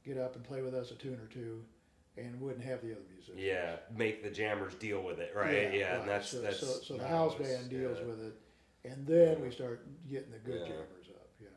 get 0.05 0.17
up 0.17 0.35
and 0.35 0.43
play 0.43 0.61
with 0.61 0.73
us 0.73 0.91
a 0.91 0.95
tune 0.95 1.19
or 1.21 1.27
two, 1.27 1.63
and 2.17 2.39
wouldn't 2.39 2.63
have 2.63 2.81
the 2.81 2.91
other 2.91 3.01
musicians. 3.13 3.37
Yeah, 3.39 3.77
make 3.95 4.23
the 4.23 4.29
jammers 4.29 4.75
deal 4.75 5.01
with 5.03 5.19
it, 5.19 5.33
right? 5.35 5.73
Yeah, 5.73 5.91
right. 5.91 5.99
and 6.01 6.09
that's 6.09 6.29
so, 6.29 6.41
that's. 6.41 6.59
so, 6.59 6.67
so 6.83 6.97
the 6.97 7.07
house 7.07 7.33
always- 7.33 7.47
band 7.49 7.69
deals 7.69 7.97
yeah. 7.99 8.05
with 8.05 8.21
it, 8.21 8.33
and 8.85 9.05
then 9.07 9.37
Yeah. 9.37 9.43
we 9.43 9.51
start 9.51 9.85
getting 10.09 10.31
the 10.31 10.39
good 10.39 10.61
Yeah. 10.61 10.67
jammers 10.67 11.09
up. 11.09 11.29
You 11.39 11.47
know, 11.47 11.51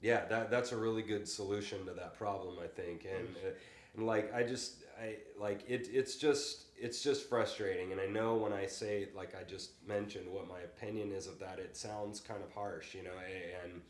Yeah, 0.00 0.24
that 0.26 0.50
that's 0.50 0.72
a 0.72 0.76
really 0.76 1.02
good 1.02 1.28
solution 1.28 1.86
to 1.86 1.92
that 1.92 2.14
problem, 2.14 2.58
I 2.62 2.66
think. 2.66 3.04
And 3.04 3.28
uh, 3.36 3.50
and 3.96 4.06
like 4.06 4.32
I 4.34 4.42
just 4.42 4.82
I 5.00 5.16
like 5.38 5.64
it 5.68 5.88
it's 5.92 6.16
just 6.16 6.66
it's 6.76 7.02
just 7.02 7.28
frustrating 7.28 7.92
and 7.92 8.00
I 8.00 8.06
know 8.06 8.34
when 8.34 8.52
I 8.52 8.66
say 8.66 9.08
like 9.14 9.34
I 9.34 9.44
just 9.44 9.70
mentioned 9.86 10.28
what 10.28 10.48
my 10.48 10.60
opinion 10.60 11.12
is 11.12 11.26
of 11.28 11.38
that 11.38 11.58
it 11.60 11.76
sounds 11.76 12.20
kind 12.20 12.42
of 12.42 12.50
harsh, 12.52 12.94
you 12.94 13.02
know, 13.04 13.16
and 13.64 13.80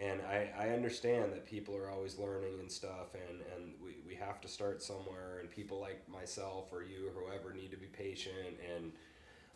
and 0.00 0.20
I, 0.22 0.50
I 0.58 0.68
understand 0.70 1.32
that 1.32 1.44
people 1.46 1.76
are 1.76 1.90
always 1.90 2.18
learning 2.18 2.58
and 2.58 2.70
stuff 2.70 3.14
and, 3.14 3.40
and 3.54 3.74
we, 3.82 3.96
we 4.06 4.14
have 4.14 4.40
to 4.40 4.48
start 4.48 4.82
somewhere 4.82 5.38
and 5.40 5.50
people 5.50 5.78
like 5.78 6.08
myself 6.08 6.72
or 6.72 6.82
you 6.82 7.08
or 7.08 7.26
whoever 7.26 7.52
need 7.52 7.70
to 7.70 7.76
be 7.76 7.86
patient 7.86 8.56
and 8.74 8.92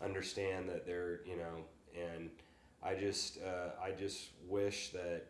understand 0.03 0.69
that 0.69 0.87
they're 0.87 1.21
you 1.27 1.37
know 1.37 1.65
and 1.95 2.31
I 2.83 2.95
just 2.95 3.39
uh, 3.43 3.83
I 3.83 3.93
just 3.93 4.31
wish 4.47 4.91
that 4.91 5.25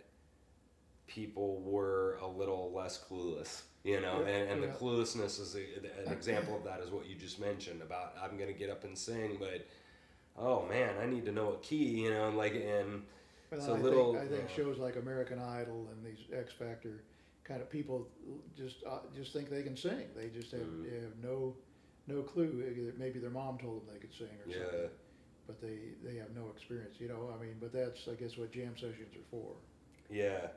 people 1.07 1.61
were 1.61 2.19
a 2.21 2.27
little 2.27 2.73
less 2.75 3.03
clueless 3.09 3.63
you 3.85 4.01
know? 4.01 4.23
And, 4.23 4.51
and 4.51 4.63
the 4.63 4.69
cluelessness 4.69 5.39
is 5.39 5.55
a, 5.57 6.07
an 6.07 6.13
example 6.13 6.57
of 6.57 6.65
that 6.65 6.81
is 6.81 6.91
what 6.91 7.07
you 7.07 7.15
just 7.15 7.39
mentioned 7.39 7.83
about 7.83 8.15
i'm 8.21 8.39
gonna 8.39 8.53
get 8.53 8.71
up 8.71 8.85
and 8.85 8.97
sing 8.97 9.37
but 9.39 9.67
oh 10.39 10.67
man 10.67 10.95
i 11.03 11.07
need 11.07 11.27
to 11.27 11.33
know 11.33 11.53
a 11.53 11.59
key 11.59 12.01
you 12.01 12.11
know 12.11 12.29
and 12.29 12.37
like 12.37 12.55
and 12.55 13.03
Well, 13.59 13.67
So 13.67 13.75
I 13.77 13.79
little, 13.79 14.13
think, 14.15 14.25
I 14.33 14.37
think 14.37 14.49
shows 14.51 14.79
like 14.79 14.97
American 14.97 15.39
Idol 15.39 15.89
and 15.93 16.05
these 16.05 16.27
X 16.33 16.53
Factor 16.53 17.03
kind 17.45 17.61
of 17.61 17.71
people 17.71 18.09
just 18.57 18.77
uh, 18.87 19.01
just 19.15 19.33
think 19.33 19.51
they 19.51 19.63
can 19.63 19.77
sing. 19.77 20.09
They 20.17 20.29
just 20.29 20.51
have, 20.53 20.61
Mhm. 20.63 20.91
they 20.91 21.01
have 21.01 21.17
no 21.23 21.57
no 22.07 22.23
clue. 22.23 22.93
Maybe 22.99 23.19
their 23.19 23.31
mom 23.31 23.59
told 23.59 23.81
them 23.87 23.95
they 23.95 24.01
could 24.01 24.13
sing 24.13 24.29
or 24.45 24.51
Yeah. 24.51 24.59
something, 24.71 24.91
but 25.47 25.61
they 25.61 25.79
they 26.03 26.17
have 26.17 26.35
no 26.35 26.49
experience. 26.51 27.01
You 27.01 27.09
know, 27.09 27.31
I 27.35 27.43
mean, 27.43 27.57
but 27.61 27.73
that's 27.73 28.09
I 28.09 28.15
guess 28.15 28.37
what 28.37 28.51
jam 28.53 28.77
sessions 28.77 29.15
are 29.17 29.29
for. 29.31 29.57
yeah 30.11 30.49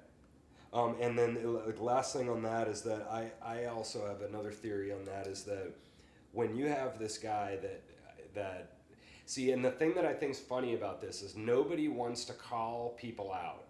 um, 0.74 0.98
and 1.00 1.18
then 1.18 1.38
uh, 1.38 1.72
the 1.72 1.84
last 1.84 2.14
thing 2.14 2.30
on 2.30 2.42
that 2.44 2.68
is 2.68 2.82
that 2.82 3.08
I, 3.10 3.32
I 3.42 3.66
also 3.66 4.06
have 4.06 4.22
another 4.22 4.52
theory 4.52 4.92
on 4.92 5.06
that 5.06 5.26
is 5.26 5.44
that 5.44 5.72
when 6.34 6.56
you 6.58 6.68
have 6.68 7.00
this 7.00 7.18
guy 7.18 7.56
that 7.62 7.82
that 8.34 8.77
see 9.28 9.52
and 9.52 9.64
the 9.64 9.72
thing 9.72 9.94
that 9.96 10.06
I 10.06 10.14
think 10.14 10.32
is 10.32 10.40
funny 10.40 10.74
about 10.74 11.02
this 11.02 11.22
is 11.22 11.36
nobody 11.36 11.88
wants 11.88 12.26
to 12.26 12.34
call 12.34 12.96
people 12.98 13.32
out 13.32 13.66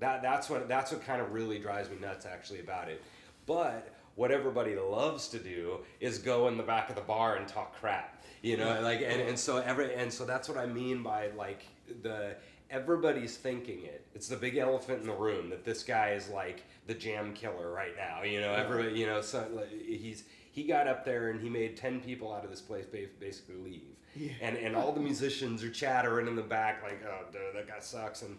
That 0.00 0.22
that's 0.22 0.50
what 0.50 0.68
that's 0.68 0.92
what 0.92 1.04
kind 1.04 1.20
of 1.20 1.32
really 1.32 1.58
drives 1.58 1.90
me 1.90 1.96
nuts 2.00 2.26
actually 2.26 2.60
about 2.60 2.88
it. 2.88 3.02
But 3.46 3.94
what 4.14 4.30
everybody 4.30 4.74
loves 4.74 5.28
to 5.28 5.38
do 5.38 5.78
is 6.00 6.18
go 6.18 6.48
in 6.48 6.56
the 6.56 6.62
back 6.62 6.88
of 6.88 6.96
the 6.96 7.02
bar 7.02 7.36
and 7.36 7.46
talk 7.46 7.78
crap. 7.78 8.24
You 8.42 8.56
know, 8.56 8.80
like 8.82 9.00
and, 9.00 9.20
and 9.20 9.38
so 9.38 9.58
every 9.58 9.94
and 9.94 10.12
so 10.12 10.24
that's 10.24 10.48
what 10.48 10.58
I 10.58 10.66
mean 10.66 11.02
by 11.02 11.28
like 11.36 11.64
the 12.02 12.36
everybody's 12.70 13.36
thinking 13.36 13.84
it. 13.84 14.06
It's 14.14 14.28
the 14.28 14.36
big 14.36 14.56
elephant 14.56 15.00
in 15.00 15.06
the 15.06 15.14
room 15.14 15.50
that 15.50 15.64
this 15.64 15.82
guy 15.82 16.10
is 16.12 16.28
like 16.28 16.64
the 16.86 16.94
jam 16.94 17.32
killer 17.32 17.70
right 17.70 17.96
now. 17.96 18.22
You 18.22 18.40
know, 18.40 18.52
everybody 18.52 18.98
you 18.98 19.06
know 19.06 19.20
so 19.20 19.46
like, 19.52 19.70
he's 19.70 20.24
he 20.52 20.64
got 20.64 20.88
up 20.88 21.04
there 21.04 21.28
and 21.28 21.40
he 21.40 21.50
made 21.50 21.76
10 21.76 22.00
people 22.00 22.32
out 22.32 22.42
of 22.42 22.50
this 22.50 22.62
place 22.62 22.86
basically 23.20 23.56
leave. 23.56 23.96
Yeah. 24.16 24.32
And 24.40 24.56
and 24.56 24.74
all 24.74 24.92
the 24.92 25.00
musicians 25.00 25.62
are 25.62 25.70
chattering 25.70 26.26
in 26.26 26.36
the 26.36 26.42
back 26.42 26.82
like, 26.82 27.02
"Oh, 27.06 27.24
dude, 27.30 27.54
that 27.54 27.68
guy 27.68 27.80
sucks." 27.80 28.22
And 28.22 28.38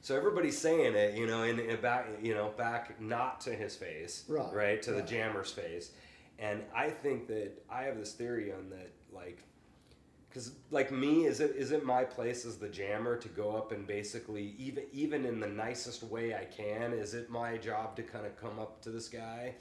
so 0.00 0.16
everybody's 0.16 0.56
saying 0.56 0.94
it, 0.94 1.14
you 1.14 1.26
know, 1.26 1.42
and, 1.42 1.60
and 1.60 1.80
back, 1.82 2.06
you 2.22 2.34
know, 2.34 2.52
back 2.56 3.00
not 3.00 3.40
to 3.42 3.50
his 3.54 3.76
face, 3.76 4.24
Right, 4.52 4.82
to 4.82 4.92
the 4.92 5.02
jammer's 5.02 5.52
face, 5.52 5.90
and 6.38 6.62
I 6.74 6.88
think 6.88 7.26
that 7.28 7.62
I 7.70 7.82
have 7.82 7.98
this 7.98 8.12
theory 8.14 8.50
on 8.50 8.70
that, 8.70 8.90
like, 9.12 9.44
because 10.28 10.52
like 10.70 10.90
me, 10.90 11.26
is 11.26 11.40
it 11.40 11.54
is 11.54 11.70
it 11.72 11.84
my 11.84 12.04
place 12.04 12.46
as 12.46 12.56
the 12.56 12.68
jammer 12.68 13.16
to 13.18 13.28
go 13.28 13.54
up 13.54 13.72
and 13.72 13.86
basically 13.86 14.54
even 14.58 14.84
even 14.92 15.26
in 15.26 15.38
the 15.38 15.48
nicest 15.48 16.02
way 16.02 16.34
I 16.34 16.44
can, 16.46 16.92
is 16.94 17.12
it 17.14 17.28
my 17.30 17.58
job 17.58 17.96
to 17.96 18.02
kind 18.02 18.24
of 18.24 18.36
come 18.40 18.58
up 18.58 18.80
to 18.82 18.90
this 18.90 19.08
guy? 19.08 19.56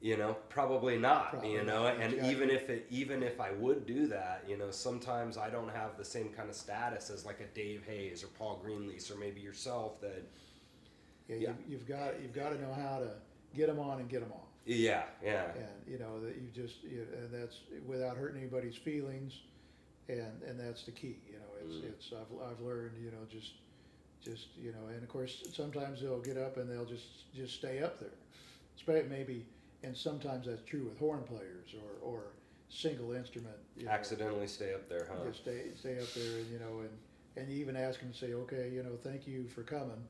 You 0.00 0.16
know, 0.18 0.36
probably 0.50 0.98
not. 0.98 1.30
Probably 1.30 1.52
you 1.52 1.64
know, 1.64 1.84
not. 1.84 1.96
and 2.00 2.12
It's 2.12 2.26
even 2.28 2.48
be- 2.48 2.54
if 2.54 2.68
it 2.68 2.86
even 2.90 3.22
if 3.22 3.40
I 3.40 3.52
would 3.52 3.86
do 3.86 4.06
that, 4.08 4.44
you 4.46 4.56
know, 4.58 4.70
sometimes 4.70 5.38
I 5.38 5.48
don't 5.48 5.70
have 5.70 5.96
the 5.96 6.04
same 6.04 6.28
kind 6.28 6.48
of 6.50 6.54
status 6.54 7.08
as 7.10 7.24
like 7.24 7.40
a 7.40 7.46
Dave 7.54 7.82
Hayes 7.86 8.22
or 8.22 8.28
Paul 8.28 8.62
Greenlease 8.64 9.10
or 9.10 9.16
maybe 9.16 9.40
yourself. 9.40 10.00
That 10.02 10.22
Yeah, 11.28 11.36
Yeah. 11.36 11.48
You've, 11.48 11.70
you've 11.70 11.86
got 11.88 12.20
you've 12.20 12.34
got 12.34 12.50
to 12.50 12.60
know 12.60 12.72
how 12.74 12.98
to 12.98 13.10
get 13.54 13.68
them 13.68 13.78
on 13.80 13.98
and 14.00 14.08
get 14.08 14.20
them 14.20 14.32
off. 14.32 14.48
yeah, 14.66 15.04
yeah, 15.24 15.46
and 15.54 15.66
you 15.92 15.98
know 15.98 16.20
that 16.20 16.34
you 16.36 16.48
just 16.54 16.82
you, 16.84 17.06
and 17.16 17.32
that's 17.32 17.60
without 17.86 18.16
hurting 18.18 18.38
anybody's 18.40 18.76
feelings 18.76 19.40
and 20.08 20.42
and 20.46 20.60
that's 20.60 20.82
the 20.84 20.90
key 20.92 21.16
you 21.26 21.38
know 21.38 21.52
it's 21.64 21.76
Mm. 21.76 21.88
it's 21.88 22.12
I've, 22.12 22.50
I've 22.50 22.60
learned 22.60 22.92
you 23.02 23.10
know 23.12 23.24
just 23.30 23.52
just 24.22 24.48
you 24.60 24.72
know 24.72 24.86
and 24.92 25.02
of 25.02 25.08
course 25.08 25.42
sometimes 25.52 26.00
they'll 26.02 26.20
get 26.20 26.36
up 26.36 26.58
and 26.58 26.68
they'll 26.70 26.84
just 26.84 27.32
just 27.34 27.54
stay 27.54 27.82
up 27.82 27.98
there 27.98 28.10
Spa- 28.76 29.08
maybe 29.08 29.46
and 29.82 29.96
sometimes 29.96 30.46
that's 30.46 30.62
true 30.62 30.84
with 30.84 30.98
horn 30.98 31.22
players 31.24 31.74
or 31.74 32.08
or 32.10 32.22
single 32.68 33.12
instrument 33.12 33.54
you 33.76 33.84
know, 33.84 33.90
accidentally 33.92 34.46
stay 34.46 34.74
up 34.74 34.88
there, 34.88 35.06
huh? 35.10 35.28
just 35.28 35.40
stay 35.42 35.66
stay 35.76 35.98
up 36.00 36.12
there 36.14 36.38
and 36.38 36.50
you 36.50 36.58
know 36.58 36.80
and 36.80 36.90
and 37.36 37.52
you 37.52 37.58
even 37.60 37.76
ask 37.76 38.00
them 38.00 38.10
to 38.12 38.16
say 38.16 38.32
okay 38.34 38.70
you 38.72 38.82
know 38.82 38.96
thank 39.02 39.26
you 39.26 39.46
for 39.48 39.62
coming. 39.62 40.02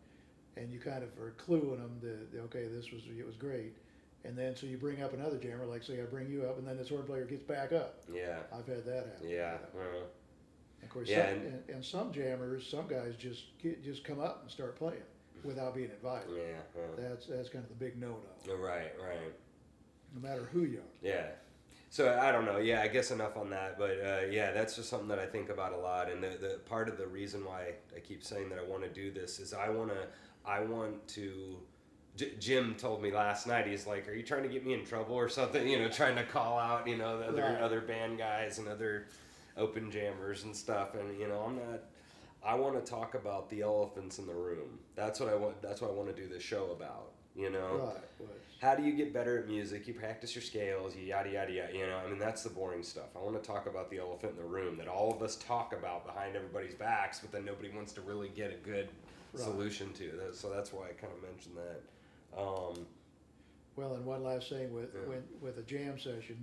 And 0.58 0.72
you 0.72 0.80
kind 0.80 1.02
of 1.02 1.10
are 1.18 1.34
cluing 1.36 1.76
them 1.76 1.98
that 2.00 2.40
okay 2.44 2.66
this 2.66 2.90
was 2.90 3.02
it 3.18 3.26
was 3.26 3.36
great. 3.36 3.76
And 4.24 4.36
then 4.36 4.56
so 4.56 4.66
you 4.66 4.78
bring 4.78 5.02
up 5.02 5.12
another 5.12 5.36
jammer 5.36 5.66
like 5.66 5.82
say 5.82 6.00
I 6.00 6.04
bring 6.04 6.28
you 6.30 6.46
up 6.46 6.58
and 6.58 6.66
then 6.66 6.78
this 6.78 6.88
horn 6.88 7.04
player 7.04 7.26
gets 7.26 7.42
back 7.42 7.72
up. 7.72 8.00
Yeah, 8.12 8.38
I've 8.52 8.66
had 8.66 8.86
that 8.86 9.06
happen. 9.06 9.28
Yeah, 9.28 9.58
you 9.74 9.80
know. 9.80 9.98
uh, 9.98 10.82
of 10.82 10.88
course 10.88 11.08
Yeah, 11.10 11.28
some, 11.28 11.38
and- 11.40 11.46
and, 11.46 11.62
and 11.68 11.84
some 11.84 12.10
jammers 12.12 12.66
some 12.66 12.86
guys 12.88 13.16
just 13.18 13.58
get, 13.62 13.84
just 13.84 14.02
come 14.02 14.18
up 14.18 14.40
and 14.42 14.50
start 14.50 14.76
playing 14.76 15.02
without 15.44 15.74
being 15.74 15.90
invited 15.90 16.30
yeah, 16.34 16.80
uh, 16.82 16.86
that's 16.98 17.26
that's 17.26 17.50
kind 17.50 17.62
of 17.62 17.68
the 17.68 17.84
big 17.84 18.00
no 18.00 18.16
no 18.48 18.54
right, 18.56 18.92
right. 18.98 19.34
No 20.20 20.28
matter 20.28 20.48
who 20.52 20.62
you 20.62 20.78
are 20.78 20.82
Yeah. 21.08 21.26
So 21.88 22.18
I 22.20 22.32
don't 22.32 22.44
know. 22.44 22.58
Yeah, 22.58 22.82
I 22.82 22.88
guess 22.88 23.10
enough 23.10 23.36
on 23.36 23.48
that. 23.50 23.78
But 23.78 23.90
uh, 24.04 24.26
yeah, 24.30 24.50
that's 24.52 24.74
just 24.76 24.88
something 24.90 25.08
that 25.08 25.18
I 25.20 25.26
think 25.26 25.48
about 25.50 25.72
a 25.72 25.76
lot. 25.76 26.10
And 26.10 26.22
the, 26.22 26.30
the 26.40 26.58
part 26.68 26.88
of 26.88 26.98
the 26.98 27.06
reason 27.06 27.44
why 27.44 27.74
I 27.96 28.00
keep 28.00 28.24
saying 28.24 28.48
that 28.50 28.58
I 28.58 28.64
want 28.64 28.82
to 28.82 28.88
do 28.88 29.10
this 29.10 29.38
is 29.38 29.54
I 29.54 29.68
want 29.70 29.90
to. 29.90 30.06
I 30.44 30.60
want 30.60 31.06
to. 31.08 31.56
J- 32.16 32.32
Jim 32.40 32.74
told 32.76 33.02
me 33.02 33.12
last 33.12 33.46
night. 33.46 33.66
He's 33.66 33.86
like, 33.86 34.08
"Are 34.08 34.12
you 34.14 34.22
trying 34.24 34.42
to 34.42 34.48
get 34.48 34.66
me 34.66 34.74
in 34.74 34.84
trouble 34.84 35.14
or 35.14 35.28
something? 35.28 35.66
You 35.68 35.78
know, 35.78 35.88
trying 35.88 36.16
to 36.16 36.24
call 36.24 36.58
out, 36.58 36.86
you 36.88 36.96
know, 36.96 37.18
the 37.18 37.26
other 37.28 37.42
Right. 37.42 37.60
other 37.60 37.80
band 37.80 38.18
guys 38.18 38.58
and 38.58 38.68
other 38.68 39.06
open 39.56 39.90
jammers 39.90 40.42
and 40.42 40.54
stuff." 40.54 40.94
And 40.96 41.18
you 41.18 41.28
know, 41.28 41.40
I'm 41.46 41.56
not. 41.56 41.82
I 42.44 42.54
want 42.56 42.74
to 42.84 42.90
talk 42.90 43.14
about 43.14 43.48
the 43.48 43.62
elephants 43.62 44.18
in 44.18 44.26
the 44.26 44.34
room. 44.34 44.78
That's 44.96 45.18
what 45.20 45.28
I 45.28 45.34
want. 45.36 45.62
That's 45.62 45.80
what 45.80 45.90
I 45.90 45.94
want 45.94 46.14
to 46.14 46.20
do 46.22 46.28
this 46.28 46.42
show 46.42 46.72
about. 46.72 47.12
You 47.36 47.50
know 47.50 47.90
right 47.94 48.02
but 48.18 48.40
how 48.62 48.74
do 48.74 48.82
you 48.82 48.92
get 48.92 49.12
better 49.12 49.38
at 49.38 49.46
music? 49.48 49.86
You 49.86 49.92
practice 49.92 50.34
your 50.34 50.42
scales, 50.42 50.96
you 50.96 51.02
yada 51.02 51.30
yada 51.30 51.52
yada. 51.52 51.72
You 51.74 51.86
know, 51.86 51.98
I 51.98 52.08
mean 52.08 52.18
that's 52.18 52.42
the 52.42 52.48
boring 52.48 52.82
stuff. 52.82 53.14
I 53.14 53.18
want 53.18 53.40
to 53.40 53.46
talk 53.46 53.66
about 53.66 53.90
the 53.90 53.98
elephant 53.98 54.32
in 54.36 54.38
the 54.42 54.48
room 54.48 54.78
that 54.78 54.88
all 54.88 55.12
of 55.14 55.22
us 55.22 55.36
talk 55.36 55.74
about 55.74 56.06
behind 56.06 56.34
everybody's 56.36 56.74
backs, 56.74 57.18
but 57.20 57.30
then 57.30 57.44
nobody 57.44 57.68
wants 57.68 57.92
to 57.92 58.00
really 58.00 58.28
get 58.30 58.50
a 58.52 58.56
good 58.66 58.88
Right. 59.34 59.42
solution 59.44 59.92
to. 59.94 60.10
That- 60.12 60.34
So 60.36 60.48
that's 60.48 60.72
why 60.72 60.86
I 60.88 60.92
kind 60.92 61.12
of 61.12 61.22
mentioned 61.22 61.56
that. 61.58 62.38
Um, 62.40 62.86
Well, 63.76 63.92
and 63.94 64.06
one 64.06 64.22
last 64.24 64.48
thing 64.48 64.72
with 64.72 64.94
Yeah. 64.94 65.06
when, 65.06 65.22
with 65.42 65.58
a 65.58 65.62
jam 65.62 65.98
session, 65.98 66.42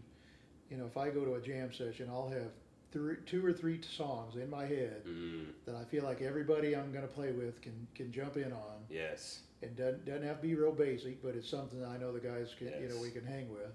you 0.69 0.77
know, 0.77 0.85
if 0.85 0.95
I 0.97 1.09
go 1.09 1.25
to 1.25 1.33
a 1.35 1.41
jam 1.41 1.73
session, 1.73 2.07
I'll 2.11 2.29
have 2.29 2.51
three, 2.91 3.15
two 3.25 3.43
or 3.43 3.51
three 3.51 3.81
songs 3.81 4.35
in 4.35 4.47
my 4.51 4.65
head 4.67 5.03
mm, 5.07 5.47
that 5.65 5.73
I 5.73 5.83
feel 5.85 6.03
like 6.03 6.21
everybody 6.21 6.75
I'm 6.75 6.91
going 6.91 7.07
to 7.07 7.11
play 7.11 7.31
with 7.31 7.59
can 7.61 7.87
can 7.95 8.11
jump 8.11 8.37
in 8.37 8.51
on. 8.53 8.85
yes. 8.89 9.41
It 9.63 9.77
doesn't, 9.77 10.05
doesn't 10.05 10.23
have 10.27 10.41
to 10.41 10.47
be 10.47 10.55
real 10.55 10.71
basic, 10.73 11.23
but 11.23 11.35
it's 11.35 11.49
something 11.49 11.83
I 11.85 11.97
know 11.97 12.11
the 12.11 12.19
guys 12.19 12.53
can, 12.57 12.67
you 12.81 12.89
know, 12.89 12.97
we 13.01 13.09
can 13.11 13.25
hang 13.25 13.49
with. 13.51 13.71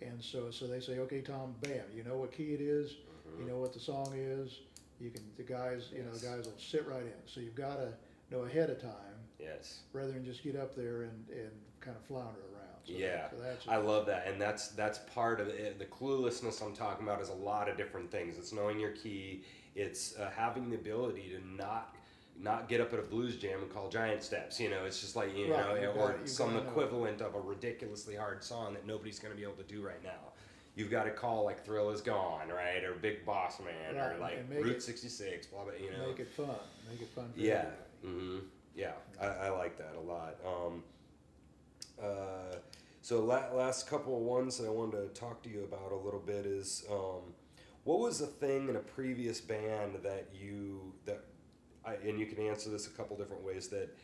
And 0.00 0.22
so, 0.22 0.50
so 0.50 0.66
they 0.66 0.80
say, 0.80 0.98
okay, 1.00 1.20
Tom, 1.20 1.54
bam, 1.60 1.84
you 1.94 2.02
know 2.04 2.16
what 2.16 2.32
key 2.32 2.54
it 2.54 2.60
is, 2.60 2.96
you 3.38 3.44
Mhm. 3.44 3.48
know 3.48 3.58
what 3.58 3.72
the 3.72 3.80
song 3.80 4.12
is. 4.14 4.60
You 5.00 5.10
can, 5.10 5.22
the 5.36 5.42
guys, 5.42 5.90
you 5.94 6.02
know, 6.02 6.10
the 6.12 6.26
guys 6.26 6.46
will 6.46 6.58
sit 6.58 6.86
right 6.86 7.02
in. 7.02 7.12
So 7.26 7.40
you've 7.40 7.54
got 7.54 7.76
to 7.76 7.92
know 8.30 8.42
ahead 8.44 8.70
of 8.70 8.80
time 8.80 9.16
Yes. 9.38 9.80
rather 9.92 10.12
than 10.12 10.24
just 10.24 10.42
get 10.42 10.56
up 10.56 10.74
there 10.74 11.02
and, 11.02 11.28
and 11.30 11.50
kind 11.80 11.96
of 11.96 12.02
flounder 12.04 12.40
around. 12.52 12.64
So 12.84 12.92
Yeah. 12.94 13.30
so 13.30 13.36
that's 13.36 13.68
I 13.68 13.76
love 13.76 14.06
that, 14.06 14.26
and 14.26 14.40
that's 14.40 14.68
that's 14.68 14.98
part 15.14 15.40
of 15.40 15.48
it. 15.48 15.78
The 15.78 15.84
cluelessness 15.84 16.62
I'm 16.62 16.74
talking 16.74 17.06
about 17.06 17.20
is 17.20 17.28
a 17.28 17.34
lot 17.34 17.68
of 17.68 17.76
different 17.76 18.10
things. 18.10 18.38
It's 18.38 18.52
knowing 18.52 18.80
your 18.80 18.92
key. 18.92 19.44
It's 19.74 20.16
uh, 20.18 20.30
having 20.34 20.70
the 20.70 20.76
ability 20.76 21.28
to 21.36 21.46
not 21.46 21.94
not 22.40 22.68
get 22.68 22.80
up 22.80 22.92
at 22.92 22.98
a 22.98 23.02
blues 23.02 23.36
jam 23.36 23.60
and 23.62 23.72
call 23.72 23.88
giant 23.88 24.22
steps. 24.22 24.60
You 24.60 24.70
know, 24.70 24.84
it's 24.84 25.00
just 25.00 25.16
like 25.16 25.36
you 25.36 25.52
Right, 25.52 25.60
know, 25.66 25.74
you've 25.74 25.96
or 25.96 26.12
gotta- 26.12 26.28
some 26.28 26.56
equivalent 26.56 27.20
of 27.20 27.34
a 27.34 27.40
ridiculously 27.40 28.14
hard 28.14 28.44
song 28.44 28.74
that 28.74 28.86
nobody's 28.86 29.18
going 29.18 29.32
to 29.32 29.36
be 29.36 29.42
able 29.42 29.54
to 29.56 29.62
do 29.64 29.80
right 29.82 30.02
now. 30.02 30.32
You've 30.76 30.90
got 30.90 31.04
to 31.04 31.10
call 31.10 31.44
like 31.44 31.64
"Thrill 31.64 31.90
Is 31.90 32.00
Gone," 32.00 32.48
right, 32.50 32.84
or 32.84 32.92
"Big 32.94 33.26
Boss 33.26 33.58
Man," 33.60 33.96
Right, 33.96 34.14
or 34.14 34.18
like 34.18 34.38
"Route 34.48 34.76
it- 34.76 34.82
66," 34.82 35.46
blah 35.48 35.64
blah. 35.64 35.72
You 35.72 35.90
know, 35.90 36.06
Make 36.06 36.20
it 36.20 36.28
fun. 36.30 36.48
Make 36.88 37.00
it 37.02 37.08
fun 37.08 37.32
for 37.32 37.40
yeah. 37.40 37.66
everybody. 38.02 38.28
hmm 38.30 38.38
Yeah, 38.76 38.92
I, 39.20 39.26
I 39.26 39.48
like 39.50 39.76
that 39.78 39.94
a 39.96 40.00
lot. 40.00 40.36
Um, 40.46 40.84
uh, 42.00 42.56
so 43.02 43.24
la- 43.24 43.52
last 43.52 43.88
couple 43.88 44.16
of 44.16 44.22
ones 44.22 44.56
that 44.58 44.66
I 44.66 44.70
wanted 44.70 45.12
to 45.12 45.20
talk 45.20 45.42
to 45.42 45.48
you 45.48 45.64
about 45.64 45.90
a 45.92 45.96
little 45.96 46.20
bit 46.20 46.46
is 46.46 46.84
um, 46.90 47.22
what 47.84 47.98
was 47.98 48.18
the 48.20 48.26
thing 48.26 48.68
in 48.68 48.76
a 48.76 48.80
previous 48.80 49.40
band 49.40 49.96
that 50.04 50.26
you 50.32 50.92
that 51.06 51.24
I, 51.88 52.08
and 52.08 52.18
you 52.18 52.26
can 52.26 52.38
answer 52.46 52.70
this 52.70 52.86
a 52.86 52.90
couple 52.90 53.16
different 53.16 53.44
ways 53.44 53.68
that 53.68 53.94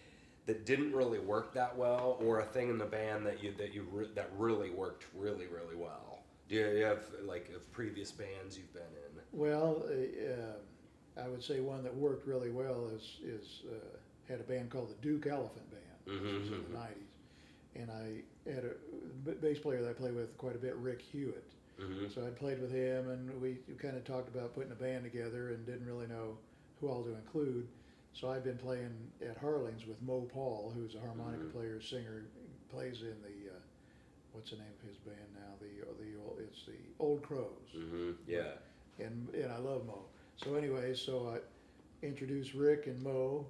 that 0.46 0.66
didn't 0.66 0.92
really 0.92 1.18
work 1.18 1.54
that 1.54 1.76
well, 1.76 2.18
or 2.20 2.40
a 2.40 2.44
thing 2.44 2.68
in 2.68 2.78
the 2.78 2.84
band 2.84 3.26
that 3.26 3.42
you 3.42 3.52
that 3.58 3.72
you 3.72 3.86
re- 3.90 4.10
that 4.14 4.30
really 4.36 4.70
worked 4.70 5.06
really 5.14 5.46
really 5.46 5.76
well. 5.76 6.22
Do 6.48 6.56
you, 6.56 6.84
have 6.84 7.04
like 7.24 7.50
of 7.54 7.70
previous 7.72 8.12
bands 8.12 8.56
you've 8.58 8.72
been 8.72 8.82
in? 8.82 9.22
Well, 9.32 9.82
uh, 9.88 11.20
I 11.20 11.28
would 11.28 11.42
say 11.42 11.60
one 11.60 11.82
that 11.84 11.94
worked 11.94 12.26
really 12.26 12.50
well 12.50 12.90
is 12.94 13.18
is 13.24 13.62
uh, 13.68 13.98
had 14.28 14.40
a 14.40 14.44
band 14.44 14.70
called 14.70 14.90
the 14.90 15.02
Duke 15.02 15.26
Elephant 15.26 15.70
Band. 15.70 15.82
This 16.06 16.22
was 16.22 16.48
in 16.48 16.64
the 16.70 16.78
'90s, 16.78 17.76
and 17.76 17.90
I 17.90 18.50
had 18.50 18.64
a 18.64 19.30
bass 19.40 19.58
player 19.58 19.80
that 19.82 19.90
I 19.90 19.92
played 19.94 20.14
with 20.14 20.36
quite 20.36 20.54
a 20.54 20.58
bit, 20.58 20.76
Rick 20.76 21.00
Hewitt. 21.00 21.50
hmm 21.78 22.06
So 22.14 22.26
I 22.26 22.30
played 22.30 22.60
with 22.60 22.70
him, 22.72 23.08
and 23.08 23.40
we 23.40 23.56
kind 23.78 23.96
of 23.96 24.04
talked 24.04 24.28
about 24.28 24.54
putting 24.54 24.72
a 24.72 24.76
band 24.76 25.04
together, 25.04 25.50
and 25.50 25.64
didn't 25.64 25.86
really 25.86 26.06
know 26.06 26.36
who 26.80 26.88
all 26.88 27.02
to 27.04 27.14
include. 27.14 27.68
So 28.12 28.30
I've 28.30 28.44
been 28.44 28.58
playing 28.58 28.92
at 29.20 29.36
Harling's 29.38 29.86
with 29.86 30.00
Mo 30.02 30.22
Paul, 30.32 30.72
who's 30.74 30.94
a 30.94 31.00
harmonica 31.00 31.44
Mhm. 31.46 31.52
player, 31.52 31.80
singer, 31.80 32.26
plays 32.70 33.02
in 33.02 33.20
the 33.22 33.50
uh, 33.50 33.58
what's 34.32 34.50
the 34.50 34.56
name 34.56 34.72
of 34.82 34.88
his 34.88 34.98
band 34.98 35.34
now? 35.34 35.54
The 35.60 36.04
the 36.04 36.16
old, 36.20 36.40
it's 36.40 36.64
the 36.66 36.78
Old 36.98 37.22
Crows, 37.22 37.70
hmm 37.72 38.12
Yeah. 38.26 38.54
and 38.98 39.28
and 39.34 39.52
I 39.52 39.58
love 39.58 39.86
Mo. 39.86 40.06
So 40.36 40.54
anyway, 40.54 40.94
so 40.94 41.28
I 41.28 41.40
introduced 42.06 42.54
Rick 42.54 42.86
and 42.86 43.02
Mo, 43.02 43.46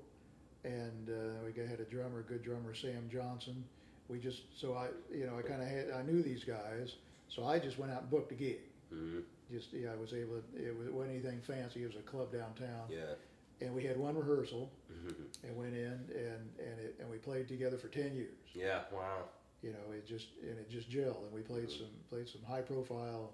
and 0.65 1.09
uh, 1.11 1.45
we 1.45 1.53
got, 1.53 1.67
had 1.69 1.81
a 1.81 1.85
drummer, 1.85 2.23
good 2.23 2.43
drummer, 2.43 2.75
Sam 2.75 3.09
Johnson. 3.11 3.65
We 4.09 4.19
just 4.19 4.43
so 4.59 4.75
I 4.75 4.89
you 5.15 5.27
know 5.27 5.39
I 5.39 5.43
kind 5.43 5.63
of 5.63 5.69
had 5.69 5.91
I 5.91 6.03
knew 6.03 6.23
these 6.23 6.45
guys, 6.45 6.97
so 7.29 7.45
I 7.45 7.59
just 7.59 7.79
went 7.79 7.93
out 7.93 8.03
and 8.03 8.11
booked 8.11 8.33
a 8.33 8.35
gig 8.35 8.61
hmm 8.91 9.21
just 9.51 9.73
yeah, 9.73 9.93
I 9.93 9.97
was 9.97 10.13
able. 10.13 10.41
To, 10.41 10.65
it 10.67 10.77
was- 10.77 10.91
wasn't 10.91 11.15
anything 11.17 11.41
fancy. 11.41 11.83
It 11.83 11.87
was 11.87 11.97
a 11.97 12.03
club 12.03 12.33
downtown, 12.33 12.89
Yeah. 12.91 13.15
and 13.61 13.75
we 13.75 13.85
had 13.85 13.97
one 13.99 14.17
rehearsal 14.17 14.71
hmm 14.89 15.23
and 15.43 15.57
went 15.57 15.75
in 15.75 15.93
and 15.93 16.51
and 16.59 16.81
it, 16.81 16.97
and 17.01 17.11
we 17.11 17.19
played 17.19 17.49
together 17.49 17.77
for 17.79 17.89
ten 17.89 18.15
years. 18.15 18.39
Yeah. 18.55 18.85
Wow. 18.93 19.25
You 19.63 19.73
know, 19.73 19.93
it 19.93 20.07
just 20.07 20.29
and 20.43 20.59
it 20.59 20.69
just 20.71 20.91
gelled, 20.91 21.25
and 21.25 21.33
we 21.33 21.41
played 21.43 21.69
Mhm. 21.69 21.79
some 21.79 21.91
played 22.11 22.29
some 22.29 22.43
high 22.43 22.63
profile, 22.63 23.33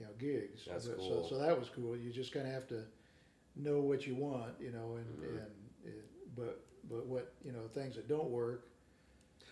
you 0.00 0.06
know, 0.06 0.12
gigs. 0.18 0.64
That's 0.66 0.86
But- 0.86 0.98
cool. 0.98 1.22
So 1.28 1.36
so 1.36 1.38
that 1.40 1.58
was 1.58 1.68
cool. 1.70 1.96
You 1.96 2.10
just 2.12 2.32
kind 2.32 2.46
of 2.46 2.52
have 2.52 2.66
to 2.68 2.84
know 3.56 3.80
what 3.80 4.06
you 4.06 4.14
want, 4.14 4.60
you 4.60 4.70
know, 4.70 4.96
and 4.96 5.06
Mhm. 5.22 5.28
and 5.38 5.50
it, 5.84 6.04
but 6.34 6.60
but 6.88 7.06
what 7.06 7.32
you 7.44 7.52
know 7.52 7.68
things 7.68 7.96
that 7.96 8.08
don't 8.08 8.30
work. 8.30 8.68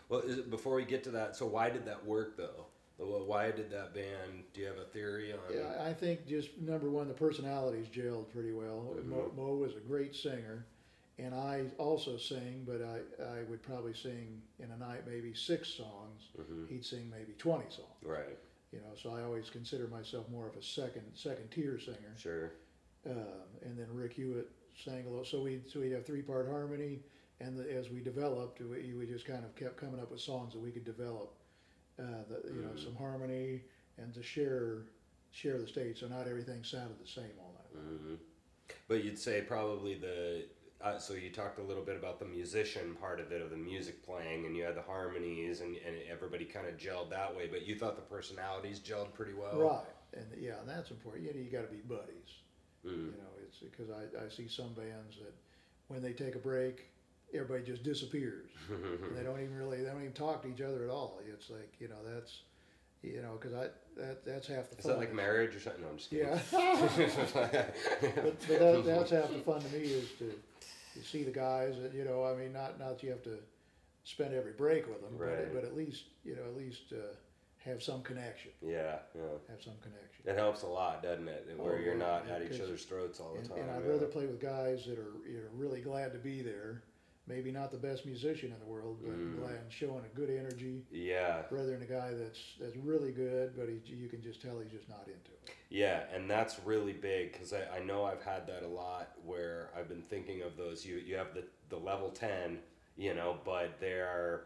Well, 0.09 0.21
is 0.21 0.39
it, 0.39 0.51
before 0.51 0.77
we 0.77 0.85
get 0.85 1.03
to 1.05 1.11
that, 1.13 1.35
so 1.37 1.47
why 1.47 1.71
did 1.71 1.87
that 1.87 2.05
work 2.05 2.37
though? 2.37 2.67
Well, 2.99 3.25
Why 3.25 3.51
did 3.51 3.71
that 3.71 3.93
band? 3.95 4.45
Do 4.53 4.61
you 4.61 4.67
have 4.67 4.79
a 4.79 4.85
theory 4.85 5.33
on? 5.33 5.39
Yeah, 5.53 5.83
I 5.85 5.93
think 5.93 6.27
just 6.27 6.57
number 6.61 6.89
one, 6.91 7.09
the 7.09 7.15
personalities 7.15 7.87
gelled 7.89 8.31
pretty 8.31 8.53
well. 8.53 8.97
Mo, 9.05 9.31
Mhm. 9.31 9.37
Mo 9.37 9.55
was 9.57 9.75
a 9.75 9.81
great 9.81 10.15
singer, 10.15 10.65
and 11.19 11.35
I 11.35 11.67
also 11.79 12.17
sing, 12.17 12.65
but 12.65 12.81
I, 12.83 13.23
I 13.41 13.43
would 13.45 13.63
probably 13.63 13.95
sing 13.95 14.41
in 14.61 14.71
a 14.71 14.77
night 14.77 15.07
maybe 15.07 15.35
six 15.35 15.69
songs. 15.69 16.29
hmm 16.37 16.67
He'd 16.67 16.85
sing 16.85 17.11
maybe 17.11 17.33
twenty 17.35 17.69
songs. 17.69 18.03
Right. 18.03 18.39
You 18.73 18.79
know, 18.81 18.95
so 19.01 19.11
I 19.11 19.23
always 19.23 19.51
consider 19.51 19.87
myself 19.89 20.29
more 20.31 20.47
of 20.49 20.57
a 20.57 20.63
second 20.63 21.03
second 21.15 21.51
tier 21.51 21.79
singer. 21.81 22.15
Sure. 22.17 22.53
Um, 23.07 23.49
and 23.63 23.77
then 23.77 23.87
Rick 23.93 24.15
Hewitt 24.15 24.51
sang 24.77 25.05
a 25.07 25.09
little. 25.11 25.25
So 25.25 25.43
we 25.43 25.63
so 25.67 25.81
we'd 25.81 25.93
have 25.93 26.07
three 26.07 26.23
part 26.23 26.49
harmony, 26.49 27.01
and 27.41 27.59
the, 27.59 27.71
as 27.73 27.91
we 27.91 28.01
developed, 28.01 28.61
we, 28.61 28.95
we 28.95 29.07
just 29.07 29.27
kind 29.27 29.45
of 29.45 29.55
kept 29.57 29.77
coming 29.77 30.01
up 30.01 30.11
with 30.13 30.21
songs 30.21 30.53
that 30.53 30.61
we 30.61 30.71
could 30.71 30.85
develop. 30.85 31.35
Uh, 31.99 32.25
the, 32.29 32.53
you 32.53 32.61
know, 32.63 32.75
some 32.77 32.97
harmony 32.97 33.63
and 33.99 34.13
to 34.15 34.23
share 34.23 34.79
share 35.31 35.59
the 35.59 35.67
stage, 35.67 36.01
so 36.01 36.07
not 36.09 36.27
everything 36.29 36.63
sounded 36.65 36.99
the 37.03 37.07
same 37.09 37.31
all 37.41 37.53
night. 37.55 37.75
long. 37.75 37.99
hmm 37.99 38.15
But 38.89 39.05
you'd 39.05 39.19
say 39.19 39.43
probably 39.43 39.95
the. 39.95 40.45
Uh, 40.81 40.99
so 40.99 41.15
you 41.15 41.31
talked 41.31 41.59
a 41.59 41.63
little 41.63 41.85
bit 41.85 41.97
about 41.97 42.19
the 42.19 42.27
musician 42.27 42.95
part 43.01 43.19
of 43.19 43.33
it, 43.33 43.41
of 43.41 43.51
the 43.51 43.57
music 43.57 44.05
playing, 44.05 44.45
and 44.45 44.55
you 44.57 44.63
had 44.65 44.77
the 44.77 44.83
harmonies, 44.83 45.61
and, 45.61 45.77
and 45.77 45.97
everybody 46.11 46.45
kind 46.45 46.67
of 46.67 46.77
gelled 46.77 47.09
that 47.11 47.35
way. 47.35 47.47
But 47.51 47.67
you 47.67 47.75
thought 47.77 47.97
the 47.97 48.03
personalities 48.03 48.81
gelled 48.81 49.13
pretty 49.15 49.33
well. 49.33 49.59
Right, 49.59 49.87
and 50.15 50.27
yeah, 50.37 50.61
and 50.61 50.69
that's 50.69 50.91
important. 50.91 51.25
You 51.25 51.33
know, 51.33 51.41
you 51.41 51.51
got 51.51 51.63
to 51.69 51.75
be 51.75 51.81
buddies. 51.83 52.43
Mm. 52.85 52.91
You 52.91 53.13
know, 53.13 53.33
it's 53.47 53.59
because 53.59 53.89
I, 53.91 54.25
I 54.25 54.29
see 54.29 54.49
some 54.49 54.75
bands 54.75 55.17
that 55.23 55.33
when 55.89 56.03
they 56.03 56.13
take 56.13 56.35
a 56.35 56.39
break, 56.39 56.91
everybody 57.35 57.63
just 57.65 57.83
disappears. 57.83 58.49
they 59.17 59.23
don't 59.23 59.41
even 59.41 59.57
really 59.57 59.79
they 59.83 59.91
don't 59.91 60.01
even 60.01 60.13
talk 60.13 60.43
to 60.43 60.49
each 60.49 60.61
other 60.61 60.85
at 60.85 60.91
all. 60.91 61.21
It's 61.33 61.51
like 61.51 61.73
you 61.81 61.89
know 61.89 61.97
that's 62.15 62.43
you 63.03 63.21
know 63.23 63.39
because 63.41 63.55
I 63.55 63.69
that 64.01 64.25
that's 64.25 64.47
half 64.49 64.71
the 64.71 64.77
Is 64.79 64.85
fun. 64.85 64.93
that 64.93 64.99
like 64.99 65.13
marriage 65.15 65.55
or 65.55 65.61
something? 65.61 65.83
No, 65.83 65.89
I'm 65.91 65.97
just 65.99 66.11
kidding. 66.11 66.29
Yeah, 66.29 66.39
but, 67.33 68.23
but 68.25 68.49
that, 68.49 68.83
that's 68.87 69.11
half 69.11 69.31
the 69.31 69.39
fun 69.45 69.61
to 69.61 69.69
me 69.69 69.85
is 69.85 70.09
to, 70.19 70.33
to 70.95 71.07
see 71.07 71.23
the 71.23 71.31
guys. 71.31 71.75
That, 71.83 71.95
you 71.95 72.05
know, 72.05 72.25
I 72.25 72.35
mean, 72.35 72.53
not 72.53 72.79
not 72.79 72.97
that 72.99 73.03
you 73.03 73.11
have 73.11 73.23
to 73.25 73.39
spend 74.05 74.35
every 74.35 74.53
break 74.53 74.87
with 74.87 75.01
them, 75.03 75.17
Right. 75.17 75.53
but, 75.53 75.63
but 75.63 75.65
at 75.65 75.77
least 75.77 76.05
you 76.25 76.37
know 76.37 76.43
at 76.43 76.57
least 76.57 76.93
uh, 76.93 77.15
have 77.65 77.83
some 77.83 78.03
connection. 78.03 78.51
yeah, 78.63 78.97
yeah. 79.15 79.23
Have 79.49 79.63
some 79.63 79.75
connection. 79.83 80.01
It 80.27 80.37
helps 80.37 80.63
a 80.63 80.67
lot, 80.67 81.03
doesn't 81.03 81.29
it? 81.29 81.51
Where 81.59 81.77
Oh, 81.77 81.79
you're 81.79 81.95
not 81.95 82.27
at 82.29 82.41
each 82.43 82.61
other's 82.61 82.85
throats 82.85 83.21
all 83.21 83.33
the 83.35 83.41
And, 83.41 83.49
time. 83.51 83.59
and 83.59 83.71
I'd 83.71 83.85
yeah. 83.85 83.91
rather 83.91 84.07
play 84.07 84.25
with 84.27 84.41
guys 84.41 84.87
that 84.87 84.99
are 84.99 85.13
you 85.29 85.37
know, 85.39 85.49
really 85.55 85.81
glad 85.83 86.13
to 86.13 86.19
be 86.19 86.41
there. 86.43 86.83
Maybe 87.27 87.51
not 87.51 87.71
the 87.71 87.79
best 87.79 88.05
musician 88.05 88.53
in 88.53 88.59
the 88.59 88.67
world, 88.67 88.99
but 89.03 89.13
Mm. 89.13 89.39
glad 89.39 89.55
and 89.55 89.73
showing 89.73 90.05
a 90.05 90.15
good 90.15 90.29
energy. 90.29 90.85
Yeah, 90.91 91.43
rather 91.51 91.71
than 91.71 91.83
a 91.83 91.87
guy 91.87 92.13
that's 92.13 92.55
that's 92.61 92.77
really 92.77 93.13
good, 93.13 93.57
but 93.57 93.69
he, 93.69 93.81
you 93.95 94.09
can 94.09 94.21
just 94.23 94.43
tell 94.43 94.59
he's 94.61 94.71
just 94.71 94.89
not 94.91 95.07
into 95.07 95.31
it. 95.33 95.51
yeah, 95.71 96.05
and 96.13 96.31
that's 96.31 96.59
really 96.61 96.93
big 96.93 97.33
because 97.33 97.53
I, 97.55 97.63
I 97.77 97.79
know 97.83 98.05
I've 98.05 98.23
had 98.23 98.47
that 98.49 98.63
a 98.63 98.69
lot 98.69 99.13
where 99.25 99.71
I've 99.77 99.89
been 99.89 100.03
thinking 100.03 100.43
of 100.43 100.57
those. 100.59 100.85
You 100.85 100.97
you 100.97 101.17
have 101.17 101.33
the 101.35 101.45
the 101.71 101.79
level 101.79 102.11
ten, 102.11 102.59
you 102.97 103.15
know, 103.15 103.39
but 103.45 103.81
they're 103.81 104.45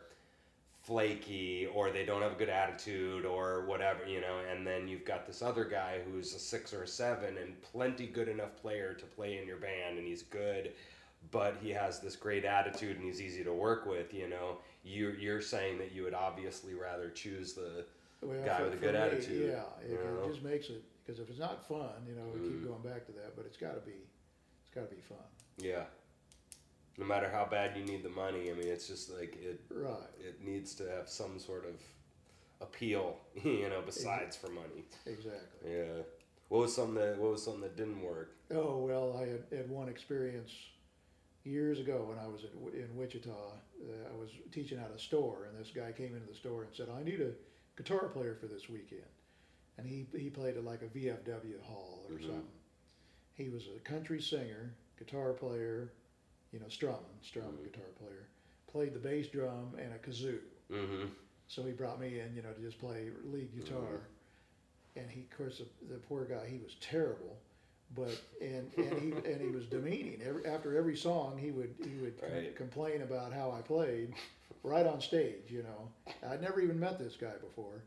flaky 0.83 1.67
or 1.75 1.91
they 1.91 2.05
don't 2.05 2.23
have 2.23 2.33
a 2.33 2.37
good 2.37 2.49
attitude 2.49 3.27
or 3.27 3.67
whatever, 3.67 4.07
you 4.07 4.21
know, 4.21 4.39
and 4.51 4.67
then 4.67 4.89
you've 4.89 5.05
got 5.05 5.27
this 5.27 5.43
other 5.43 5.65
guy 5.65 5.99
who's 6.09 6.33
a 6.35 6.39
six 6.39 6.73
or 6.73 6.85
a 6.85 6.87
seven 6.89 7.37
and 7.39 7.61
plenty 7.61 8.07
good 8.07 8.29
enough 8.29 8.57
player 8.57 8.95
to 8.95 9.05
play 9.05 9.39
in 9.39 9.47
your 9.47 9.59
band 9.59 9.99
and 9.99 10.07
he's 10.07 10.23
good, 10.23 10.73
but 11.31 11.57
he 11.61 11.71
has 11.71 12.01
this 12.01 12.17
great 12.17 12.45
attitude 12.45 12.97
and 12.97 13.05
he's 13.05 13.21
easy 13.21 13.45
to 13.45 13.53
work 13.53 13.87
with, 13.87 14.13
you 14.15 14.29
know. 14.29 14.59
You're, 14.85 15.15
you're 15.15 15.41
saying 15.43 15.79
that 15.79 15.93
you 15.93 16.03
would 16.05 16.15
obviously 16.15 16.75
rather 16.75 17.11
choose 17.11 17.53
the 17.53 17.85
Well, 18.23 18.43
Guy 18.45 18.63
with 18.63 18.75
a 18.75 18.77
good 18.77 18.95
attitude, 18.95 19.51
yeah, 19.53 19.63
it, 19.85 19.91
you 19.91 19.99
it 20.25 20.31
just 20.31 20.43
makes 20.43 20.69
it 20.71 20.83
because 21.05 21.21
if 21.21 21.29
it's 21.31 21.39
not 21.39 21.67
fun, 21.67 21.91
you 22.09 22.15
know, 22.15 22.23
we 22.35 22.41
keep 22.41 22.63
Mm. 22.63 22.69
going 22.69 22.83
back 22.83 23.07
to 23.07 23.13
that, 23.13 23.35
but 23.37 23.45
it's 23.47 23.57
got 23.57 23.75
to 23.75 23.81
be, 23.81 23.97
it's 24.63 24.75
got 24.75 24.89
to 24.89 24.95
be 24.95 25.01
fun, 25.01 25.19
Yeah. 25.59 25.85
No 26.97 27.05
matter 27.07 27.31
how 27.31 27.45
bad 27.47 27.77
you 27.77 27.85
need 27.85 28.03
the 28.03 28.09
money, 28.11 28.51
I 28.51 28.55
mean, 28.55 28.67
it's 28.67 28.89
just 28.89 29.09
like 29.17 29.37
it. 29.41 29.61
right? 29.71 29.97
It 30.21 30.45
needs 30.45 30.75
to 30.77 30.89
have 30.91 31.09
some 31.09 31.39
sort 31.39 31.65
of 31.65 31.75
appeal, 32.61 33.17
you 33.45 33.69
know, 33.69 33.83
besides 33.87 34.37
for 34.37 34.49
money. 34.49 34.85
Exactly. 35.07 35.71
Yeah. 35.77 36.03
What 36.49 36.63
was 36.63 36.75
something 36.75 36.95
that 36.97 37.19
What 37.19 37.33
was 37.33 37.45
something 37.45 37.61
that 37.63 37.77
didn't 37.77 38.03
work? 38.03 38.35
Oh 38.53 38.79
well, 38.79 39.17
I 39.17 39.29
had, 39.29 39.45
had 39.57 39.71
one 39.71 39.89
experience 39.89 40.51
years 41.49 41.81
ago 41.81 42.05
when 42.09 42.19
I 42.19 42.27
was 42.29 42.43
in, 42.45 42.81
in 42.81 42.97
Wichita. 42.97 43.31
Uh, 43.31 44.13
I 44.13 44.17
was 44.21 44.31
teaching 44.53 44.79
at 44.79 44.91
a 44.95 44.99
store, 44.99 45.47
and 45.49 45.59
this 45.59 45.73
guy 45.75 45.93
came 45.93 46.15
into 46.15 46.27
the 46.29 46.35
store 46.35 46.63
and 46.63 46.71
said, 46.75 46.89
"I 46.91 47.03
need 47.03 47.21
a 47.21 47.33
guitar 47.77 48.09
player 48.09 48.37
for 48.41 48.47
this 48.47 48.69
weekend." 48.69 49.03
And 49.79 49.87
he 49.87 50.07
he 50.17 50.31
played 50.31 50.57
at 50.57 50.65
like 50.65 50.83
a 50.83 50.87
VFW 50.87 51.61
hall 51.63 52.05
or 52.09 52.17
Mhm. 52.17 52.23
something. 52.23 52.61
He 53.35 53.49
was 53.49 53.69
a 53.77 53.79
country 53.81 54.21
singer, 54.21 54.75
guitar 54.99 55.33
player, 55.33 55.93
you 56.53 56.59
know, 56.59 56.69
strumming, 56.69 57.19
strumming 57.23 57.59
Mhm. 57.59 57.65
guitar 57.73 57.91
player. 57.99 58.27
Played 58.67 58.95
the 58.95 58.99
bass 58.99 59.29
drum 59.29 59.75
and 59.79 59.93
a 59.95 59.99
kazoo. 59.99 60.41
Mm-hmm. 60.71 61.07
So 61.47 61.63
he 61.63 61.73
brought 61.73 62.01
me 62.01 62.19
in, 62.21 62.35
you 62.35 62.43
know, 62.43 62.53
to 62.53 62.61
just 62.61 62.79
play 62.79 63.11
lead 63.25 63.55
guitar. 63.57 64.01
And 64.97 65.09
he, 65.11 65.23
of 65.23 65.31
course, 65.39 65.59
the, 65.59 65.87
the 65.95 65.99
poor 66.01 66.25
guy, 66.25 66.47
he 66.47 66.59
was 66.59 66.75
terrible, 66.81 67.39
but 67.95 68.11
and 68.41 68.71
and 68.77 68.99
he 69.01 69.13
and 69.33 69.41
he 69.41 69.49
was 69.49 69.67
demeaning. 69.67 70.21
Every, 70.27 70.47
after 70.47 70.77
every 70.77 70.97
song, 70.97 71.39
he 71.39 71.51
would 71.51 71.75
he 71.83 71.97
would 72.03 72.21
com- 72.21 72.31
Right. 72.33 72.57
complain 72.57 73.03
about 73.03 73.33
how 73.33 73.51
I 73.51 73.61
played, 73.63 74.15
right 74.63 74.87
on 74.87 75.01
stage. 75.01 75.51
You 75.51 75.63
know, 75.65 76.15
I'd 76.29 76.43
never 76.43 76.61
even 76.61 76.79
met 76.79 76.99
this 76.99 77.17
guy 77.17 77.35
before, 77.41 77.83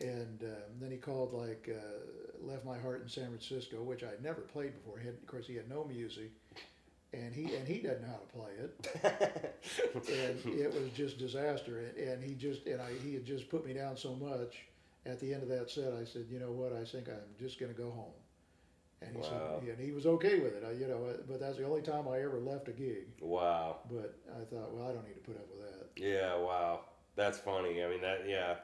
and 0.00 0.42
um, 0.42 0.72
then 0.80 0.90
he 0.90 0.96
called 0.96 1.32
like 1.32 1.68
uh, 1.70 2.46
"Left 2.46 2.64
My 2.64 2.78
Heart 2.78 3.02
in 3.02 3.08
San 3.08 3.26
Francisco," 3.28 3.82
which 3.82 4.02
I'd 4.04 4.22
never 4.22 4.40
played 4.42 4.74
before. 4.74 4.98
He 4.98 5.06
had, 5.06 5.14
of 5.14 5.26
course, 5.26 5.46
he 5.46 5.54
had 5.54 5.68
no 5.68 5.84
music, 5.84 6.30
and 7.12 7.34
he 7.34 7.54
and 7.54 7.66
he 7.66 7.78
doesn't 7.80 8.02
know 8.02 8.08
how 8.08 8.18
to 8.18 8.32
play 8.38 8.50
it 8.58 9.56
and 10.44 10.54
it 10.54 10.72
was 10.72 10.90
just 10.94 11.18
disaster. 11.18 11.78
And, 11.78 12.08
and 12.08 12.22
he 12.24 12.34
just 12.34 12.66
and 12.66 12.80
I 12.80 12.92
he 13.02 13.14
had 13.14 13.24
just 13.24 13.48
put 13.48 13.66
me 13.66 13.72
down 13.72 13.96
so 13.96 14.14
much. 14.14 14.64
At 15.06 15.18
the 15.18 15.32
end 15.32 15.42
of 15.42 15.48
that 15.48 15.70
set, 15.70 15.94
I 15.94 16.04
said, 16.04 16.26
you 16.30 16.38
know 16.38 16.52
what? 16.52 16.74
I 16.74 16.84
think 16.84 17.08
I'm 17.08 17.16
just 17.38 17.58
going 17.58 17.72
to 17.72 17.78
go 17.78 17.90
home. 17.90 18.12
And 19.02 19.16
he 19.16 19.22
Wow. 19.22 19.60
said, 19.60 19.68
and 19.70 19.80
he 19.80 19.92
was 19.92 20.06
okay 20.06 20.40
with 20.40 20.54
it. 20.54 20.64
I, 20.66 20.72
you 20.72 20.86
know, 20.86 21.14
but 21.26 21.40
that's 21.40 21.56
the 21.56 21.64
only 21.64 21.80
time 21.82 22.06
I 22.08 22.20
ever 22.22 22.38
left 22.38 22.68
a 22.68 22.72
gig. 22.72 23.06
wow. 23.20 23.78
But 23.90 24.14
I 24.30 24.44
thought, 24.44 24.72
well, 24.74 24.88
I 24.88 24.92
don't 24.92 25.06
need 25.06 25.14
to 25.14 25.20
put 25.20 25.36
up 25.36 25.48
with 25.50 25.60
that. 25.66 25.88
Yeah. 25.96 26.36
Wow. 26.36 26.80
That's 27.16 27.38
funny. 27.38 27.82
I 27.82 27.88
mean, 27.88 28.02
that. 28.02 28.28
Yeah. 28.28 28.56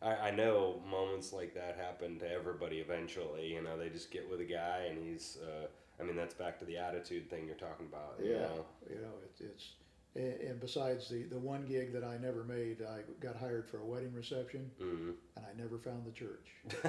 I, 0.00 0.28
I 0.28 0.30
know 0.30 0.80
moments 0.88 1.32
like 1.32 1.54
that 1.54 1.76
happen 1.76 2.18
to 2.20 2.30
everybody 2.30 2.78
eventually. 2.78 3.46
You 3.52 3.62
know, 3.62 3.76
they 3.76 3.88
just 3.88 4.10
get 4.10 4.28
with 4.30 4.40
a 4.40 4.44
guy 4.44 4.86
and 4.88 4.98
he's. 4.98 5.38
Uh, 5.42 5.66
I 6.00 6.04
mean, 6.04 6.14
that's 6.16 6.34
back 6.34 6.58
to 6.60 6.64
the 6.64 6.76
attitude 6.78 7.28
thing 7.28 7.46
you're 7.46 7.56
talking 7.56 7.86
about. 7.86 8.14
You 8.22 8.30
Yeah, 8.32 8.38
know? 8.38 8.64
you 8.88 8.96
know, 8.96 9.14
it, 9.24 9.44
it's 9.44 9.72
and, 10.14 10.40
and 10.40 10.60
besides 10.60 11.08
the 11.08 11.24
the 11.24 11.38
one 11.38 11.64
gig 11.66 11.92
that 11.92 12.04
I 12.04 12.16
never 12.18 12.44
made, 12.44 12.78
I 12.82 13.00
got 13.20 13.36
hired 13.36 13.68
for 13.68 13.78
a 13.78 13.84
wedding 13.84 14.12
reception, 14.14 14.70
Mm. 14.80 15.14
and 15.36 15.44
I 15.46 15.52
never 15.60 15.78
found 15.78 16.04
the 16.04 16.12
church. 16.12 16.46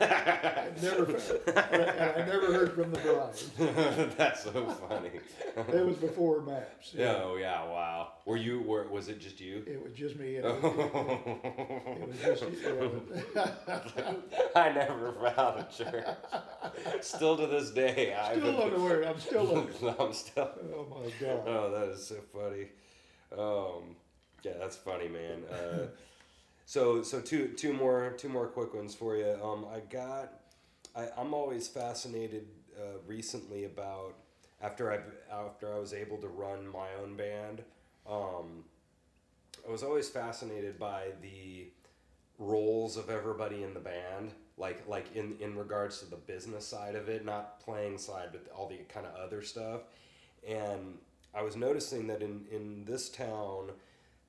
I 0.00 0.70
never, 0.82 1.04
and 1.46 2.22
I 2.22 2.26
never 2.26 2.52
heard 2.52 2.72
from 2.74 2.92
the 2.92 2.98
bride. 3.00 4.12
That's 4.16 4.44
so 4.44 4.66
funny. 4.88 5.10
It 5.56 5.86
was 5.86 5.96
before 5.96 6.42
maps. 6.42 6.92
Yeah, 6.94 7.20
oh 7.22 7.36
yeah, 7.36 7.62
wow. 7.64 8.12
Were 8.26 8.36
you? 8.36 8.60
Were 8.62 8.88
was 8.88 9.08
it 9.08 9.20
just 9.20 9.40
you? 9.40 9.62
It 9.66 9.82
was 9.82 9.92
just 9.92 10.16
me. 10.16 10.36
And 10.36 10.46
it, 10.46 10.62
was, 10.62 10.72
it 11.44 12.08
was 12.08 12.40
just. 12.40 12.44
I 14.56 14.72
never 14.72 15.12
found 15.34 15.60
a 15.60 15.66
church. 15.70 16.06
Still 17.02 17.36
to 17.36 17.46
this 17.46 17.70
day, 17.70 18.16
Still 18.36 18.70
the 18.70 18.80
word. 18.80 19.04
I'm 19.04 19.20
still. 19.20 19.68
I'm 19.98 20.12
still. 20.12 20.50
Oh 20.74 20.86
my 20.90 21.10
god. 21.26 21.42
Oh, 21.46 21.70
that 21.70 21.88
is 21.94 22.03
so 22.04 22.16
funny. 22.32 22.68
Um, 23.36 23.96
yeah, 24.42 24.52
that's 24.58 24.76
funny, 24.76 25.08
man. 25.08 25.42
Uh, 25.50 25.86
so, 26.66 27.02
so 27.02 27.20
two, 27.20 27.48
two 27.48 27.72
more, 27.72 28.14
two 28.16 28.28
more 28.28 28.46
quick 28.46 28.74
ones 28.74 28.94
for 28.94 29.16
you. 29.16 29.36
Um, 29.42 29.66
I 29.72 29.80
got, 29.80 30.32
I, 30.94 31.08
I'm 31.16 31.34
always 31.34 31.68
fascinated 31.68 32.46
uh, 32.78 32.98
recently 33.06 33.64
about 33.64 34.14
after 34.60 34.92
I 34.92 34.98
after 35.32 35.72
I 35.72 35.78
was 35.78 35.92
able 35.92 36.16
to 36.18 36.28
run 36.28 36.66
my 36.66 36.88
own 37.02 37.16
band. 37.16 37.62
Um, 38.08 38.64
I 39.66 39.70
was 39.70 39.82
always 39.82 40.08
fascinated 40.08 40.78
by 40.78 41.08
the 41.22 41.66
roles 42.38 42.96
of 42.96 43.10
everybody 43.10 43.62
in 43.62 43.74
the 43.74 43.80
band 43.80 44.32
like 44.56 44.82
like 44.88 45.14
in 45.14 45.36
in 45.40 45.56
regards 45.56 46.00
to 46.00 46.06
the 46.10 46.16
business 46.16 46.66
side 46.66 46.94
of 46.94 47.08
it 47.08 47.24
not 47.24 47.60
playing 47.60 47.96
side 47.96 48.28
but 48.32 48.44
all 48.54 48.68
the 48.68 48.78
kind 48.92 49.06
of 49.06 49.14
other 49.14 49.40
stuff 49.42 49.82
and 50.46 50.98
i 51.36 51.42
was 51.42 51.56
noticing 51.56 52.06
that 52.06 52.22
in 52.22 52.44
in 52.50 52.84
this 52.84 53.08
town 53.08 53.70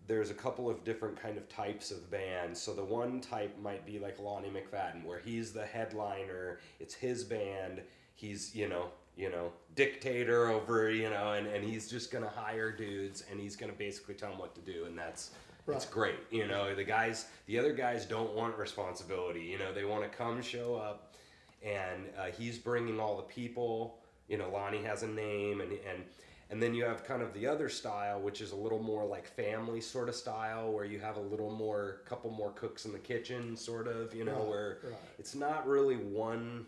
there's 0.07 0.29
a 0.29 0.35
couple 0.35 0.69
of 0.69 0.83
different 0.83 1.19
kind 1.19 1.37
of 1.37 1.47
types 1.49 1.91
of 1.91 2.09
bands 2.11 2.61
so 2.61 2.73
the 2.73 2.83
one 2.83 3.19
type 3.21 3.55
might 3.61 3.85
be 3.85 3.99
like 3.99 4.19
lonnie 4.19 4.49
mcfadden 4.49 5.03
where 5.03 5.19
he's 5.19 5.51
the 5.51 5.65
headliner 5.65 6.59
it's 6.79 6.93
his 6.93 7.23
band 7.23 7.81
he's 8.15 8.55
you 8.55 8.67
know 8.67 8.89
you 9.17 9.29
know 9.29 9.51
dictator 9.75 10.49
over 10.49 10.89
you 10.89 11.09
know 11.09 11.33
and, 11.33 11.47
and 11.47 11.63
he's 11.63 11.89
just 11.89 12.11
gonna 12.11 12.29
hire 12.29 12.71
dudes 12.71 13.23
and 13.31 13.39
he's 13.39 13.55
gonna 13.55 13.73
basically 13.73 14.13
tell 14.13 14.29
them 14.29 14.39
what 14.39 14.53
to 14.53 14.61
do 14.61 14.85
and 14.85 14.97
that's 14.97 15.31
it's 15.73 15.85
great. 15.85 16.19
You 16.29 16.47
know, 16.47 16.75
the 16.75 16.83
guys, 16.83 17.25
the 17.47 17.57
other 17.57 17.73
guys 17.73 18.05
don't 18.05 18.33
want 18.33 18.57
responsibility. 18.57 19.41
You 19.41 19.57
know, 19.57 19.73
they 19.73 19.85
want 19.85 20.03
to 20.03 20.09
come 20.15 20.41
show 20.41 20.75
up, 20.75 21.15
and 21.63 22.05
uh, 22.19 22.25
he's 22.25 22.57
bringing 22.57 22.99
all 22.99 23.17
the 23.17 23.23
people. 23.23 23.97
You 24.27 24.37
know, 24.37 24.49
Lonnie 24.49 24.83
has 24.83 25.03
a 25.03 25.07
name, 25.07 25.61
and 25.61 25.71
and 25.71 26.03
and 26.49 26.61
then 26.61 26.73
you 26.73 26.83
have 26.85 27.03
kind 27.03 27.21
of 27.21 27.33
the 27.33 27.47
other 27.47 27.69
style, 27.69 28.19
which 28.21 28.39
is 28.41 28.51
a 28.51 28.55
little 28.55 28.81
more 28.81 29.05
like 29.05 29.27
family 29.27 29.81
sort 29.81 30.09
of 30.09 30.15
style, 30.15 30.71
where 30.71 30.85
you 30.85 30.99
have 30.99 31.17
a 31.17 31.21
little 31.21 31.51
more, 31.51 32.01
couple 32.05 32.29
more 32.31 32.51
cooks 32.51 32.85
in 32.85 32.91
the 32.91 32.99
kitchen, 32.99 33.55
sort 33.57 33.87
of. 33.87 34.13
You 34.13 34.25
know, 34.25 34.39
Right, 34.39 34.47
where 34.47 34.77
right. 34.83 34.93
it's 35.17 35.35
not 35.35 35.67
really 35.67 35.95
one 35.97 36.67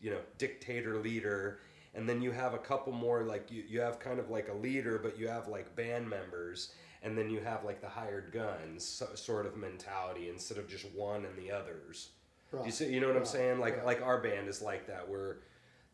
you 0.00 0.10
know 0.10 0.18
dictator 0.38 0.98
leader 0.98 1.60
and 1.94 2.06
then 2.06 2.20
you 2.20 2.30
have 2.30 2.52
a 2.52 2.58
couple 2.58 2.92
more 2.92 3.22
like 3.22 3.50
you, 3.50 3.64
you 3.66 3.80
have 3.80 3.98
kind 3.98 4.18
of 4.20 4.28
like 4.30 4.48
a 4.48 4.52
leader 4.54 4.98
but 5.02 5.18
you 5.18 5.26
have 5.26 5.48
like 5.48 5.74
band 5.74 6.08
members 6.08 6.72
and 7.02 7.16
then 7.16 7.30
you 7.30 7.40
have 7.40 7.64
like 7.64 7.80
the 7.80 7.88
hired 7.88 8.30
guns 8.30 8.84
so, 8.84 9.06
sort 9.14 9.46
of 9.46 9.56
mentality 9.56 10.28
instead 10.28 10.58
of 10.58 10.68
just 10.68 10.84
one 10.94 11.24
and 11.24 11.36
the 11.38 11.50
others 11.50 12.10
you 12.52 12.58
Right, 12.60 12.74
see 12.74 12.92
you 12.92 13.00
know 13.00 13.08
what 13.08 13.16
i'm 13.16 13.24
saying 13.24 13.58
like 13.58 13.84
like 13.86 14.02
our 14.02 14.20
band 14.20 14.48
is 14.48 14.60
like 14.60 14.86
that 14.86 15.08
where 15.08 15.38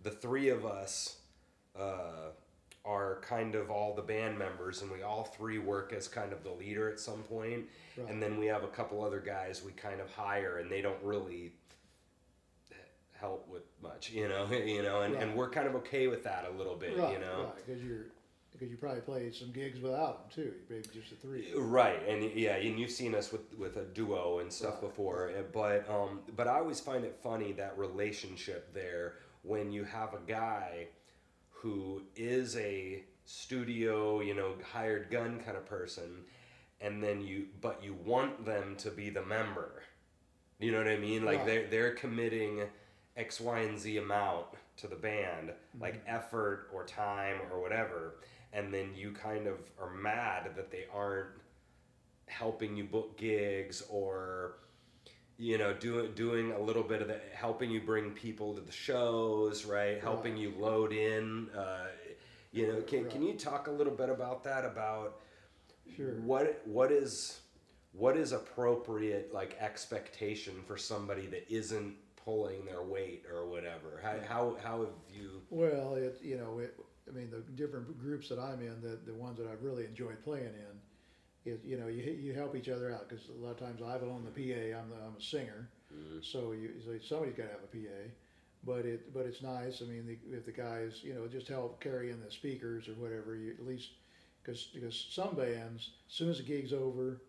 the 0.02 0.10
three 0.10 0.48
of 0.48 0.66
us 0.66 1.18
uh, 1.78 2.30
kind 3.32 3.54
of 3.54 3.70
all 3.70 3.94
the 3.94 4.02
band 4.02 4.38
members 4.38 4.82
and 4.82 4.90
we 4.90 5.02
all 5.02 5.24
three 5.24 5.58
work 5.58 5.92
as 5.96 6.08
kind 6.08 6.32
of 6.32 6.42
the 6.44 6.50
leader 6.50 6.88
at 6.90 6.98
some 7.00 7.22
point 7.24 7.64
Right. 7.96 8.08
and 8.08 8.22
then 8.22 8.38
we 8.38 8.46
have 8.46 8.64
a 8.64 8.68
couple 8.68 9.04
other 9.04 9.20
guys 9.20 9.62
we 9.64 9.72
kind 9.72 10.00
of 10.00 10.10
hire 10.10 10.58
and 10.58 10.70
they 10.70 10.80
don't 10.80 11.02
really 11.02 11.52
help 13.12 13.46
with 13.48 13.62
much 13.82 14.10
you 14.10 14.28
know 14.28 14.46
you 14.50 14.82
know 14.82 15.02
and, 15.02 15.14
and 15.14 15.34
we're 15.36 15.50
kind 15.50 15.66
of 15.68 15.74
okay 15.76 16.06
with 16.08 16.24
that 16.24 16.46
a 16.52 16.56
little 16.58 16.74
bit 16.74 16.96
right, 16.96 17.12
you 17.12 17.18
know 17.20 17.44
right, 17.44 17.66
because 17.66 17.82
you're 17.82 18.06
because 18.50 18.70
you 18.70 18.76
probably 18.76 19.00
played 19.00 19.34
some 19.34 19.50
gigs 19.50 19.80
without 19.80 20.28
them 20.30 20.44
too. 20.44 20.52
Maybe 20.68 20.84
just 20.92 21.08
the 21.10 21.16
three. 21.16 21.48
Right, 21.56 22.06
and 22.06 22.22
yeah, 22.34 22.56
and 22.56 22.78
you've 22.78 22.90
seen 22.90 23.14
us 23.14 23.32
with 23.32 23.40
with 23.58 23.76
a 23.78 23.84
duo 23.84 24.40
and 24.40 24.52
stuff 24.52 24.74
Right, 24.74 24.82
before, 24.90 25.30
uh, 25.30 25.42
but 25.52 25.88
um, 25.90 26.20
but 26.36 26.46
I 26.46 26.58
always 26.58 26.78
find 26.78 27.02
it 27.04 27.18
funny 27.22 27.52
that 27.52 27.76
relationship 27.78 28.72
there 28.74 29.14
when 29.42 29.72
you 29.72 29.84
have 29.84 30.12
a 30.14 30.20
guy 30.30 30.88
who 31.50 32.02
is 32.14 32.56
a 32.56 33.02
studio, 33.32 34.20
you 34.20 34.34
know, 34.34 34.54
hired 34.72 35.10
gun 35.10 35.40
kind 35.44 35.56
of 35.56 35.66
person, 35.66 36.24
and 36.80 37.02
then 37.02 37.20
you 37.22 37.46
but 37.60 37.82
you 37.82 37.94
want 38.04 38.44
them 38.44 38.76
to 38.78 38.90
be 38.90 39.10
the 39.10 39.24
member. 39.24 39.82
You 40.58 40.72
know 40.72 40.78
what 40.78 40.88
I 40.88 40.96
mean? 40.98 41.24
Like 41.24 41.38
Right. 41.38 41.46
they're 41.46 41.66
they're 41.68 41.94
committing 41.94 42.62
X, 43.16 43.40
Y, 43.40 43.60
and 43.60 43.78
Z 43.78 43.96
amount 43.98 44.46
to 44.78 44.86
the 44.86 44.96
band, 44.96 45.52
like 45.80 45.96
Mm-hmm. 46.04 46.16
effort 46.16 46.68
or 46.72 46.84
time 46.84 47.38
or 47.52 47.60
whatever, 47.60 48.16
and 48.52 48.72
then 48.72 48.94
you 48.94 49.12
kind 49.12 49.46
of 49.46 49.58
are 49.80 49.90
mad 49.90 50.50
that 50.56 50.70
they 50.70 50.86
aren't 50.94 51.30
helping 52.26 52.76
you 52.76 52.84
book 52.84 53.16
gigs 53.18 53.82
or 53.90 54.54
you 55.38 55.58
know 55.58 55.72
doing 55.74 56.12
doing 56.14 56.52
a 56.52 56.58
little 56.60 56.82
bit 56.82 57.02
of 57.02 57.08
the 57.08 57.20
helping 57.34 57.70
you 57.70 57.80
bring 57.80 58.10
people 58.12 58.54
to 58.54 58.60
the 58.60 58.72
shows 58.72 59.64
right 59.64 60.00
helping 60.00 60.36
you 60.36 60.52
load 60.58 60.92
in 60.92 61.48
uh, 61.56 61.86
you 62.52 62.66
know 62.68 62.80
can, 62.82 63.08
can 63.08 63.22
you 63.22 63.34
talk 63.34 63.66
a 63.66 63.70
little 63.70 63.94
bit 63.94 64.08
about 64.10 64.44
that 64.44 64.64
about 64.64 65.20
Sure. 65.96 66.14
what 66.20 66.62
what 66.64 66.92
is 66.92 67.40
what 67.92 68.16
is 68.16 68.32
appropriate 68.32 69.34
like 69.34 69.56
expectation 69.60 70.54
for 70.66 70.76
somebody 70.76 71.26
that 71.26 71.50
isn't 71.52 71.94
pulling 72.24 72.64
their 72.64 72.82
weight 72.82 73.24
or 73.32 73.46
whatever 73.46 74.00
how 74.02 74.14
how, 74.28 74.56
how 74.62 74.80
have 74.80 74.94
you 75.12 75.42
Well, 75.50 75.94
it 75.96 76.18
you 76.22 76.36
know 76.38 76.58
it. 76.60 76.78
I 77.08 77.10
mean, 77.10 77.30
the 77.30 77.40
different 77.60 77.98
groups 77.98 78.28
that 78.28 78.38
I'm 78.38 78.60
in, 78.60 78.80
the 78.80 78.98
the 79.04 79.14
ones 79.14 79.38
that 79.38 79.48
I've 79.48 79.62
really 79.62 79.84
enjoyed 79.84 80.22
playing 80.22 80.54
in, 80.54 81.52
is 81.52 81.58
you 81.64 81.76
know 81.78 81.88
you 81.88 82.04
you 82.04 82.32
help 82.32 82.54
each 82.54 82.68
other 82.68 82.92
out 82.92 83.08
because 83.08 83.28
a 83.28 83.44
lot 83.44 83.50
of 83.50 83.58
times 83.58 83.82
I've 83.82 84.04
owned 84.04 84.26
the 84.26 84.30
PA. 84.30 84.78
I'm 84.78 84.88
the, 84.88 84.96
I'm 85.04 85.16
a 85.18 85.20
singer, 85.20 85.68
mm-hmm. 85.92 86.18
so 86.22 86.52
you 86.52 86.70
so 86.84 86.96
somebody's 87.02 87.34
got 87.36 87.44
to 87.44 87.50
have 87.50 87.64
a 87.64 87.66
PA. 87.66 88.08
But 88.64 88.84
it 88.84 89.12
but 89.12 89.26
it's 89.26 89.42
nice. 89.42 89.82
I 89.82 89.86
mean, 89.86 90.06
the, 90.06 90.36
if 90.36 90.44
the 90.44 90.52
guys 90.52 91.00
you 91.02 91.14
know 91.14 91.26
just 91.26 91.48
help 91.48 91.80
carry 91.80 92.10
in 92.10 92.20
the 92.22 92.30
speakers 92.30 92.88
or 92.88 92.92
whatever, 92.92 93.34
you 93.34 93.50
at 93.58 93.66
least 93.66 93.90
because 94.42 94.68
because 94.72 95.06
some 95.10 95.34
bands, 95.34 95.90
as 96.08 96.14
soon 96.14 96.30
as 96.30 96.38
the 96.38 96.44
gig's 96.44 96.72
over, 96.72 97.22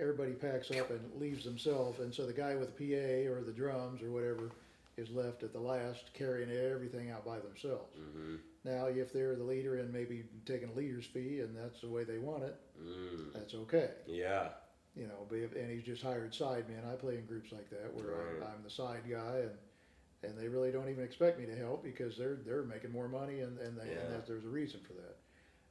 everybody 0.00 0.32
packs 0.32 0.70
up 0.70 0.90
and 0.90 1.00
leaves 1.20 1.44
themselves, 1.44 1.98
and 2.00 2.14
so 2.14 2.26
the 2.26 2.32
guy 2.32 2.54
with 2.54 2.76
the 2.76 2.94
PA 2.94 3.30
or 3.30 3.42
the 3.42 3.52
drums 3.52 4.02
or 4.02 4.10
whatever 4.10 4.50
is 4.96 5.10
left 5.10 5.42
at 5.42 5.52
the 5.52 5.60
last 5.60 6.10
carrying 6.14 6.50
everything 6.50 7.10
out 7.10 7.24
by 7.24 7.38
themselves. 7.38 7.96
Now, 8.64 8.86
if 8.86 9.12
they're 9.12 9.36
the 9.36 9.44
leader 9.44 9.78
and 9.78 9.92
maybe 9.92 10.24
taking 10.44 10.68
a 10.70 10.72
leader's 10.72 11.06
fee 11.06 11.40
and 11.40 11.56
that's 11.56 11.80
the 11.80 11.88
way 11.88 12.04
they 12.04 12.18
want 12.18 12.42
it, 12.42 12.56
mm, 12.82 13.32
that's 13.32 13.54
okay. 13.54 13.90
yeah 14.06 14.48
You 14.96 15.06
know, 15.06 15.26
and 15.30 15.70
he's 15.70 15.84
just 15.84 16.02
hired 16.02 16.32
sideman. 16.32 16.84
I 16.92 16.96
play 16.96 17.16
in 17.16 17.26
groups 17.26 17.52
like 17.52 17.70
that 17.70 17.94
where 17.94 18.06
Right. 18.06 18.42
I'm, 18.42 18.54
I'm 18.56 18.62
the 18.64 18.70
side 18.70 19.02
guy 19.08 19.42
and 19.42 19.52
and 20.22 20.36
they 20.36 20.48
really 20.48 20.70
don't 20.72 20.88
even 20.88 21.04
expect 21.04 21.38
me 21.38 21.46
to 21.46 21.54
help 21.56 21.82
because 21.82 22.16
they're 22.16 22.38
they're 22.44 22.64
making 22.64 22.92
more 22.92 23.08
money 23.08 23.40
and 23.40 23.58
and, 23.58 23.76
they, 23.78 23.86
Yeah. 23.86 24.00
and 24.00 24.14
that, 24.14 24.26
there's 24.26 24.44
a 24.44 24.48
reason 24.48 24.80
for 24.80 24.94
that. 24.94 25.16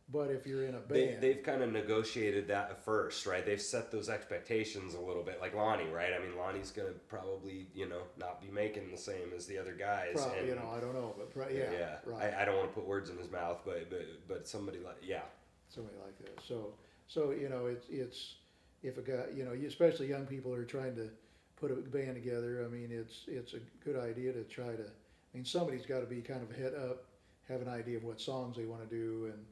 But 0.10 0.32
if 0.32 0.48
you're 0.48 0.64
in 0.64 0.74
a 0.74 0.80
they, 0.88 1.08
band, 1.08 1.22
they've 1.22 1.44
kind 1.44 1.62
of 1.62 1.74
negotiated 1.74 2.48
that 2.48 2.70
at 2.70 2.86
first, 2.86 3.26
right? 3.26 3.46
They've 3.46 3.62
set 3.62 3.92
those 3.92 4.08
expectations 4.08 4.94
a 4.94 5.02
little 5.02 5.22
bit, 5.22 5.42
like 5.42 5.54
Lonnie, 5.54 5.90
right? 5.90 6.14
I 6.14 6.20
mean, 6.26 6.38
Lonnie's 6.38 6.72
gonna 6.72 6.94
probably, 7.10 7.68
you 7.74 7.90
know, 7.90 8.04
not 8.18 8.42
be 8.42 8.48
making 8.48 8.90
the 8.90 8.98
same 8.98 9.34
as 9.36 9.46
the 9.48 9.58
other 9.58 9.74
guys. 9.74 10.14
probably, 10.14 10.40
and, 10.40 10.48
you 10.48 10.56
know, 10.56 10.72
I 10.74 10.80
don't 10.80 10.94
know, 10.94 11.14
but 11.18 11.30
pro- 11.34 11.50
yeah, 11.50 11.72
yeah. 11.74 11.96
right. 12.06 12.34
I, 12.34 12.44
I 12.44 12.46
don't 12.46 12.56
want 12.56 12.70
to 12.70 12.74
put 12.74 12.88
words 12.88 13.10
in 13.10 13.18
his 13.18 13.30
mouth, 13.30 13.60
but 13.66 13.90
but 13.90 14.06
but 14.30 14.48
somebody 14.48 14.80
like, 14.80 14.96
yeah, 15.04 15.24
somebody 15.68 15.98
like 16.06 16.18
that. 16.20 16.42
So, 16.48 16.76
so 17.08 17.32
you 17.32 17.50
know, 17.50 17.66
it's 17.66 17.88
it's 17.90 18.36
if 18.84 18.98
a 18.98 19.02
guy, 19.02 19.26
you 19.36 19.44
know, 19.44 19.52
especially 19.68 20.08
young 20.08 20.26
people 20.26 20.54
are 20.54 20.64
trying 20.64 20.96
to 20.96 21.10
put 21.58 21.72
a 21.72 21.76
band 21.76 22.16
together. 22.16 22.64
I 22.66 22.70
mean, 22.70 22.90
it's 22.92 23.26
it's 23.28 23.54
a 23.54 23.60
good 23.84 23.98
idea 23.98 24.34
to 24.34 24.44
try 24.44 24.76
to. 24.76 24.84
I 24.84 25.38
mean, 25.38 25.46
somebody's 25.46 25.86
got 25.86 26.02
to 26.02 26.08
be 26.08 26.22
kind 26.22 26.42
of 26.44 26.56
head 26.56 26.74
up, 26.76 27.06
have 27.50 27.62
an 27.62 27.70
idea 27.70 27.98
of 27.98 28.04
what 28.04 28.22
songs 28.22 28.58
they 28.58 28.66
want 28.66 28.88
to 28.90 28.96
do, 28.96 29.32
and 29.34 29.46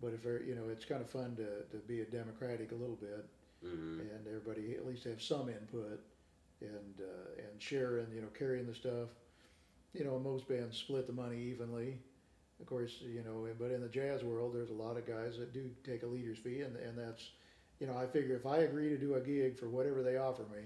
but 0.00 0.12
if 0.14 0.24
you 0.46 0.54
know, 0.54 0.68
it's 0.70 0.84
kind 0.84 1.00
of 1.02 1.10
fun 1.10 1.36
to 1.36 1.64
to 1.76 1.82
be 1.86 2.00
a 2.00 2.04
democratic 2.06 2.72
a 2.72 2.76
little 2.76 2.96
bit, 2.96 3.26
hmm 3.62 4.00
and 4.00 4.26
everybody 4.26 4.74
at 4.76 4.86
least 4.86 5.04
have 5.04 5.22
some 5.22 5.48
input, 5.48 6.00
and 6.60 7.00
uh, 7.00 7.42
and 7.50 7.60
sharing, 7.60 8.06
you 8.14 8.20
know, 8.22 8.28
carrying 8.38 8.66
the 8.66 8.74
stuff. 8.74 9.10
You 9.92 10.04
know, 10.04 10.18
most 10.18 10.48
bands 10.48 10.76
split 10.76 11.06
the 11.06 11.12
money 11.12 11.38
evenly. 11.38 11.98
Of 12.60 12.66
course, 12.66 13.02
you 13.02 13.22
know, 13.22 13.46
but 13.58 13.70
in 13.70 13.80
the 13.80 13.88
jazz 13.88 14.24
world, 14.24 14.54
there's 14.54 14.70
a 14.70 14.74
lot 14.74 14.96
of 14.96 15.06
guys 15.06 15.38
that 15.38 15.52
do 15.52 15.70
take 15.84 16.02
a 16.02 16.06
leader's 16.06 16.38
fee, 16.38 16.62
and, 16.62 16.76
and 16.76 16.96
that's, 16.96 17.30
you 17.80 17.86
know, 17.86 17.96
I 17.96 18.06
figure 18.06 18.34
if 18.36 18.46
I 18.46 18.58
agree 18.58 18.88
to 18.88 18.98
do 18.98 19.14
a 19.14 19.20
gig 19.20 19.58
for 19.58 19.68
whatever 19.68 20.02
they 20.02 20.16
offer 20.16 20.42
me, 20.52 20.64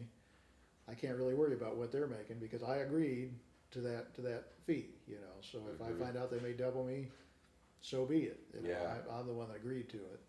I 0.88 0.94
can't 0.94 1.16
really 1.16 1.34
worry 1.34 1.54
about 1.54 1.76
what 1.76 1.92
they're 1.92 2.06
making 2.06 2.38
because 2.40 2.62
I 2.62 2.78
agreed 2.78 3.32
to 3.72 3.80
that 3.80 4.14
to 4.14 4.20
that 4.22 4.44
fee, 4.66 4.86
you 5.06 5.16
know. 5.16 5.40
So 5.40 5.58
if 5.72 5.78
Mhm. 5.80 5.96
I 6.00 6.04
find 6.04 6.16
out 6.16 6.30
they 6.30 6.40
may 6.40 6.52
double 6.52 6.84
me, 6.84 7.08
so 7.80 8.04
be 8.04 8.24
it. 8.24 8.40
You 8.54 8.62
know, 8.62 8.68
Yeah. 8.70 8.96
I, 9.10 9.18
I'm 9.20 9.26
the 9.26 9.32
one 9.32 9.48
that 9.48 9.56
agreed 9.56 9.88
to 9.90 9.96
it. 9.98 10.20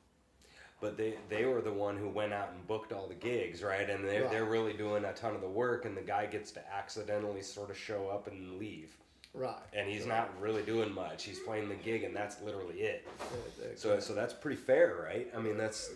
but 0.79 0.97
they 0.97 1.15
they 1.29 1.45
were 1.45 1.61
the 1.61 1.71
one 1.71 1.95
who 1.95 2.09
went 2.09 2.33
out 2.33 2.49
and 2.51 2.65
booked 2.67 2.91
all 2.91 3.05
the 3.07 3.13
gigs, 3.13 3.61
right? 3.61 3.87
And 3.87 4.03
they 4.03 4.17
they're 4.19 4.43
Right. 4.43 4.51
really 4.51 4.73
doing 4.73 5.05
a 5.05 5.13
ton 5.13 5.35
of 5.35 5.41
the 5.41 5.47
work, 5.49 5.85
and 5.85 5.95
the 5.95 6.01
guy 6.01 6.25
gets 6.25 6.51
to 6.53 6.67
accidentally 6.73 7.43
sort 7.43 7.69
of 7.69 7.77
show 7.77 8.07
up 8.09 8.25
and 8.25 8.57
leave, 8.57 8.97
Right. 9.35 9.61
and 9.73 9.87
he's 9.87 10.07
not 10.07 10.39
really 10.41 10.63
doing 10.63 10.91
much. 10.91 11.23
He's 11.23 11.39
playing 11.39 11.69
the 11.69 11.75
gig, 11.75 12.03
and 12.03 12.15
that's 12.15 12.41
literally 12.41 12.81
it. 12.81 13.05
That- 13.19 13.57
that- 13.57 13.79
So 13.79 13.99
so 13.99 14.15
that's 14.15 14.33
pretty 14.33 14.57
fair, 14.57 14.95
right? 15.03 15.29
I 15.35 15.39
mean, 15.39 15.55
that's 15.57 15.91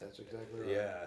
That's 0.00 0.18
exactly 0.18 0.60
right. 0.60 0.70
yeah. 0.70 1.06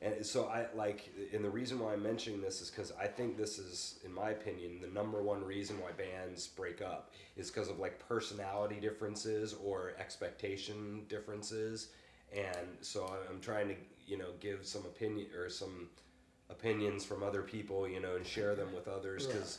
And 0.00 0.24
so 0.24 0.44
I 0.44 0.66
like, 0.76 1.12
and 1.32 1.44
the 1.44 1.50
reason 1.50 1.80
why 1.80 1.92
I'm 1.92 2.02
mentioning 2.02 2.40
this 2.40 2.60
is 2.60 2.70
because 2.70 2.92
I 3.00 3.06
think 3.08 3.36
this 3.36 3.58
is, 3.58 3.98
in 4.04 4.12
my 4.12 4.30
opinion, 4.30 4.80
the 4.80 4.86
number 4.88 5.22
one 5.22 5.44
reason 5.44 5.80
why 5.80 5.90
bands 5.90 6.46
break 6.46 6.80
up 6.80 7.12
is 7.36 7.50
because 7.50 7.68
of 7.68 7.80
like 7.80 7.98
personality 8.08 8.78
differences 8.80 9.54
or 9.54 9.94
expectation 9.98 11.02
differences. 11.08 11.88
And 12.32 12.68
so 12.80 13.12
I'm 13.28 13.40
trying 13.40 13.68
to, 13.68 13.74
you 14.06 14.18
know, 14.18 14.28
give 14.38 14.64
some 14.64 14.82
opinion 14.82 15.26
or 15.36 15.48
some 15.48 15.88
opinions 16.48 17.04
from 17.04 17.24
other 17.24 17.42
people, 17.42 17.88
you 17.88 17.98
know, 17.98 18.14
and 18.14 18.24
share 18.26 18.54
them 18.54 18.72
with 18.74 18.88
others 18.88 19.26
because. 19.26 19.58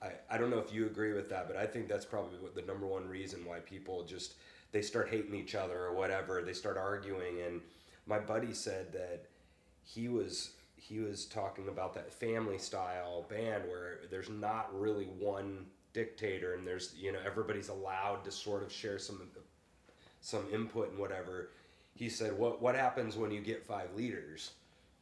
I, 0.00 0.12
I 0.30 0.38
don't 0.38 0.50
know 0.50 0.60
if 0.60 0.72
you 0.72 0.86
agree 0.86 1.12
with 1.12 1.28
that, 1.30 1.48
but 1.48 1.56
I 1.56 1.66
think 1.66 1.88
that's 1.88 2.04
probably 2.04 2.38
what 2.38 2.54
the 2.54 2.62
number 2.62 2.86
one 2.86 3.08
reason 3.08 3.44
why 3.44 3.58
people 3.58 4.04
just 4.04 4.34
they 4.70 4.80
start 4.80 5.08
hating 5.08 5.34
each 5.34 5.56
other 5.56 5.86
or 5.86 5.92
whatever. 5.92 6.40
They 6.42 6.52
start 6.52 6.76
arguing, 6.76 7.40
and 7.44 7.60
my 8.06 8.18
buddy 8.18 8.52
said 8.52 8.92
that 8.92 9.26
he 9.88 10.08
was 10.08 10.50
he 10.76 11.00
was 11.00 11.24
talking 11.24 11.68
about 11.68 11.94
that 11.94 12.12
family 12.12 12.58
style 12.58 13.26
band 13.28 13.64
where 13.68 14.00
there's 14.10 14.28
not 14.28 14.68
really 14.78 15.06
one 15.06 15.66
dictator, 15.92 16.54
and 16.54 16.66
there's 16.66 16.94
you 16.96 17.12
know 17.12 17.18
everybody's 17.24 17.68
allowed 17.68 18.24
to 18.24 18.30
sort 18.30 18.62
of 18.62 18.70
share 18.70 18.98
some 18.98 19.22
some 20.20 20.46
input 20.52 20.90
and 20.90 20.98
whatever. 20.98 21.50
He 21.94 22.08
said, 22.08 22.38
"What 22.38 22.60
what 22.60 22.74
happens 22.74 23.16
when 23.16 23.30
you 23.30 23.40
get 23.40 23.64
five 23.64 23.94
leaders?" 23.94 24.52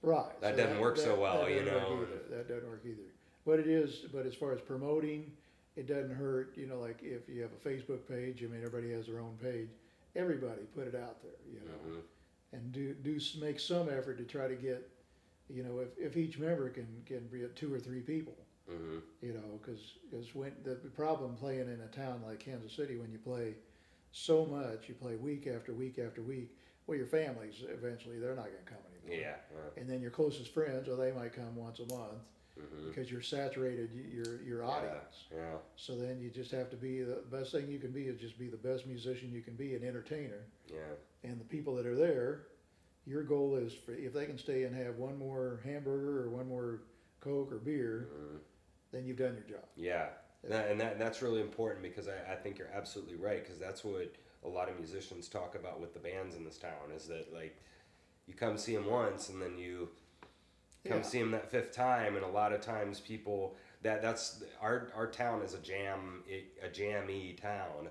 Right. 0.03 0.41
That 0.41 0.57
doesn't 0.57 0.78
work 0.78 0.99
so 0.99 1.18
well, 1.18 1.43
that 1.43 1.51
you 1.51 1.64
know. 1.64 2.07
That 2.30 2.49
doesn't 2.49 2.68
work 2.68 2.82
either. 2.84 3.11
But 3.45 3.59
it 3.59 3.66
is, 3.66 4.05
but 4.12 4.24
as 4.24 4.34
far 4.34 4.53
as 4.53 4.61
promoting, 4.61 5.32
it 5.74 5.87
doesn't 5.87 6.14
hurt, 6.14 6.53
you 6.57 6.66
know, 6.66 6.78
like 6.78 6.99
if 7.03 7.28
you 7.28 7.43
have 7.43 7.51
a 7.53 7.68
Facebook 7.68 8.07
page, 8.09 8.43
I 8.43 8.47
mean, 8.47 8.62
everybody 8.64 8.93
has 8.93 9.07
their 9.07 9.20
own 9.20 9.37
page. 9.43 9.68
Everybody 10.14 10.62
put 10.74 10.87
it 10.87 10.95
out 10.95 11.22
there, 11.22 11.32
you 11.53 11.61
know, 11.61 11.99
Mhm. 11.99 12.03
And 12.53 12.72
do, 12.72 12.94
do 12.94 13.18
make 13.40 13.59
some 13.61 13.88
effort 13.88 14.18
to 14.18 14.24
try 14.24 14.49
to 14.49 14.55
get, 14.55 14.88
you 15.49 15.62
know, 15.62 15.78
if, 15.80 15.88
if 15.99 16.16
each 16.16 16.38
member 16.38 16.68
can, 16.70 16.86
can 17.05 17.26
be 17.28 17.42
at 17.42 17.57
two 17.57 17.72
or 17.72 17.78
three 17.78 18.01
people, 18.01 18.34
Mhm. 18.70 19.01
you 19.22 19.32
know, 19.32 19.59
because 19.61 19.94
because 20.11 20.34
when, 20.34 20.53
the 20.64 20.74
problem 20.74 21.34
playing 21.36 21.68
in 21.72 21.80
a 21.80 21.88
town 21.88 22.22
like 22.26 22.40
Kansas 22.40 22.72
City, 22.72 22.97
when 22.97 23.12
you 23.12 23.18
play 23.18 23.55
so 24.12 24.44
much, 24.47 24.88
you 24.88 24.94
play 24.94 25.16
week 25.16 25.47
after 25.47 25.72
week 25.72 25.99
after 25.99 26.22
week, 26.22 26.57
well, 26.86 26.97
your 26.97 27.07
families 27.07 27.62
eventually, 27.68 28.18
they're 28.18 28.34
not 28.34 28.47
gonna 28.47 28.64
come 28.64 28.78
anymore. 28.90 29.20
Yeah. 29.20 29.36
uh, 29.57 29.70
And 29.80 29.88
then 29.88 30.01
your 30.01 30.11
closest 30.11 30.53
friends, 30.53 30.88
well, 30.88 30.97
they 30.97 31.12
might 31.12 31.32
come 31.32 31.55
once 31.57 31.80
a 31.80 31.86
month 31.86 32.22
mhm. 32.59 32.88
because 32.88 33.11
you're 33.11 33.22
saturated 33.22 33.90
your 33.94 34.42
your 34.42 34.64
audience. 34.64 35.24
Yeah. 35.34 35.57
So 35.76 35.96
then 35.96 36.20
you 36.20 36.30
just 36.30 36.50
have 36.52 36.70
to 36.70 36.76
be 36.76 37.02
the 37.02 37.22
best 37.30 37.52
thing 37.52 37.68
you 37.68 37.78
can 37.78 37.90
be 37.92 38.04
is 38.04 38.20
just 38.20 38.38
be 38.38 38.48
the 38.48 38.57
best 38.57 38.86
musician 38.86 39.32
you 39.32 39.42
can 39.42 39.54
be, 39.54 39.74
an 39.74 39.84
entertainer. 39.84 40.44
Yeah. 40.72 40.78
And 41.24 41.40
the 41.40 41.44
people 41.44 41.74
that 41.76 41.86
are 41.86 41.94
there, 41.96 42.46
your 43.07 43.22
goal 43.22 43.57
is 43.57 43.72
for 43.74 43.92
if 43.94 44.12
they 44.12 44.26
can 44.26 44.38
stay 44.38 44.64
and 44.64 44.74
have 44.76 44.96
one 44.96 45.18
more 45.18 45.61
hamburger 45.64 46.22
or 46.24 46.30
one 46.30 46.48
more 46.48 46.82
coke 47.20 47.52
or 47.52 47.59
beer, 47.59 48.09
Mhm. 48.12 48.38
then 48.92 49.04
you've 49.07 49.16
done 49.16 49.34
your 49.34 49.59
job. 49.59 49.68
Yeah, 49.76 50.11
That- 50.44 50.70
and 50.70 50.80
that, 50.80 50.98
that's 50.98 51.22
really 51.22 51.40
important 51.40 51.82
because 51.82 52.07
I, 52.09 52.32
I 52.32 52.36
think 52.36 52.59
you're 52.59 52.70
absolutely 52.72 53.16
right 53.16 53.42
because 53.42 53.59
that's 53.59 53.82
what 53.84 54.14
a 54.44 54.48
lot 54.48 54.68
of 54.68 54.76
musicians 54.78 55.28
talk 55.28 55.54
about 55.57 55.80
with 55.80 55.92
the 55.92 55.98
bands 55.98 56.36
in 56.36 56.44
this 56.44 56.57
town 56.59 56.92
is 56.94 57.09
that 57.09 57.32
like 57.32 57.57
you 58.26 58.34
come 58.34 58.57
see 58.59 58.74
them 58.74 58.86
once 58.86 59.28
and 59.28 59.40
then 59.42 59.59
you 59.59 59.88
come 60.87 60.99
Yeah. 60.99 61.03
see 61.03 61.18
him 61.18 61.30
that 61.32 61.51
fifth 61.51 61.72
time 61.72 62.16
and 62.16 62.24
a 62.24 62.28
lot 62.28 62.53
of 62.53 62.61
times 62.61 63.01
people 63.01 63.57
that 63.82 64.03
that's 64.03 64.43
our 64.61 64.89
our 64.95 65.07
town 65.07 65.43
is 65.43 65.55
a 65.55 65.59
jam 65.59 66.22
a 66.62 66.68
jammy 66.68 67.34
town. 67.41 67.89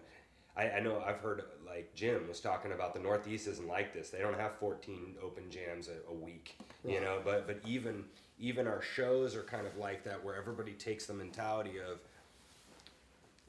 I, 0.58 0.70
I 0.72 0.80
know 0.80 1.04
I've 1.06 1.20
heard 1.20 1.44
like 1.66 1.94
Jim 1.96 2.28
was 2.28 2.40
talking 2.40 2.72
about 2.72 2.94
the 2.94 3.00
Northeast 3.00 3.48
isn't 3.48 3.68
like 3.68 3.94
this. 3.94 4.10
They 4.10 4.20
don't 4.20 4.40
have 4.40 4.56
14 4.58 5.16
open 5.22 5.50
jams 5.50 5.90
a, 5.90 6.10
a 6.10 6.14
week, 6.14 6.58
you 6.86 7.02
know. 7.02 7.20
But 7.24 7.46
but 7.48 7.60
even 7.66 8.06
even 8.40 8.68
our 8.68 8.82
shows 8.82 9.36
are 9.36 9.44
kind 9.44 9.68
of 9.68 9.78
like 9.78 10.04
that, 10.06 10.24
where 10.24 10.36
everybody 10.36 10.72
takes 10.74 11.06
the 11.06 11.14
mentality 11.14 11.80
of 11.80 12.00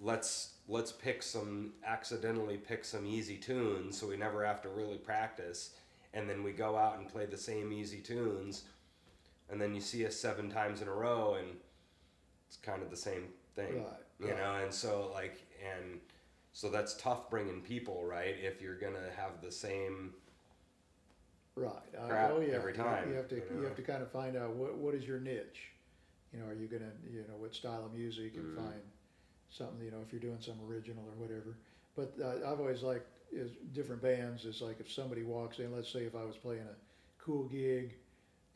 let's 0.01 0.55
let's 0.69 0.93
pick 0.93 1.23
some 1.23 1.73
accidentally 1.85 2.57
pick 2.57 2.85
some 2.85 3.07
easy 3.07 3.37
tunes 3.37 3.97
so 3.99 4.07
we 4.07 4.17
never 4.17 4.45
have 4.45 4.61
to 4.61 4.69
really 4.69 4.99
practice 4.99 5.71
and 6.13 6.29
then 6.29 6.43
we 6.43 6.53
go 6.53 6.77
out 6.77 6.99
and 6.99 7.09
play 7.09 7.25
the 7.25 7.37
same 7.37 7.73
easy 7.73 8.01
tunes 8.01 8.65
and 9.51 9.61
then 9.61 9.75
you 9.75 9.81
see 9.81 10.05
us 10.07 10.17
seven 10.17 10.51
times 10.51 10.83
in 10.83 10.89
a 10.89 10.93
row 10.93 11.35
and 11.35 11.57
it's 12.49 12.57
kind 12.59 12.83
of 12.83 12.91
the 12.91 12.97
same 12.97 13.29
thing 13.55 13.79
Right, 13.79 13.87
you 14.21 14.29
right. 14.29 14.37
know 14.39 14.55
and 14.65 14.73
so 14.73 15.11
like 15.15 15.43
and 15.75 16.01
so 16.53 16.69
that's 16.71 16.95
tough 16.95 17.29
bringing 17.31 17.61
people 17.61 18.05
right 18.05 18.35
if 18.41 18.61
you're 18.63 18.79
gonna 18.79 19.11
have 19.17 19.41
the 19.43 19.53
same 19.53 20.15
Right. 21.55 21.73
I- 21.99 22.09
Crap 22.09 22.31
oh 22.33 22.41
yeah. 22.41 22.55
every 22.55 22.73
You- 22.73 22.83
time, 22.83 23.09
You 23.09 23.15
have 23.15 23.29
to 23.29 23.37
you 23.37 23.43
you 23.61 23.63
have 23.63 23.77
to 23.77 23.83
kind 23.83 24.03
of 24.03 24.11
find 24.11 24.37
out 24.37 24.51
what 24.55 24.77
what 24.77 24.95
is 24.95 25.07
your 25.07 25.21
niche. 25.21 25.71
You 26.33 26.41
know, 26.41 26.47
are 26.49 26.55
you 26.55 26.67
gonna 26.67 26.93
you 27.11 27.25
know 27.29 27.37
what 27.39 27.55
style 27.55 27.87
of 27.87 27.95
music 27.95 28.35
and 28.37 28.45
Mhm. 28.57 28.63
find 28.63 28.83
something 29.49 29.83
you 29.83 29.91
know 29.91 30.03
if 30.03 30.13
you're 30.13 30.21
doing 30.21 30.41
some 30.41 30.61
original 30.69 31.03
or 31.09 31.13
whatever. 31.15 31.57
But 31.95 32.13
uh, 32.21 32.47
I've 32.53 32.61
always 32.61 32.83
liked 32.83 33.07
is 33.33 33.53
different 33.73 34.03
bands. 34.03 34.45
Is 34.45 34.61
like 34.61 34.81
if 34.81 34.91
somebody 34.93 35.23
walks 35.23 35.59
in. 35.59 35.73
Let's 35.75 35.89
say 35.89 36.05
if 36.05 36.15
I 36.15 36.25
was 36.25 36.37
playing 36.37 36.63
a 36.69 36.77
cool 37.19 37.45
gig, 37.49 37.95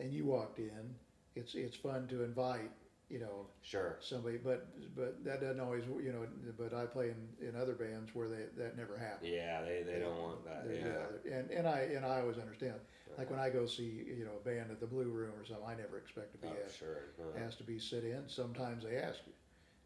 and 0.01 0.13
you 0.13 0.25
walked 0.25 0.59
in, 0.59 0.95
it's 1.37 1.55
it's 1.55 1.77
fun 1.77 2.07
to 2.09 2.25
invite 2.25 2.71
you 3.09 3.19
know 3.19 3.47
sure 3.63 3.97
somebody. 4.01 4.39
But 4.39 4.67
but 4.97 5.25
that 5.25 5.41
doesn't 5.41 5.61
always 5.61 5.85
you 6.03 6.13
know. 6.13 6.27
But 6.59 6.75
I 6.75 6.87
play 6.87 7.11
in, 7.15 7.49
in 7.49 7.57
other 7.57 7.75
bands 7.75 8.11
where 8.15 8.29
they 8.29 8.45
that 8.57 8.77
never 8.77 8.97
happens. 8.97 9.31
yeah 9.31 9.63
they, 9.63 9.83
they 9.83 9.99
don't 9.99 10.17
want 10.19 10.45
that 10.45 10.69
They- 10.69 10.79
yeah 10.79 11.39
And, 11.39 11.51
and 11.51 11.69
I, 11.69 11.81
and 11.97 12.05
I 12.05 12.21
always 12.21 12.39
understand, 12.39 12.75
like 13.19 13.31
when 13.31 13.41
I 13.41 13.51
go 13.51 13.67
see, 13.67 14.05
you 14.07 14.25
know, 14.25 14.37
a 14.41 14.45
band 14.49 14.71
at 14.71 14.81
the 14.81 14.87
Blue 14.87 15.11
Room 15.11 15.33
or 15.39 15.45
something, 15.45 15.67
I 15.67 15.75
never 15.75 15.99
expect 15.99 16.33
to 16.33 16.39
be 16.39 16.49
oh, 16.49 16.65
asked, 16.65 16.79
sure 16.79 17.11
Uh, 17.21 17.45
asked 17.45 17.59
to 17.59 17.65
be 17.65 17.79
sit 17.79 18.05
in, 18.05 18.23
sometimes 18.29 18.85
they 18.85 18.97
ask 18.97 19.21
you. 19.27 19.33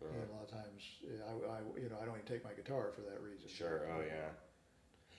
And 0.05 0.29
a 0.31 0.33
lot 0.35 0.43
of 0.45 0.51
times, 0.51 0.83
I, 1.27 1.33
I, 1.49 1.59
you 1.81 1.89
know, 1.89 1.97
I 2.01 2.05
don't 2.05 2.15
even 2.15 2.27
take 2.27 2.45
my 2.45 2.53
guitar 2.53 2.93
for 2.95 3.01
that 3.03 3.23
reason. 3.23 3.49
Sure. 3.49 3.89
Oh 3.91 4.03
yeah. 4.05 4.37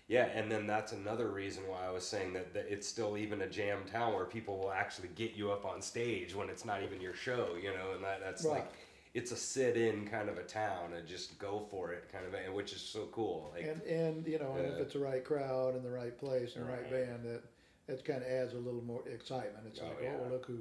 Yeah, 0.08 0.26
and 0.26 0.52
then 0.52 0.68
that's 0.68 0.92
another 0.92 1.30
reason 1.30 1.64
why 1.68 1.86
I 1.86 1.90
was 1.90 2.06
saying 2.06 2.34
that, 2.34 2.54
that 2.54 2.68
it's 2.70 2.88
still 2.88 3.18
even 3.18 3.42
a 3.42 3.50
jam 3.50 3.80
town 3.92 4.14
where 4.14 4.26
people 4.26 4.60
will 4.60 4.72
actually 4.72 5.08
get 5.16 5.34
you 5.34 5.52
up 5.52 5.66
on 5.66 5.82
stage 5.82 6.36
when 6.36 6.48
it's 6.50 6.64
not 6.64 6.84
even 6.84 7.02
your 7.02 7.16
show, 7.16 7.56
you 7.62 7.70
know, 7.74 7.94
and 7.96 8.04
that, 8.04 8.20
that's 8.22 8.46
like 8.46 8.72
it's 9.16 9.32
a 9.32 9.36
sit-in 9.36 10.06
kind 10.08 10.30
of 10.30 10.38
a 10.38 10.44
town 10.44 10.94
and 10.96 11.08
just 11.08 11.40
go 11.40 11.66
for 11.72 11.92
it 11.92 12.04
kind 12.12 12.24
of, 12.26 12.34
and 12.36 12.54
which 12.54 12.72
is 12.74 12.82
so 12.82 13.08
cool. 13.12 13.52
Like, 13.56 13.64
And, 13.66 13.82
and, 13.84 14.28
you 14.28 14.38
know, 14.38 14.54
and 14.58 14.68
if 14.68 14.78
it's 14.78 14.94
the 14.94 15.00
right 15.00 15.24
crowd 15.24 15.74
and 15.74 15.84
the 15.84 15.90
right 15.90 16.16
place 16.20 16.56
and 16.56 16.66
the 16.66 16.70
right 16.70 16.82
Right. 16.84 17.08
band, 17.08 17.24
that, 17.26 17.42
that 17.88 18.06
kind 18.06 18.22
of 18.22 18.28
adds 18.30 18.54
a 18.54 18.58
little 18.60 18.84
more 18.84 19.02
excitement. 19.08 19.66
It's 19.68 19.80
Oh, 19.82 19.86
like, 19.88 19.98
oh, 20.02 20.04
yeah. 20.04 20.18
oh, 20.28 20.32
look 20.32 20.46
who, 20.46 20.60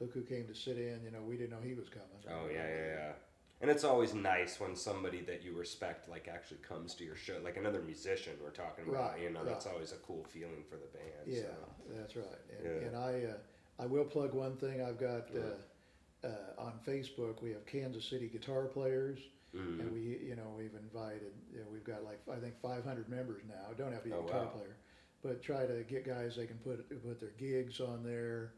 look 0.00 0.14
who 0.14 0.22
came 0.22 0.46
to 0.46 0.54
sit 0.54 0.78
in, 0.78 1.00
you 1.04 1.10
know, 1.10 1.20
we 1.20 1.36
didn't 1.36 1.50
know 1.50 1.60
he 1.62 1.74
was 1.74 1.88
coming. 1.90 2.08
oh 2.30 2.48
yeah, 2.50 2.66
yeah, 2.66 2.94
yeah. 2.94 3.12
And 3.60 3.70
it's 3.70 3.84
always 3.84 4.14
nice 4.14 4.58
when 4.58 4.74
somebody 4.74 5.20
that 5.22 5.42
you 5.44 5.52
respect 5.54 6.08
like 6.08 6.28
actually 6.32 6.60
comes 6.66 6.94
to 6.94 7.04
your 7.04 7.16
show, 7.16 7.36
like 7.44 7.58
another 7.58 7.82
musician 7.82 8.32
we're 8.42 8.50
talking 8.50 8.84
about. 8.88 9.12
Right, 9.12 9.22
You 9.22 9.30
know, 9.30 9.44
that's 9.44 9.66
always 9.66 9.92
a 9.92 9.96
cool 9.96 10.24
feeling 10.24 10.64
for 10.68 10.76
the 10.76 10.86
band. 10.96 11.26
Yeah, 11.26 11.42
so. 11.42 11.94
that's 11.98 12.16
right. 12.16 12.26
And, 12.56 12.64
Yeah. 12.64 12.86
and 12.88 12.96
I, 12.96 13.24
uh, 13.32 13.82
I 13.82 13.86
will 13.86 14.04
plug 14.04 14.32
one 14.34 14.56
thing. 14.56 14.82
I've 14.82 14.98
got 14.98 15.28
uh, 15.36 16.26
uh, 16.26 16.30
on 16.62 16.80
Facebook. 16.86 17.42
We 17.42 17.50
have 17.50 17.66
Kansas 17.66 18.04
City 18.08 18.28
guitar 18.28 18.64
players, 18.64 19.18
Mhm. 19.54 19.80
and 19.80 19.92
we, 19.92 20.00
you 20.00 20.36
know, 20.36 20.54
we've 20.56 20.74
invited. 20.74 21.32
You 21.52 21.60
know, 21.60 21.66
we've 21.70 21.84
got 21.84 22.02
like 22.02 22.20
I 22.32 22.36
think 22.36 22.58
500 22.62 23.08
members 23.10 23.42
now. 23.46 23.72
Don't 23.76 23.92
have 23.92 24.02
to 24.04 24.08
be 24.08 24.14
a 24.14 24.18
Oh, 24.18 24.22
guitar 24.22 24.44
wow. 24.44 24.50
player, 24.52 24.76
but 25.22 25.42
try 25.42 25.66
to 25.66 25.82
get 25.84 26.06
guys 26.06 26.36
they 26.36 26.46
can 26.46 26.58
put 26.58 26.88
put 27.02 27.20
their 27.20 27.32
gigs 27.38 27.80
on 27.80 28.02
there. 28.04 28.52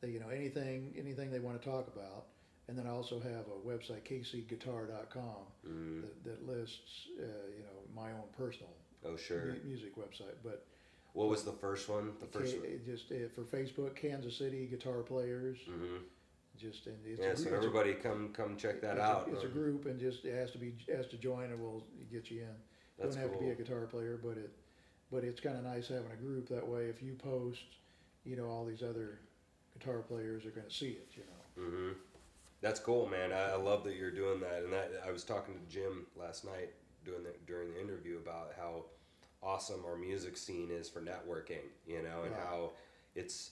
They, 0.00 0.10
you 0.10 0.20
know, 0.20 0.28
anything 0.28 0.94
anything 0.96 1.30
they 1.32 1.40
want 1.40 1.60
to 1.60 1.68
talk 1.68 1.88
about. 1.88 2.26
And 2.68 2.78
then 2.78 2.86
I 2.86 2.90
also 2.90 3.20
have 3.20 3.46
a 3.48 3.68
website, 3.68 4.02
kcguitar.com, 4.04 5.46
Mhm. 5.66 6.00
that, 6.02 6.24
that 6.24 6.46
lists, 6.46 7.08
uh, 7.18 7.22
you 7.56 7.62
know, 7.62 7.82
my 7.94 8.10
own 8.12 8.28
personal 8.36 8.72
Oh 9.04 9.16
sure. 9.16 9.44
mu- 9.44 9.60
music 9.64 9.96
website. 9.96 10.36
But 10.42 10.66
What 11.12 11.28
was 11.28 11.44
the 11.44 11.52
first 11.52 11.88
one? 11.88 12.18
The 12.20 12.26
first 12.26 12.54
K- 12.54 12.58
one. 12.76 12.84
just 12.84 13.12
uh, 13.12 13.28
for 13.28 13.44
Facebook, 13.44 13.94
Kansas 13.94 14.36
City 14.36 14.66
guitar 14.66 15.02
players. 15.02 15.58
hmm 15.66 15.98
Just 16.56 16.86
and 16.86 16.96
it's 17.04 17.20
Yeah, 17.20 17.30
a, 17.32 17.36
so 17.36 17.42
it's 17.42 17.50
a- 17.52 17.54
everybody 17.56 17.94
come 17.94 18.32
come 18.32 18.56
check 18.56 18.80
that 18.80 18.98
out. 18.98 19.28
A, 19.28 19.32
it's 19.34 19.44
a 19.44 19.48
group, 19.48 19.86
and 19.86 19.98
just 20.00 20.24
it 20.24 20.34
has 20.34 20.50
to 20.52 20.58
be 20.58 20.74
has 20.88 21.06
to 21.08 21.16
join, 21.18 21.50
and 21.50 21.60
we'll 21.60 21.84
get 22.10 22.30
you 22.30 22.42
in. 22.42 22.56
That's 22.96 23.16
Don't 23.16 23.22
have 23.24 23.32
to 23.32 23.38
be 23.44 23.50
a 23.50 23.54
guitar 23.56 23.86
player, 23.86 24.16
but 24.22 24.38
it 24.38 24.50
but 25.10 25.22
it's 25.24 25.40
kind 25.40 25.56
of 25.58 25.64
nice 25.64 25.88
having 25.88 26.10
a 26.12 26.16
group 26.16 26.48
that 26.48 26.66
way. 26.66 26.86
If 26.86 27.02
you 27.02 27.14
post, 27.14 27.64
you 28.24 28.36
know, 28.36 28.48
all 28.48 28.64
these 28.64 28.82
other 28.84 29.18
guitar 29.76 29.98
players 30.02 30.46
are 30.46 30.50
going 30.50 30.66
to 30.68 30.72
see 30.74 30.90
it. 30.92 31.08
You 31.16 31.24
know. 31.24 31.68
hmm 31.70 31.92
That's 32.64 32.80
cool, 32.80 33.06
man. 33.06 33.30
I, 33.30 33.50
I 33.52 33.56
love 33.56 33.84
that 33.84 33.94
you're 33.96 34.10
doing 34.10 34.40
that. 34.40 34.62
And 34.64 34.72
that 34.72 34.90
I 35.06 35.10
was 35.12 35.22
talking 35.22 35.54
to 35.54 35.60
Jim 35.72 36.06
last 36.16 36.46
night 36.46 36.70
doing 37.04 37.22
the, 37.22 37.34
during 37.46 37.68
the 37.74 37.78
interview 37.80 38.16
about 38.16 38.52
how 38.58 38.86
awesome 39.42 39.84
our 39.86 39.96
music 39.96 40.36
scene 40.38 40.70
is 40.72 40.88
for 40.88 41.00
networking, 41.02 41.66
you 41.86 42.02
know, 42.02 42.22
and 42.24 42.32
Right. 42.32 42.40
how 42.42 42.72
it's 43.14 43.50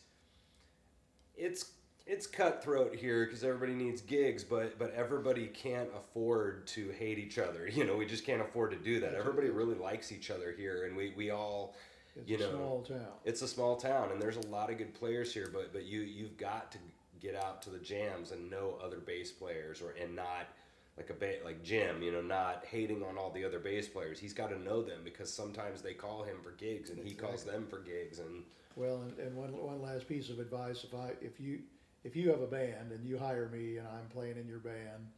it's 1.37 1.73
it's 2.07 2.27
cutthroat 2.27 2.97
here 2.97 3.25
because 3.27 3.45
everybody 3.45 3.75
needs 3.75 4.01
gigs, 4.01 4.43
but 4.45 4.79
but 4.79 4.93
everybody 4.95 5.47
can't 5.47 5.91
afford 5.97 6.67
to 6.69 6.89
hate 6.99 7.19
each 7.19 7.39
other. 7.39 7.69
You 7.73 7.85
know, 7.85 7.97
we 7.97 8.07
just 8.07 8.25
can't 8.25 8.41
afford 8.43 8.71
to 8.73 8.79
do 8.79 9.01
that. 9.01 9.15
Everybody 9.15 9.51
really 9.51 9.77
likes 9.77 10.11
each 10.11 10.31
other 10.31 10.53
here, 10.57 10.87
and 10.87 10.97
we 10.97 11.13
we 11.17 11.31
all 11.31 11.75
It's 12.17 12.29
you 12.31 12.37
a 12.37 12.41
know, 12.41 12.51
small 12.51 12.83
town. 12.83 13.13
it's 13.27 13.43
a 13.43 13.49
small 13.49 13.77
town 13.77 14.11
and 14.13 14.21
there's 14.23 14.37
a 14.39 14.47
lot 14.49 14.71
of 14.71 14.79
good 14.79 14.95
players 14.95 15.33
here 15.35 15.51
but 15.53 15.73
but 15.73 15.85
you 15.85 16.01
you've 16.01 16.37
got 16.39 16.73
to 16.73 16.79
get 17.23 17.37
out 17.37 17.63
to 17.63 17.71
the 17.71 17.79
jams 17.79 18.33
and 18.33 18.51
know 18.51 18.77
other 18.83 18.99
bass 18.99 19.31
players 19.31 19.81
or 19.81 19.95
and 20.03 20.15
not 20.15 20.49
like 20.97 21.09
a 21.09 21.15
ba- 21.15 21.45
like 21.45 21.63
Jim 21.63 22.03
you 22.03 22.11
know 22.11 22.21
not 22.21 22.65
hating 22.67 23.03
on 23.03 23.17
all 23.17 23.31
the 23.31 23.45
other 23.45 23.61
bass 23.61 23.89
players. 23.89 24.19
He's 24.19 24.35
got 24.35 24.51
to 24.51 24.59
know 24.59 24.83
them 24.83 25.01
because 25.05 25.33
sometimes 25.33 25.81
they 25.81 25.95
call 25.95 26.25
him 26.25 26.37
for 26.43 26.51
gigs 26.51 26.91
and 26.91 27.07
he 27.07 27.15
calls 27.15 27.45
them 27.45 27.67
for 27.69 27.79
gigs 27.79 28.19
and 28.19 28.43
Well, 28.77 29.03
and, 29.03 29.19
and 29.19 29.37
one, 29.37 29.53
one 29.53 29.81
last 29.81 30.09
piece 30.09 30.29
of 30.31 30.41
advice, 30.41 30.85
if 30.85 30.95
I, 30.95 31.13
if 31.21 31.41
you, 31.41 31.61
if 32.05 32.17
you 32.17 32.31
have 32.31 32.41
a 32.41 32.47
band 32.47 32.91
and 32.91 33.07
you 33.07 33.17
hire 33.19 33.49
me 33.49 33.79
and 33.79 33.87
I'm 33.87 34.09
playing 34.13 34.37
in 34.37 34.49
your 34.49 34.59
band 34.59 35.09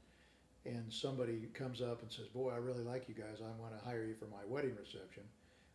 and 0.66 0.92
somebody 0.92 1.48
comes 1.54 1.80
up 1.80 2.02
and 2.02 2.12
says, 2.12 2.26
boy, 2.26 2.52
I 2.52 2.58
really 2.58 2.84
like 2.84 3.08
you 3.08 3.14
guys, 3.14 3.40
I 3.40 3.60
wanna 3.60 3.80
hire 3.84 4.04
you 4.04 4.14
for 4.14 4.26
my 4.26 4.44
wedding 4.46 4.76
reception. 4.78 5.22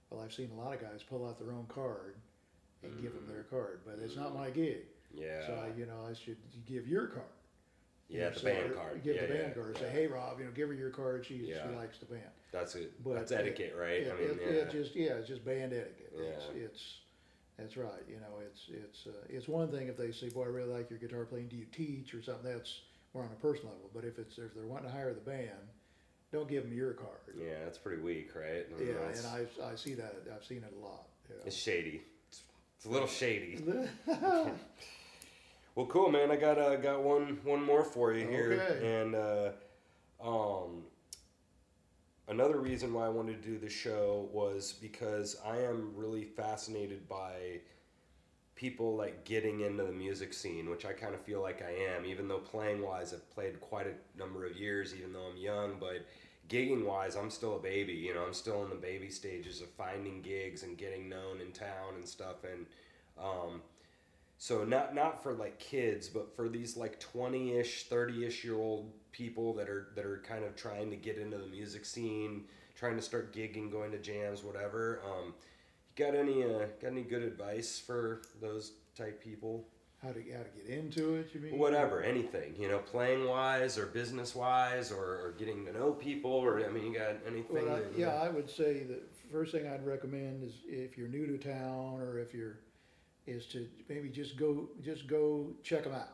Well, 0.09 0.21
I've 0.21 0.33
seen 0.33 0.49
a 0.51 0.59
lot 0.59 0.73
of 0.73 0.81
guys 0.81 1.03
pull 1.03 1.27
out 1.27 1.39
their 1.39 1.51
own 1.51 1.65
card 1.67 2.15
and 2.83 3.01
give 3.01 3.13
them 3.13 3.25
mm. 3.25 3.33
their 3.33 3.43
card, 3.43 3.81
but 3.85 3.99
it's 4.03 4.15
not 4.15 4.31
mm. 4.31 4.39
my 4.39 4.49
gig. 4.49 4.85
Yeah 5.13 5.45
So, 5.47 5.65
you 5.77 5.85
know, 5.85 6.05
I 6.09 6.13
should 6.13 6.37
give 6.65 6.87
your 6.87 7.07
card. 7.07 7.25
You 8.09 8.19
yeah 8.19 8.29
know, 8.29 8.35
the 8.35 8.43
band 8.43 8.75
card 8.75 9.03
Give 9.03 9.15
yeah, 9.15 9.25
the 9.27 9.33
yeah, 9.35 9.41
band 9.41 9.55
card, 9.55 9.77
say, 9.77 9.89
hey, 9.89 10.07
Rob, 10.07 10.39
you 10.39 10.45
know, 10.45 10.51
give 10.51 10.67
her 10.69 10.73
your 10.73 10.89
card, 10.89 11.25
she, 11.25 11.45
she 11.45 11.75
likes 11.75 11.97
the 11.99 12.05
band. 12.05 12.23
that's 12.51 12.75
it 12.75 12.91
But 13.03 13.15
that's 13.15 13.31
it- 13.31 13.39
etiquette 13.39 13.75
right 13.77 14.01
It, 14.01 14.11
I 14.13 14.19
mean 14.19 14.29
it, 14.31 14.39
yeah 14.41 14.47
it 14.61 14.71
just 14.71 14.95
yeah, 14.95 15.13
it's 15.13 15.27
just 15.27 15.45
band 15.45 15.73
etiquette. 15.73 16.11
It's, 16.17 16.45
Yeah. 16.55 16.61
it's 16.63 16.97
that's 17.57 17.75
right. 17.75 18.03
You 18.07 18.15
know, 18.21 18.39
it's 18.45 18.61
it's 18.69 19.05
uh, 19.07 19.11
it's 19.27 19.47
one 19.49 19.67
thing 19.69 19.89
if 19.89 19.97
they 19.97 20.13
say, 20.13 20.29
"Boy, 20.29 20.43
I 20.43 20.47
really 20.47 20.71
like 20.71 20.89
your 20.89 20.97
guitar 20.97 21.25
playing. 21.25 21.49
Do 21.49 21.57
you 21.57 21.65
teach 21.65 22.13
or 22.13 22.21
something?" 22.23 22.49
That's 22.49 22.79
more 23.13 23.25
on 23.25 23.29
a 23.33 23.35
personal 23.41 23.73
level. 23.73 23.89
But 23.93 24.05
if 24.05 24.17
it's 24.17 24.37
if 24.37 24.53
they're 24.55 24.65
wanting 24.65 24.85
to 24.87 24.93
hire 24.93 25.13
the 25.13 25.19
band, 25.19 25.67
don't 26.31 26.47
give 26.47 26.63
them 26.63 26.71
your 26.73 26.93
card. 26.93 27.35
yeah 27.37 27.65
that's 27.65 27.77
pretty 27.77 28.01
weak 28.01 28.33
right 28.33 28.65
I 28.73 28.79
mean, 28.79 28.87
Yeah, 28.87 28.93
that's- 28.93 29.25
and 29.25 29.47
I 29.61 29.71
I 29.73 29.75
see 29.75 29.93
that 29.95 30.15
I've 30.33 30.45
seen 30.45 30.63
it 30.63 30.73
a 30.73 30.79
lot. 30.79 31.09
it's 31.45 31.53
shady 31.57 32.01
it's, 32.29 32.43
it's 32.77 32.85
a 32.85 32.89
little 32.89 33.09
shady. 33.09 33.59
Well, 35.79 35.87
cool, 35.87 36.11
man. 36.11 36.29
I 36.29 36.35
got 36.35 36.57
uh, 36.59 36.75
got 36.75 37.03
one 37.03 37.39
one 37.45 37.63
more 37.63 37.85
for 37.85 38.11
you 38.13 38.27
here, 38.27 38.61
Okay. 38.69 38.99
and 38.99 39.15
uh, 39.15 39.51
um, 40.21 40.83
another 42.27 42.59
reason 42.59 42.91
why 42.91 43.05
I 43.05 43.07
wanted 43.07 43.41
to 43.41 43.47
do 43.47 43.57
the 43.57 43.69
show 43.69 44.27
was 44.33 44.73
because 44.73 45.37
I 45.45 45.59
am 45.59 45.93
really 45.95 46.25
fascinated 46.25 47.07
by 47.07 47.61
people 48.55 48.97
like 48.97 49.23
getting 49.23 49.61
into 49.61 49.85
the 49.85 49.93
music 49.93 50.33
scene, 50.33 50.69
which 50.69 50.83
I 50.83 50.91
kind 50.91 51.15
of 51.15 51.21
feel 51.21 51.41
like 51.41 51.63
I 51.63 51.71
am. 51.95 52.05
Even 52.05 52.27
though 52.27 52.39
playing 52.39 52.81
wise, 52.81 53.13
I've 53.13 53.33
played 53.33 53.61
quite 53.61 53.87
a 53.87 54.19
number 54.19 54.45
of 54.45 54.57
years, 54.57 54.93
even 54.93 55.13
though 55.13 55.27
I'm 55.31 55.37
young, 55.37 55.77
but 55.79 56.05
gigging 56.49 56.83
wise, 56.83 57.15
I'm 57.15 57.29
still 57.29 57.55
a 57.55 57.61
baby. 57.61 57.93
You 57.93 58.15
know, 58.15 58.25
I'm 58.25 58.33
still 58.33 58.65
in 58.65 58.69
the 58.69 58.75
baby 58.75 59.09
stages 59.09 59.61
of 59.61 59.69
finding 59.69 60.21
gigs 60.23 60.63
and 60.63 60.77
getting 60.77 61.07
known 61.07 61.39
in 61.39 61.53
town 61.53 61.95
and 61.95 62.05
stuff, 62.05 62.43
and 62.43 62.65
um, 63.17 63.61
so 64.39 64.63
not 64.63 64.95
not 64.95 65.21
for 65.21 65.33
like 65.33 65.59
kids, 65.59 66.07
but 66.07 66.35
for 66.35 66.49
these 66.49 66.75
like 66.75 66.99
twenty 66.99 67.57
ish, 67.57 67.83
thirty 67.83 68.25
ish 68.25 68.43
year 68.43 68.55
old 68.55 68.91
people 69.11 69.53
that 69.55 69.69
are 69.69 69.89
that 69.95 70.05
are 70.05 70.23
kind 70.25 70.45
of 70.45 70.55
trying 70.55 70.89
to 70.89 70.95
get 70.95 71.17
into 71.17 71.37
the 71.37 71.45
music 71.45 71.85
scene, 71.85 72.45
trying 72.75 72.95
to 72.95 73.01
start 73.01 73.35
gigging, 73.35 73.69
going 73.69 73.91
to 73.91 73.99
jams, 73.99 74.43
whatever. 74.43 75.01
Um, 75.05 75.33
you 75.97 76.05
got 76.05 76.15
any 76.15 76.43
uh, 76.43 76.67
got 76.81 76.91
any 76.91 77.03
good 77.03 77.21
advice 77.21 77.77
for 77.85 78.21
those 78.41 78.71
type 78.95 79.21
people? 79.21 79.67
how 80.01 80.13
to 80.13 80.19
how 80.31 80.43
to 80.43 80.49
get 80.55 80.69
into 80.69 81.15
it? 81.15 81.29
You 81.33 81.41
mean 81.41 81.57
Whatever, 81.57 82.01
anything, 82.01 82.55
you 82.57 82.69
know, 82.69 82.77
playing 82.77 83.27
wise 83.27 83.77
or 83.77 83.87
business 83.87 84.33
wise 84.33 84.91
or, 84.91 85.03
or 85.03 85.35
getting 85.37 85.65
to 85.65 85.73
know 85.73 85.91
people 85.91 86.31
or 86.31 86.65
I 86.65 86.69
mean, 86.69 86.93
you 86.93 86.97
got 86.97 87.17
anything? 87.27 87.65
Well, 87.65 87.75
I, 87.75 87.79
that, 87.79 87.91
yeah, 87.97 88.05
know- 88.05 88.11
I 88.13 88.29
would 88.29 88.49
say 88.49 88.83
the 88.83 89.01
first 89.31 89.51
thing 89.51 89.67
I'd 89.67 89.85
recommend 89.85 90.43
is 90.43 90.53
if 90.65 90.97
you're 90.97 91.09
new 91.09 91.27
to 91.27 91.37
town 91.37 91.99
or 91.99 92.19
if 92.19 92.33
you're, 92.33 92.59
is 93.29 93.45
to 93.47 93.67
maybe 93.89 94.09
just 94.09 94.37
go, 94.37 94.69
just 94.81 95.07
go 95.07 95.53
check 95.63 95.83
them 95.83 95.93
out. 95.93 96.09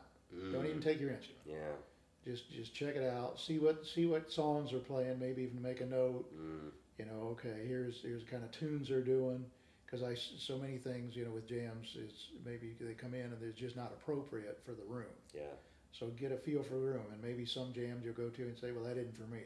Don't 0.52 0.66
even 0.66 0.78
Mm, 0.78 0.82
take 0.82 1.00
your 1.00 1.10
instrument. 1.10 1.44
yeah. 1.46 1.76
Just, 2.24 2.50
just 2.50 2.74
check 2.74 2.96
it 2.96 3.02
out. 3.04 3.38
See 3.38 3.58
what, 3.58 3.86
see 3.86 4.06
what 4.06 4.30
songs 4.30 4.72
are 4.72 4.80
playing. 4.80 5.18
Maybe 5.18 5.42
even 5.42 5.62
make 5.62 5.80
a 5.80 5.86
note. 5.86 6.26
Mm, 6.34 6.70
You 6.98 7.04
know, 7.06 7.28
okay, 7.32 7.64
here's 7.66 8.00
here's 8.02 8.24
the 8.24 8.30
kind 8.30 8.44
of 8.44 8.50
tunes 8.50 8.88
they're 8.88 9.02
doing. 9.02 9.46
Because 9.84 10.02
I 10.02 10.14
so 10.14 10.58
many 10.58 10.78
things, 10.78 11.14
you 11.16 11.24
know, 11.24 11.30
with 11.32 11.46
jams, 11.46 11.96
it's 11.96 12.28
maybe 12.44 12.74
they 12.80 12.94
come 12.94 13.14
in 13.14 13.32
and 13.32 13.40
they're 13.40 13.50
just 13.50 13.76
not 13.76 13.92
appropriate 13.92 14.58
for 14.64 14.72
the 14.72 14.84
room. 14.84 15.14
yeah. 15.34 15.54
So 15.92 16.08
get 16.08 16.32
a 16.32 16.36
feel 16.36 16.62
for 16.62 16.74
the 16.74 16.80
room, 16.80 17.04
and 17.12 17.20
maybe 17.22 17.44
some 17.46 17.72
jams 17.72 18.04
you'll 18.04 18.14
go 18.14 18.28
to 18.28 18.42
and 18.42 18.56
say, 18.58 18.72
well, 18.72 18.84
that 18.84 18.96
isn't 18.98 19.16
for 19.16 19.26
me. 19.26 19.42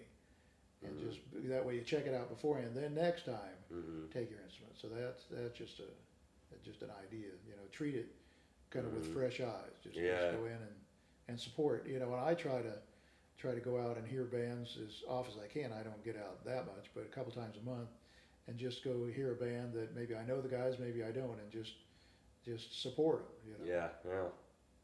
And 0.82 0.96
Mhm. 0.96 1.08
just 1.08 1.20
that 1.48 1.64
way 1.64 1.74
you 1.76 1.82
check 1.82 2.06
it 2.06 2.14
out 2.14 2.28
beforehand. 2.28 2.74
Then 2.74 2.94
next 2.94 3.24
time, 3.24 3.56
hmm 3.68 4.06
take 4.12 4.30
your 4.30 4.40
instrument. 4.40 4.76
So 4.78 4.88
that's 4.88 5.24
that's 5.30 5.56
just 5.56 5.80
a 5.80 5.90
just 6.64 6.82
an 6.82 6.90
idea. 7.06 7.28
You 7.46 7.56
know, 7.56 7.62
treat 7.72 7.94
it 7.94 8.08
kind 8.70 8.86
of 8.86 8.92
Mhm. 8.92 8.96
with 8.96 9.12
fresh 9.12 9.40
eyes. 9.40 9.72
Just, 9.82 9.96
Yeah. 9.96 10.20
just 10.30 10.38
go 10.38 10.44
in 10.46 10.52
and, 10.52 10.76
and 11.28 11.40
support. 11.40 11.86
You 11.86 11.98
know, 11.98 12.12
and 12.12 12.20
I 12.20 12.34
try 12.34 12.62
to 12.62 12.78
try 13.36 13.54
to 13.54 13.60
go 13.60 13.80
out 13.80 13.96
and 13.96 14.06
hear 14.06 14.24
bands 14.24 14.76
as 14.86 15.02
often 15.08 15.32
as 15.38 15.42
I 15.42 15.46
can. 15.46 15.72
I 15.72 15.82
don't 15.82 16.04
get 16.04 16.16
out 16.16 16.44
that 16.44 16.66
much, 16.66 16.90
but 16.94 17.04
a 17.04 17.08
couple 17.08 17.32
times 17.32 17.56
a 17.56 17.62
month, 17.62 17.88
and 18.46 18.58
just 18.58 18.84
go 18.84 19.06
hear 19.06 19.32
a 19.32 19.34
band 19.34 19.72
that 19.74 19.94
maybe 19.94 20.14
I 20.14 20.24
know 20.24 20.40
the 20.42 20.48
guys, 20.48 20.78
maybe 20.78 21.02
I 21.02 21.10
don't, 21.10 21.38
and 21.40 21.50
just 21.50 21.74
just 22.44 22.80
support 22.80 23.18
them. 23.26 23.36
You 23.46 23.58
know. 23.58 23.72
Yeah, 23.72 23.88
yeah, 24.04 24.28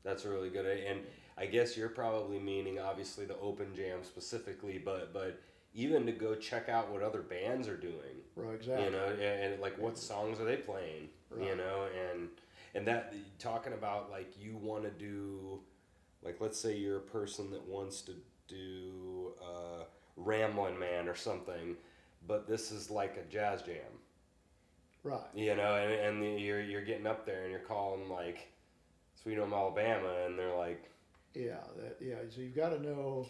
that's 0.03 0.25
a 0.25 0.31
really 0.31 0.51
good. 0.51 0.67
And 0.67 1.07
I 1.39 1.47
guess 1.47 1.77
you're 1.77 1.89
probably 1.91 2.39
meaning 2.39 2.79
obviously 2.79 3.25
the 3.27 3.37
open 3.39 3.75
jam 3.75 4.05
specifically, 4.05 4.79
but 4.79 5.13
but 5.13 5.39
even 5.77 6.07
to 6.07 6.13
go 6.13 6.35
check 6.35 6.69
out 6.69 6.91
what 6.91 7.03
other 7.03 7.21
bands 7.23 7.69
are 7.69 7.77
doing, 7.77 8.25
Right. 8.35 8.55
Exactly. 8.55 8.87
you 8.87 8.91
know, 8.91 9.05
and, 9.07 9.21
and 9.53 9.61
like 9.61 9.79
what 9.79 9.97
songs 9.99 10.41
are 10.41 10.45
they 10.45 10.57
playing, 10.57 11.09
you 11.39 11.55
know, 11.55 11.87
and 12.11 12.29
and 12.75 12.87
that 12.89 13.15
talking 13.39 13.73
about 13.75 14.11
like 14.11 14.33
you 14.41 14.57
want 14.57 14.85
to 14.85 14.91
do, 14.91 15.61
like 16.23 16.41
let's 16.41 16.59
say 16.59 16.75
you're 16.77 16.97
a 16.99 17.01
person 17.19 17.51
that 17.53 17.65
wants 17.67 18.01
to 18.03 18.13
do 18.49 19.33
uh, 19.43 19.85
Ramblin' 20.17 20.79
Man 20.79 21.09
or 21.09 21.15
something, 21.15 21.77
but 22.27 22.49
this 22.49 22.73
is 22.73 22.91
like 22.91 23.17
a 23.17 23.31
jazz 23.31 23.63
jam. 23.63 23.77
Right. 25.03 25.21
You 25.35 25.55
know, 25.55 25.75
and, 25.77 25.93
and 26.23 26.41
you're 26.41 26.63
you're 26.63 26.85
getting 26.85 27.07
up 27.07 27.25
there 27.27 27.43
and 27.43 27.51
you're 27.51 27.61
calling 27.61 28.09
like 28.09 28.49
Sweet 29.23 29.39
Home 29.39 29.53
Alabama, 29.53 30.25
and 30.27 30.39
they're 30.39 30.57
like, 30.57 30.91
Yeah. 31.35 31.61
That. 31.79 31.99
Yeah. 32.01 32.17
So 32.35 32.41
you've 32.41 32.57
got 32.57 32.71
to 32.71 32.83
know. 32.83 33.27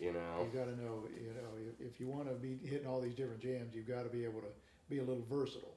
You 0.00 0.12
know, 0.12 0.40
You've 0.42 0.54
got 0.54 0.64
to 0.64 0.76
know. 0.82 1.04
You 1.14 1.34
know, 1.34 1.52
if, 1.78 1.86
if 1.94 2.00
you 2.00 2.08
want 2.08 2.28
to 2.28 2.34
be 2.34 2.58
hitting 2.68 2.86
all 2.86 3.00
these 3.00 3.14
different 3.14 3.40
jams, 3.40 3.74
you've 3.74 3.88
got 3.88 4.02
to 4.04 4.08
be 4.08 4.24
able 4.24 4.40
to 4.40 4.48
be 4.88 4.98
a 4.98 5.02
little 5.04 5.24
versatile. 5.30 5.74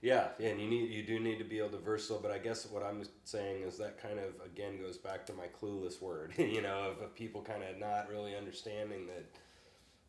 yeah, 0.00 0.28
and 0.40 0.60
you 0.60 0.68
need 0.68 0.90
you 0.90 1.02
do 1.02 1.18
need 1.18 1.38
to 1.38 1.44
be 1.44 1.58
able 1.58 1.70
to 1.70 1.78
versatile. 1.78 2.20
But 2.22 2.30
I 2.30 2.38
guess 2.38 2.66
what 2.70 2.82
I'm 2.84 3.02
saying 3.24 3.62
is 3.64 3.76
that 3.78 4.00
kind 4.00 4.18
of 4.18 4.34
again 4.46 4.80
goes 4.80 4.96
back 4.96 5.26
to 5.26 5.32
my 5.32 5.46
clueless 5.60 6.00
word, 6.00 6.34
you 6.38 6.62
know, 6.62 6.90
of, 6.92 7.02
of 7.02 7.14
people 7.14 7.42
kind 7.42 7.62
of 7.64 7.78
not 7.78 8.08
really 8.08 8.36
understanding 8.36 9.06
that, 9.08 9.24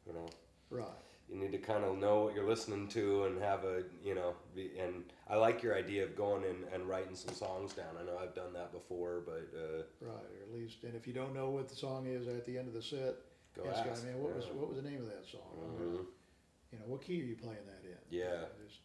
you 0.05 0.13
know, 0.13 0.27
Right. 0.69 0.85
you 1.27 1.35
need 1.35 1.51
to 1.51 1.57
kind 1.57 1.83
of 1.83 1.97
know 1.97 2.21
what 2.25 2.35
you're 2.35 2.47
listening 2.47 2.87
to 2.89 3.23
and 3.25 3.41
have 3.41 3.63
a 3.63 3.83
you 4.03 4.13
know 4.13 4.35
be, 4.55 4.71
and 4.79 5.03
i 5.27 5.35
like 5.35 5.63
your 5.63 5.75
idea 5.75 6.03
of 6.03 6.15
going 6.15 6.43
and, 6.43 6.63
and 6.73 6.87
writing 6.87 7.15
some 7.15 7.33
songs 7.33 7.73
down 7.73 7.87
i 7.99 8.03
know 8.05 8.15
i've 8.21 8.35
done 8.35 8.53
that 8.53 8.71
before 8.71 9.21
but 9.25 9.49
uh, 9.57 9.81
Right, 10.01 10.13
or 10.13 10.43
at 10.43 10.53
least, 10.53 10.83
and 10.83 10.93
if 10.95 11.07
you 11.07 11.13
don't 11.13 11.33
know 11.33 11.49
what 11.49 11.67
the 11.69 11.75
song 11.75 12.05
is 12.05 12.27
at 12.27 12.45
the 12.45 12.57
end 12.59 12.67
of 12.67 12.73
the 12.75 12.81
set, 12.83 13.15
go 13.63 13.69
ask, 13.69 13.85
ask 13.85 14.03
I 14.03 14.07
mean, 14.07 14.21
what 14.21 14.35
was 14.35 14.45
what 14.47 14.67
was 14.67 14.77
the 14.77 14.89
name 14.89 15.01
of 15.01 15.07
that 15.07 15.25
song? 15.25 15.55
Mhm. 15.79 16.05
You 16.71 16.79
know, 16.79 16.85
what 16.87 17.01
key 17.01 17.21
are 17.21 17.25
you 17.25 17.35
playing 17.35 17.65
that 17.65 17.83
in? 17.87 17.97
Yeah. 18.09 18.45
Just- 18.65 18.81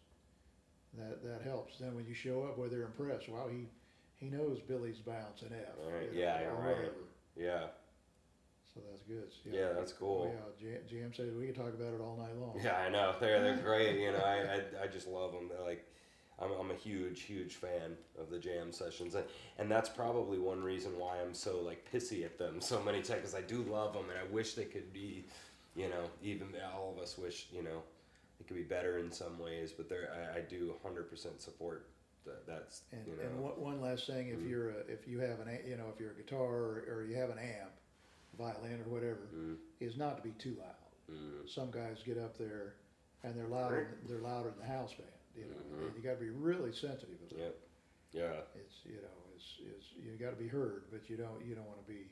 that 0.96 1.22
that 1.24 1.42
helps. 1.42 1.78
Then 1.78 1.94
when 1.94 2.06
you 2.06 2.14
show 2.14 2.44
up, 2.44 2.56
where 2.56 2.68
they're 2.68 2.82
impressed, 2.82 3.28
wow, 3.28 3.48
he 3.48 3.66
he 4.14 4.26
knows 4.30 4.60
Billie's 4.60 5.00
Bounce 5.00 5.42
in 5.42 5.52
F. 5.52 5.74
Right, 5.84 6.02
you 6.12 6.14
know, 6.14 6.20
yeah, 6.20 6.48
or 6.48 6.54
right. 6.54 6.76
whatever. 6.76 6.94
yeah 7.36 7.66
So 8.72 8.80
that's 8.88 9.02
good. 9.02 9.32
Yeah, 9.44 9.72
that's 9.72 9.92
cool. 9.92 10.32
Yeah, 10.32 10.70
Jam, 10.70 10.80
Jam 10.88 11.12
says 11.14 11.34
we 11.34 11.46
can 11.46 11.54
talk 11.54 11.74
about 11.74 11.94
it 11.94 12.00
all 12.00 12.16
night 12.16 12.36
long. 12.36 12.60
Yeah, 12.62 12.76
I 12.76 12.88
know. 12.90 13.14
They're 13.20 13.42
they're 13.42 13.56
great. 13.62 14.00
You 14.00 14.12
know, 14.12 14.18
I, 14.18 14.54
I, 14.54 14.84
I 14.84 14.86
just 14.86 15.08
love 15.08 15.32
them. 15.32 15.48
They're 15.48 15.66
like, 15.66 15.84
I'm, 16.40 16.50
I'm 16.52 16.70
a 16.70 16.74
huge 16.74 17.22
huge 17.22 17.54
fan 17.54 17.96
of 18.18 18.30
the 18.30 18.38
jam 18.38 18.72
sessions, 18.72 19.14
and 19.14 19.24
and 19.58 19.70
that's 19.70 19.88
probably 19.88 20.38
one 20.38 20.62
reason 20.62 20.98
why 20.98 21.18
I'm 21.20 21.34
so 21.34 21.60
like 21.60 21.86
pissy 21.92 22.24
at 22.24 22.38
them 22.38 22.60
so 22.60 22.82
many 22.82 22.98
times 22.98 23.20
because 23.20 23.34
I 23.34 23.42
do 23.42 23.62
love 23.62 23.92
them, 23.94 24.04
and 24.10 24.18
I 24.18 24.32
wish 24.32 24.54
they 24.54 24.64
could 24.64 24.92
be, 24.92 25.24
you 25.76 25.88
know, 25.88 26.04
even 26.22 26.48
all 26.74 26.92
of 26.96 27.02
us 27.02 27.16
wish 27.18 27.46
you 27.52 27.62
know, 27.62 27.82
they 28.38 28.44
could 28.46 28.56
be 28.56 28.62
better 28.62 28.98
in 28.98 29.10
some 29.12 29.38
ways, 29.38 29.72
but 29.72 29.88
they're 29.88 30.10
I, 30.34 30.38
I 30.38 30.40
do 30.42 30.74
100% 30.84 31.40
support 31.40 31.86
that. 32.26 32.46
That's 32.46 32.82
And, 32.92 33.06
you 33.06 33.12
know, 33.16 33.22
and 33.28 33.38
one, 33.40 33.52
one 33.60 33.80
last 33.80 34.06
thing, 34.06 34.28
if 34.28 34.40
Mm. 34.40 34.48
you're 34.50 34.70
a, 34.70 34.78
if 34.88 35.06
you 35.06 35.20
have 35.20 35.40
an 35.40 35.58
you 35.66 35.76
know 35.76 35.86
if 35.92 36.00
you're 36.00 36.12
a 36.12 36.14
guitar 36.14 36.42
or, 36.46 36.84
or 36.88 37.04
you 37.08 37.16
have 37.16 37.30
an 37.30 37.38
amp, 37.38 37.72
violin 38.38 38.80
or 38.84 38.90
whatever, 38.90 39.28
mm, 39.34 39.56
is 39.80 39.96
not 39.96 40.16
to 40.16 40.22
be 40.22 40.30
too 40.32 40.56
loud. 40.58 40.74
mm, 41.12 41.48
Some 41.48 41.70
guys 41.70 42.02
get 42.04 42.18
up 42.18 42.36
there 42.36 42.74
and 43.22 43.36
they're 43.36 43.46
louder 43.46 43.86
they're 44.08 44.18
louder 44.20 44.50
than 44.50 44.58
the 44.66 44.72
house 44.74 44.92
band. 44.94 45.08
You 45.36 45.44
know, 45.46 45.86
Mhm. 45.88 45.96
you 45.96 46.02
got 46.02 46.14
to 46.18 46.20
be 46.24 46.30
really 46.30 46.72
sensitive 46.72 47.20
with 47.20 47.32
Yep. 47.32 47.40
it. 47.48 47.60
Yeah. 48.12 48.40
It's 48.54 48.84
you 48.84 48.96
know, 49.02 49.18
it's, 49.34 49.58
it's 49.60 49.86
you 50.00 50.12
got 50.16 50.30
to 50.30 50.36
be 50.36 50.48
heard, 50.48 50.84
but 50.92 51.08
you 51.10 51.16
don't 51.16 51.44
you 51.44 51.54
don't 51.54 51.66
want 51.66 51.84
to 51.84 51.92
be 51.92 52.06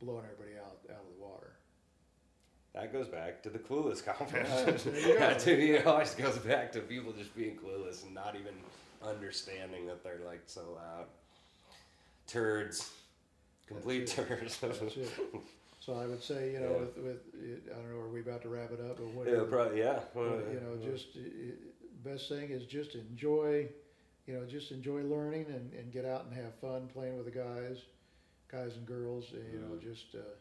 blowing 0.00 0.24
everybody 0.24 0.56
out 0.58 0.78
out 0.90 1.02
of 1.02 1.08
the 1.16 1.20
water. 1.22 1.52
That 2.74 2.92
goes 2.92 3.08
back 3.08 3.42
to 3.42 3.50
the 3.50 3.58
clueless 3.58 4.04
competition. 4.18 4.92
there 4.92 5.58
you 5.58 5.72
yeah, 5.74 5.78
it 5.80 5.86
always 5.86 6.14
goes 6.14 6.38
back 6.38 6.70
to 6.72 6.80
people 6.80 7.12
just 7.12 7.34
being 7.34 7.56
clueless 7.56 8.04
and 8.04 8.14
not 8.14 8.36
even 8.36 8.54
understanding 9.02 9.86
that 9.86 10.04
they're 10.04 10.20
like 10.24 10.42
so 10.46 10.72
loud. 10.76 11.06
Turds. 12.26 12.90
Complete 13.66 14.06
turds. 14.06 14.58
So 15.80 15.94
I 15.94 16.06
would 16.06 16.22
say, 16.22 16.52
you 16.52 16.60
know, 16.60 16.70
Yeah. 16.70 16.78
with, 16.80 16.96
with 16.98 17.20
I 17.70 17.74
don't 17.80 17.90
know, 17.90 18.00
are 18.00 18.08
we 18.08 18.20
about 18.20 18.42
to 18.42 18.48
wrap 18.48 18.70
it 18.72 18.80
up? 18.80 18.98
But 18.98 19.26
yeah, 19.30 19.42
probably, 19.48 19.78
yeah. 19.80 20.00
Well, 20.14 20.40
you 20.52 20.60
know, 20.60 20.76
yeah. 20.80 20.90
just 20.90 21.06
i- 21.16 21.20
i- 21.20 21.77
best 22.04 22.28
thing 22.28 22.50
is 22.50 22.64
just 22.66 22.94
enjoy, 22.94 23.68
you 24.26 24.34
know, 24.34 24.44
just 24.46 24.70
enjoy 24.72 25.02
learning 25.02 25.46
and, 25.48 25.72
and 25.74 25.92
get 25.92 26.04
out 26.04 26.24
and 26.24 26.34
have 26.34 26.54
fun 26.60 26.88
playing 26.88 27.16
with 27.16 27.26
the 27.26 27.30
guys, 27.32 27.78
guys 28.48 28.76
and 28.76 28.86
girls. 28.86 29.32
And, 29.32 29.52
you 29.52 29.58
know, 29.58 29.76
Mhm. 29.76 29.80
just 29.82 30.14
uh, 30.14 30.34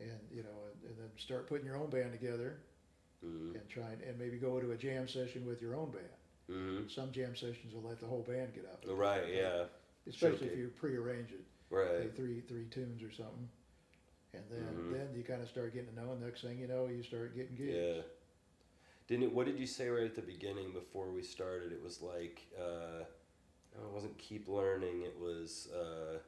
and 0.00 0.18
you 0.30 0.42
know, 0.42 0.66
and, 0.72 0.90
and 0.90 0.98
then 0.98 1.10
start 1.16 1.46
putting 1.46 1.66
your 1.66 1.76
own 1.76 1.90
band 1.90 2.12
together 2.12 2.56
Mhm. 3.24 3.54
and 3.56 3.68
try 3.68 3.90
and, 3.92 4.02
and 4.02 4.18
maybe 4.18 4.38
go 4.38 4.60
to 4.60 4.72
a 4.72 4.76
jam 4.76 5.08
session 5.08 5.44
with 5.46 5.60
your 5.62 5.74
own 5.74 5.90
band. 5.90 6.10
Mhm. 6.48 6.90
Some 6.90 7.12
jam 7.12 7.34
sessions 7.34 7.74
will 7.74 7.82
let 7.82 7.98
the 8.00 8.06
whole 8.06 8.22
band 8.22 8.54
get 8.54 8.64
up, 8.66 8.84
Right, 8.86 9.28
yeah. 9.28 9.66
especially 10.06 10.48
if 10.48 10.56
you 10.56 10.70
pre-arrange 10.70 11.32
it, 11.32 11.44
play 11.68 11.78
Right. 12.06 12.14
three 12.14 12.40
three 12.42 12.66
tunes 12.66 13.02
or 13.02 13.10
something. 13.10 13.48
And 14.34 14.44
then, 14.50 14.74
Mhm. 14.74 14.90
then 14.92 15.14
you 15.14 15.22
kind 15.24 15.42
of 15.42 15.48
start 15.48 15.72
getting 15.72 15.88
to 15.90 15.94
know, 15.94 16.12
and 16.12 16.20
next 16.20 16.42
thing 16.42 16.58
you 16.58 16.66
know, 16.66 16.86
you 16.86 17.02
start 17.02 17.34
getting 17.34 17.54
gigs. 17.56 17.74
Yeah. 17.74 18.02
Didn't 19.08 19.24
it, 19.24 19.32
what 19.32 19.46
did 19.46 19.58
you 19.58 19.66
say 19.66 19.88
right 19.88 20.04
at 20.04 20.14
the 20.16 20.22
beginning 20.22 20.72
before 20.72 21.10
we 21.12 21.22
started? 21.22 21.72
It 21.72 21.82
was 21.82 22.02
like, 22.02 22.42
uh, 22.58 23.02
it 23.02 23.92
wasn't 23.92 24.18
keep 24.18 24.48
learning. 24.48 25.02
It 25.02 25.16
was, 25.20 25.68
uh, 25.72 26.14
you 26.14 26.20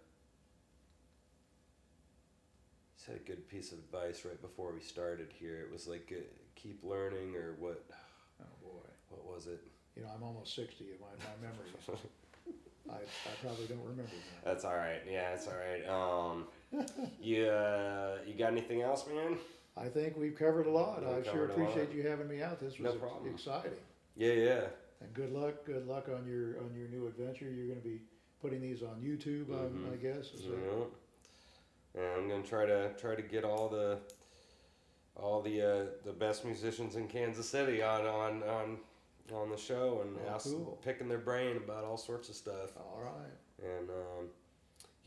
said 2.96 3.16
a 3.16 3.26
good 3.26 3.48
piece 3.48 3.72
of 3.72 3.78
advice 3.78 4.24
right 4.24 4.40
before 4.40 4.72
we 4.72 4.80
started 4.80 5.32
here. 5.38 5.58
It 5.60 5.72
was 5.72 5.88
like, 5.88 6.12
uh, 6.16 6.20
keep 6.54 6.84
learning 6.84 7.34
or 7.34 7.56
what, 7.58 7.84
Oh 8.40 8.44
boy. 8.62 8.88
what 9.08 9.24
was 9.34 9.46
it? 9.48 9.60
You 9.96 10.02
know, 10.04 10.10
I'm 10.14 10.22
almost 10.22 10.54
sixty, 10.54 10.84
and 10.92 11.00
my, 11.00 11.06
my 11.18 11.48
memory, 11.48 11.72
I, 12.88 12.94
I 12.94 13.34
probably 13.42 13.66
don't 13.66 13.82
remember 13.82 14.04
that. 14.04 14.44
That's 14.44 14.64
all 14.64 14.76
right. 14.76 15.00
Yeah, 15.10 15.30
that's 15.30 15.48
all 15.48 15.54
right. 15.58 15.84
Um, 15.88 16.46
you, 17.20 17.46
uh, 17.48 18.18
you 18.24 18.34
got 18.34 18.52
anything 18.52 18.82
else, 18.82 19.04
man? 19.12 19.36
I 19.80 19.88
think 19.88 20.16
we've 20.16 20.34
covered 20.36 20.66
a 20.66 20.70
lot. 20.70 21.00
We've 21.00 21.08
I 21.08 21.22
sure 21.22 21.46
covered 21.46 21.50
a 21.50 21.52
lot. 21.64 21.70
appreciate 21.70 21.94
you 21.96 22.08
having 22.08 22.28
me 22.28 22.42
out. 22.42 22.58
This 22.60 22.78
was 22.78 22.96
problem. 22.96 23.32
exciting. 23.32 23.72
Yeah, 24.16 24.32
yeah. 24.32 24.60
And 25.00 25.14
good 25.14 25.32
luck, 25.32 25.64
good 25.64 25.86
luck 25.86 26.08
on 26.08 26.26
your, 26.26 26.58
on 26.60 26.74
your 26.76 26.88
new 26.88 27.06
adventure. 27.06 27.50
You're 27.50 27.68
gonna 27.68 27.80
be 27.80 28.00
putting 28.42 28.60
these 28.60 28.82
on 28.82 29.00
YouTube, 29.00 29.48
um, 29.50 29.86
Mhm. 29.88 29.92
I 29.92 29.96
guess. 29.96 30.30
Yeah. 30.34 30.52
And 31.94 32.04
I'm 32.16 32.28
gonna 32.28 32.42
try 32.42 32.66
to 32.66 32.92
try 32.94 33.14
to 33.14 33.22
get 33.22 33.44
all 33.44 33.68
the 33.68 33.98
all 35.16 35.40
the 35.42 35.62
uh, 35.62 35.86
the 36.04 36.12
best 36.12 36.44
musicians 36.44 36.94
in 36.96 37.08
Kansas 37.08 37.48
City 37.48 37.82
on 37.82 38.06
on 38.06 38.42
on 38.44 38.78
on 39.32 39.50
the 39.50 39.56
show 39.56 40.00
and 40.02 40.16
Oh, 40.26 40.30
ask, 40.34 40.46
cool. 40.50 40.78
picking 40.82 41.08
their 41.08 41.18
brain 41.18 41.56
about 41.56 41.84
all 41.84 41.96
sorts 41.98 42.28
of 42.28 42.34
stuff. 42.34 42.76
All 42.76 43.00
right. 43.02 43.68
And 43.68 43.90
um, 43.90 44.28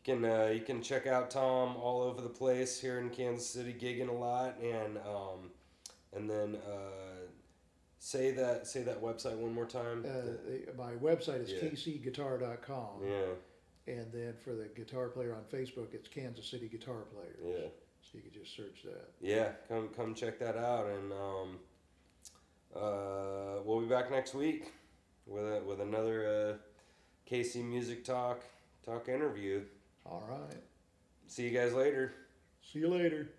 you 0.05 0.15
can 0.15 0.25
uh, 0.25 0.45
you 0.53 0.61
can 0.61 0.81
check 0.81 1.07
out 1.07 1.29
Tom 1.29 1.75
all 1.77 2.01
over 2.01 2.21
the 2.21 2.29
place 2.29 2.79
here 2.79 2.99
in 2.99 3.09
Kansas 3.09 3.47
City, 3.49 3.73
gigging 3.73 4.09
a 4.09 4.13
lot, 4.13 4.57
and 4.61 4.97
um, 4.97 5.51
and 6.13 6.29
then 6.29 6.55
uh, 6.67 7.27
say 7.99 8.31
that 8.31 8.65
say 8.67 8.81
that 8.83 9.01
website 9.01 9.35
one 9.37 9.53
more 9.53 9.65
time. 9.65 10.03
Uh, 10.07 10.11
the- 10.47 10.73
my 10.77 10.93
website 10.93 11.43
is 11.43 11.51
Yeah. 11.51 11.69
kcguitar.com. 11.69 13.03
yeah, 13.05 13.93
And 13.93 14.11
then 14.11 14.33
for 14.43 14.53
the 14.55 14.65
guitar 14.75 15.09
player 15.09 15.35
on 15.35 15.43
Facebook, 15.43 15.93
it's 15.93 16.07
Kansas 16.07 16.47
City 16.47 16.67
Guitar 16.67 17.01
Players. 17.13 17.37
yeah. 17.43 17.67
So 18.01 18.17
you 18.17 18.21
could 18.23 18.33
just 18.33 18.55
search 18.55 18.83
that. 18.83 19.09
Yeah, 19.21 19.51
come 19.69 19.89
come 19.89 20.15
check 20.15 20.39
that 20.39 20.57
out, 20.57 20.87
and 20.87 21.13
um, 21.13 21.59
uh, 22.75 23.61
we'll 23.63 23.81
be 23.81 23.87
back 23.87 24.09
next 24.09 24.33
week 24.33 24.71
with 25.27 25.43
a, 25.43 25.61
with 25.65 25.79
another 25.79 26.25
uh, 26.25 26.57
KC 27.29 27.63
Music 27.63 28.03
Talk 28.03 28.43
talk 28.83 29.07
interview. 29.07 29.61
All 30.05 30.23
right. 30.29 30.61
See 31.27 31.43
you 31.43 31.51
guys 31.51 31.73
later. 31.73 32.13
See 32.61 32.79
you 32.79 32.89
later. 32.89 33.29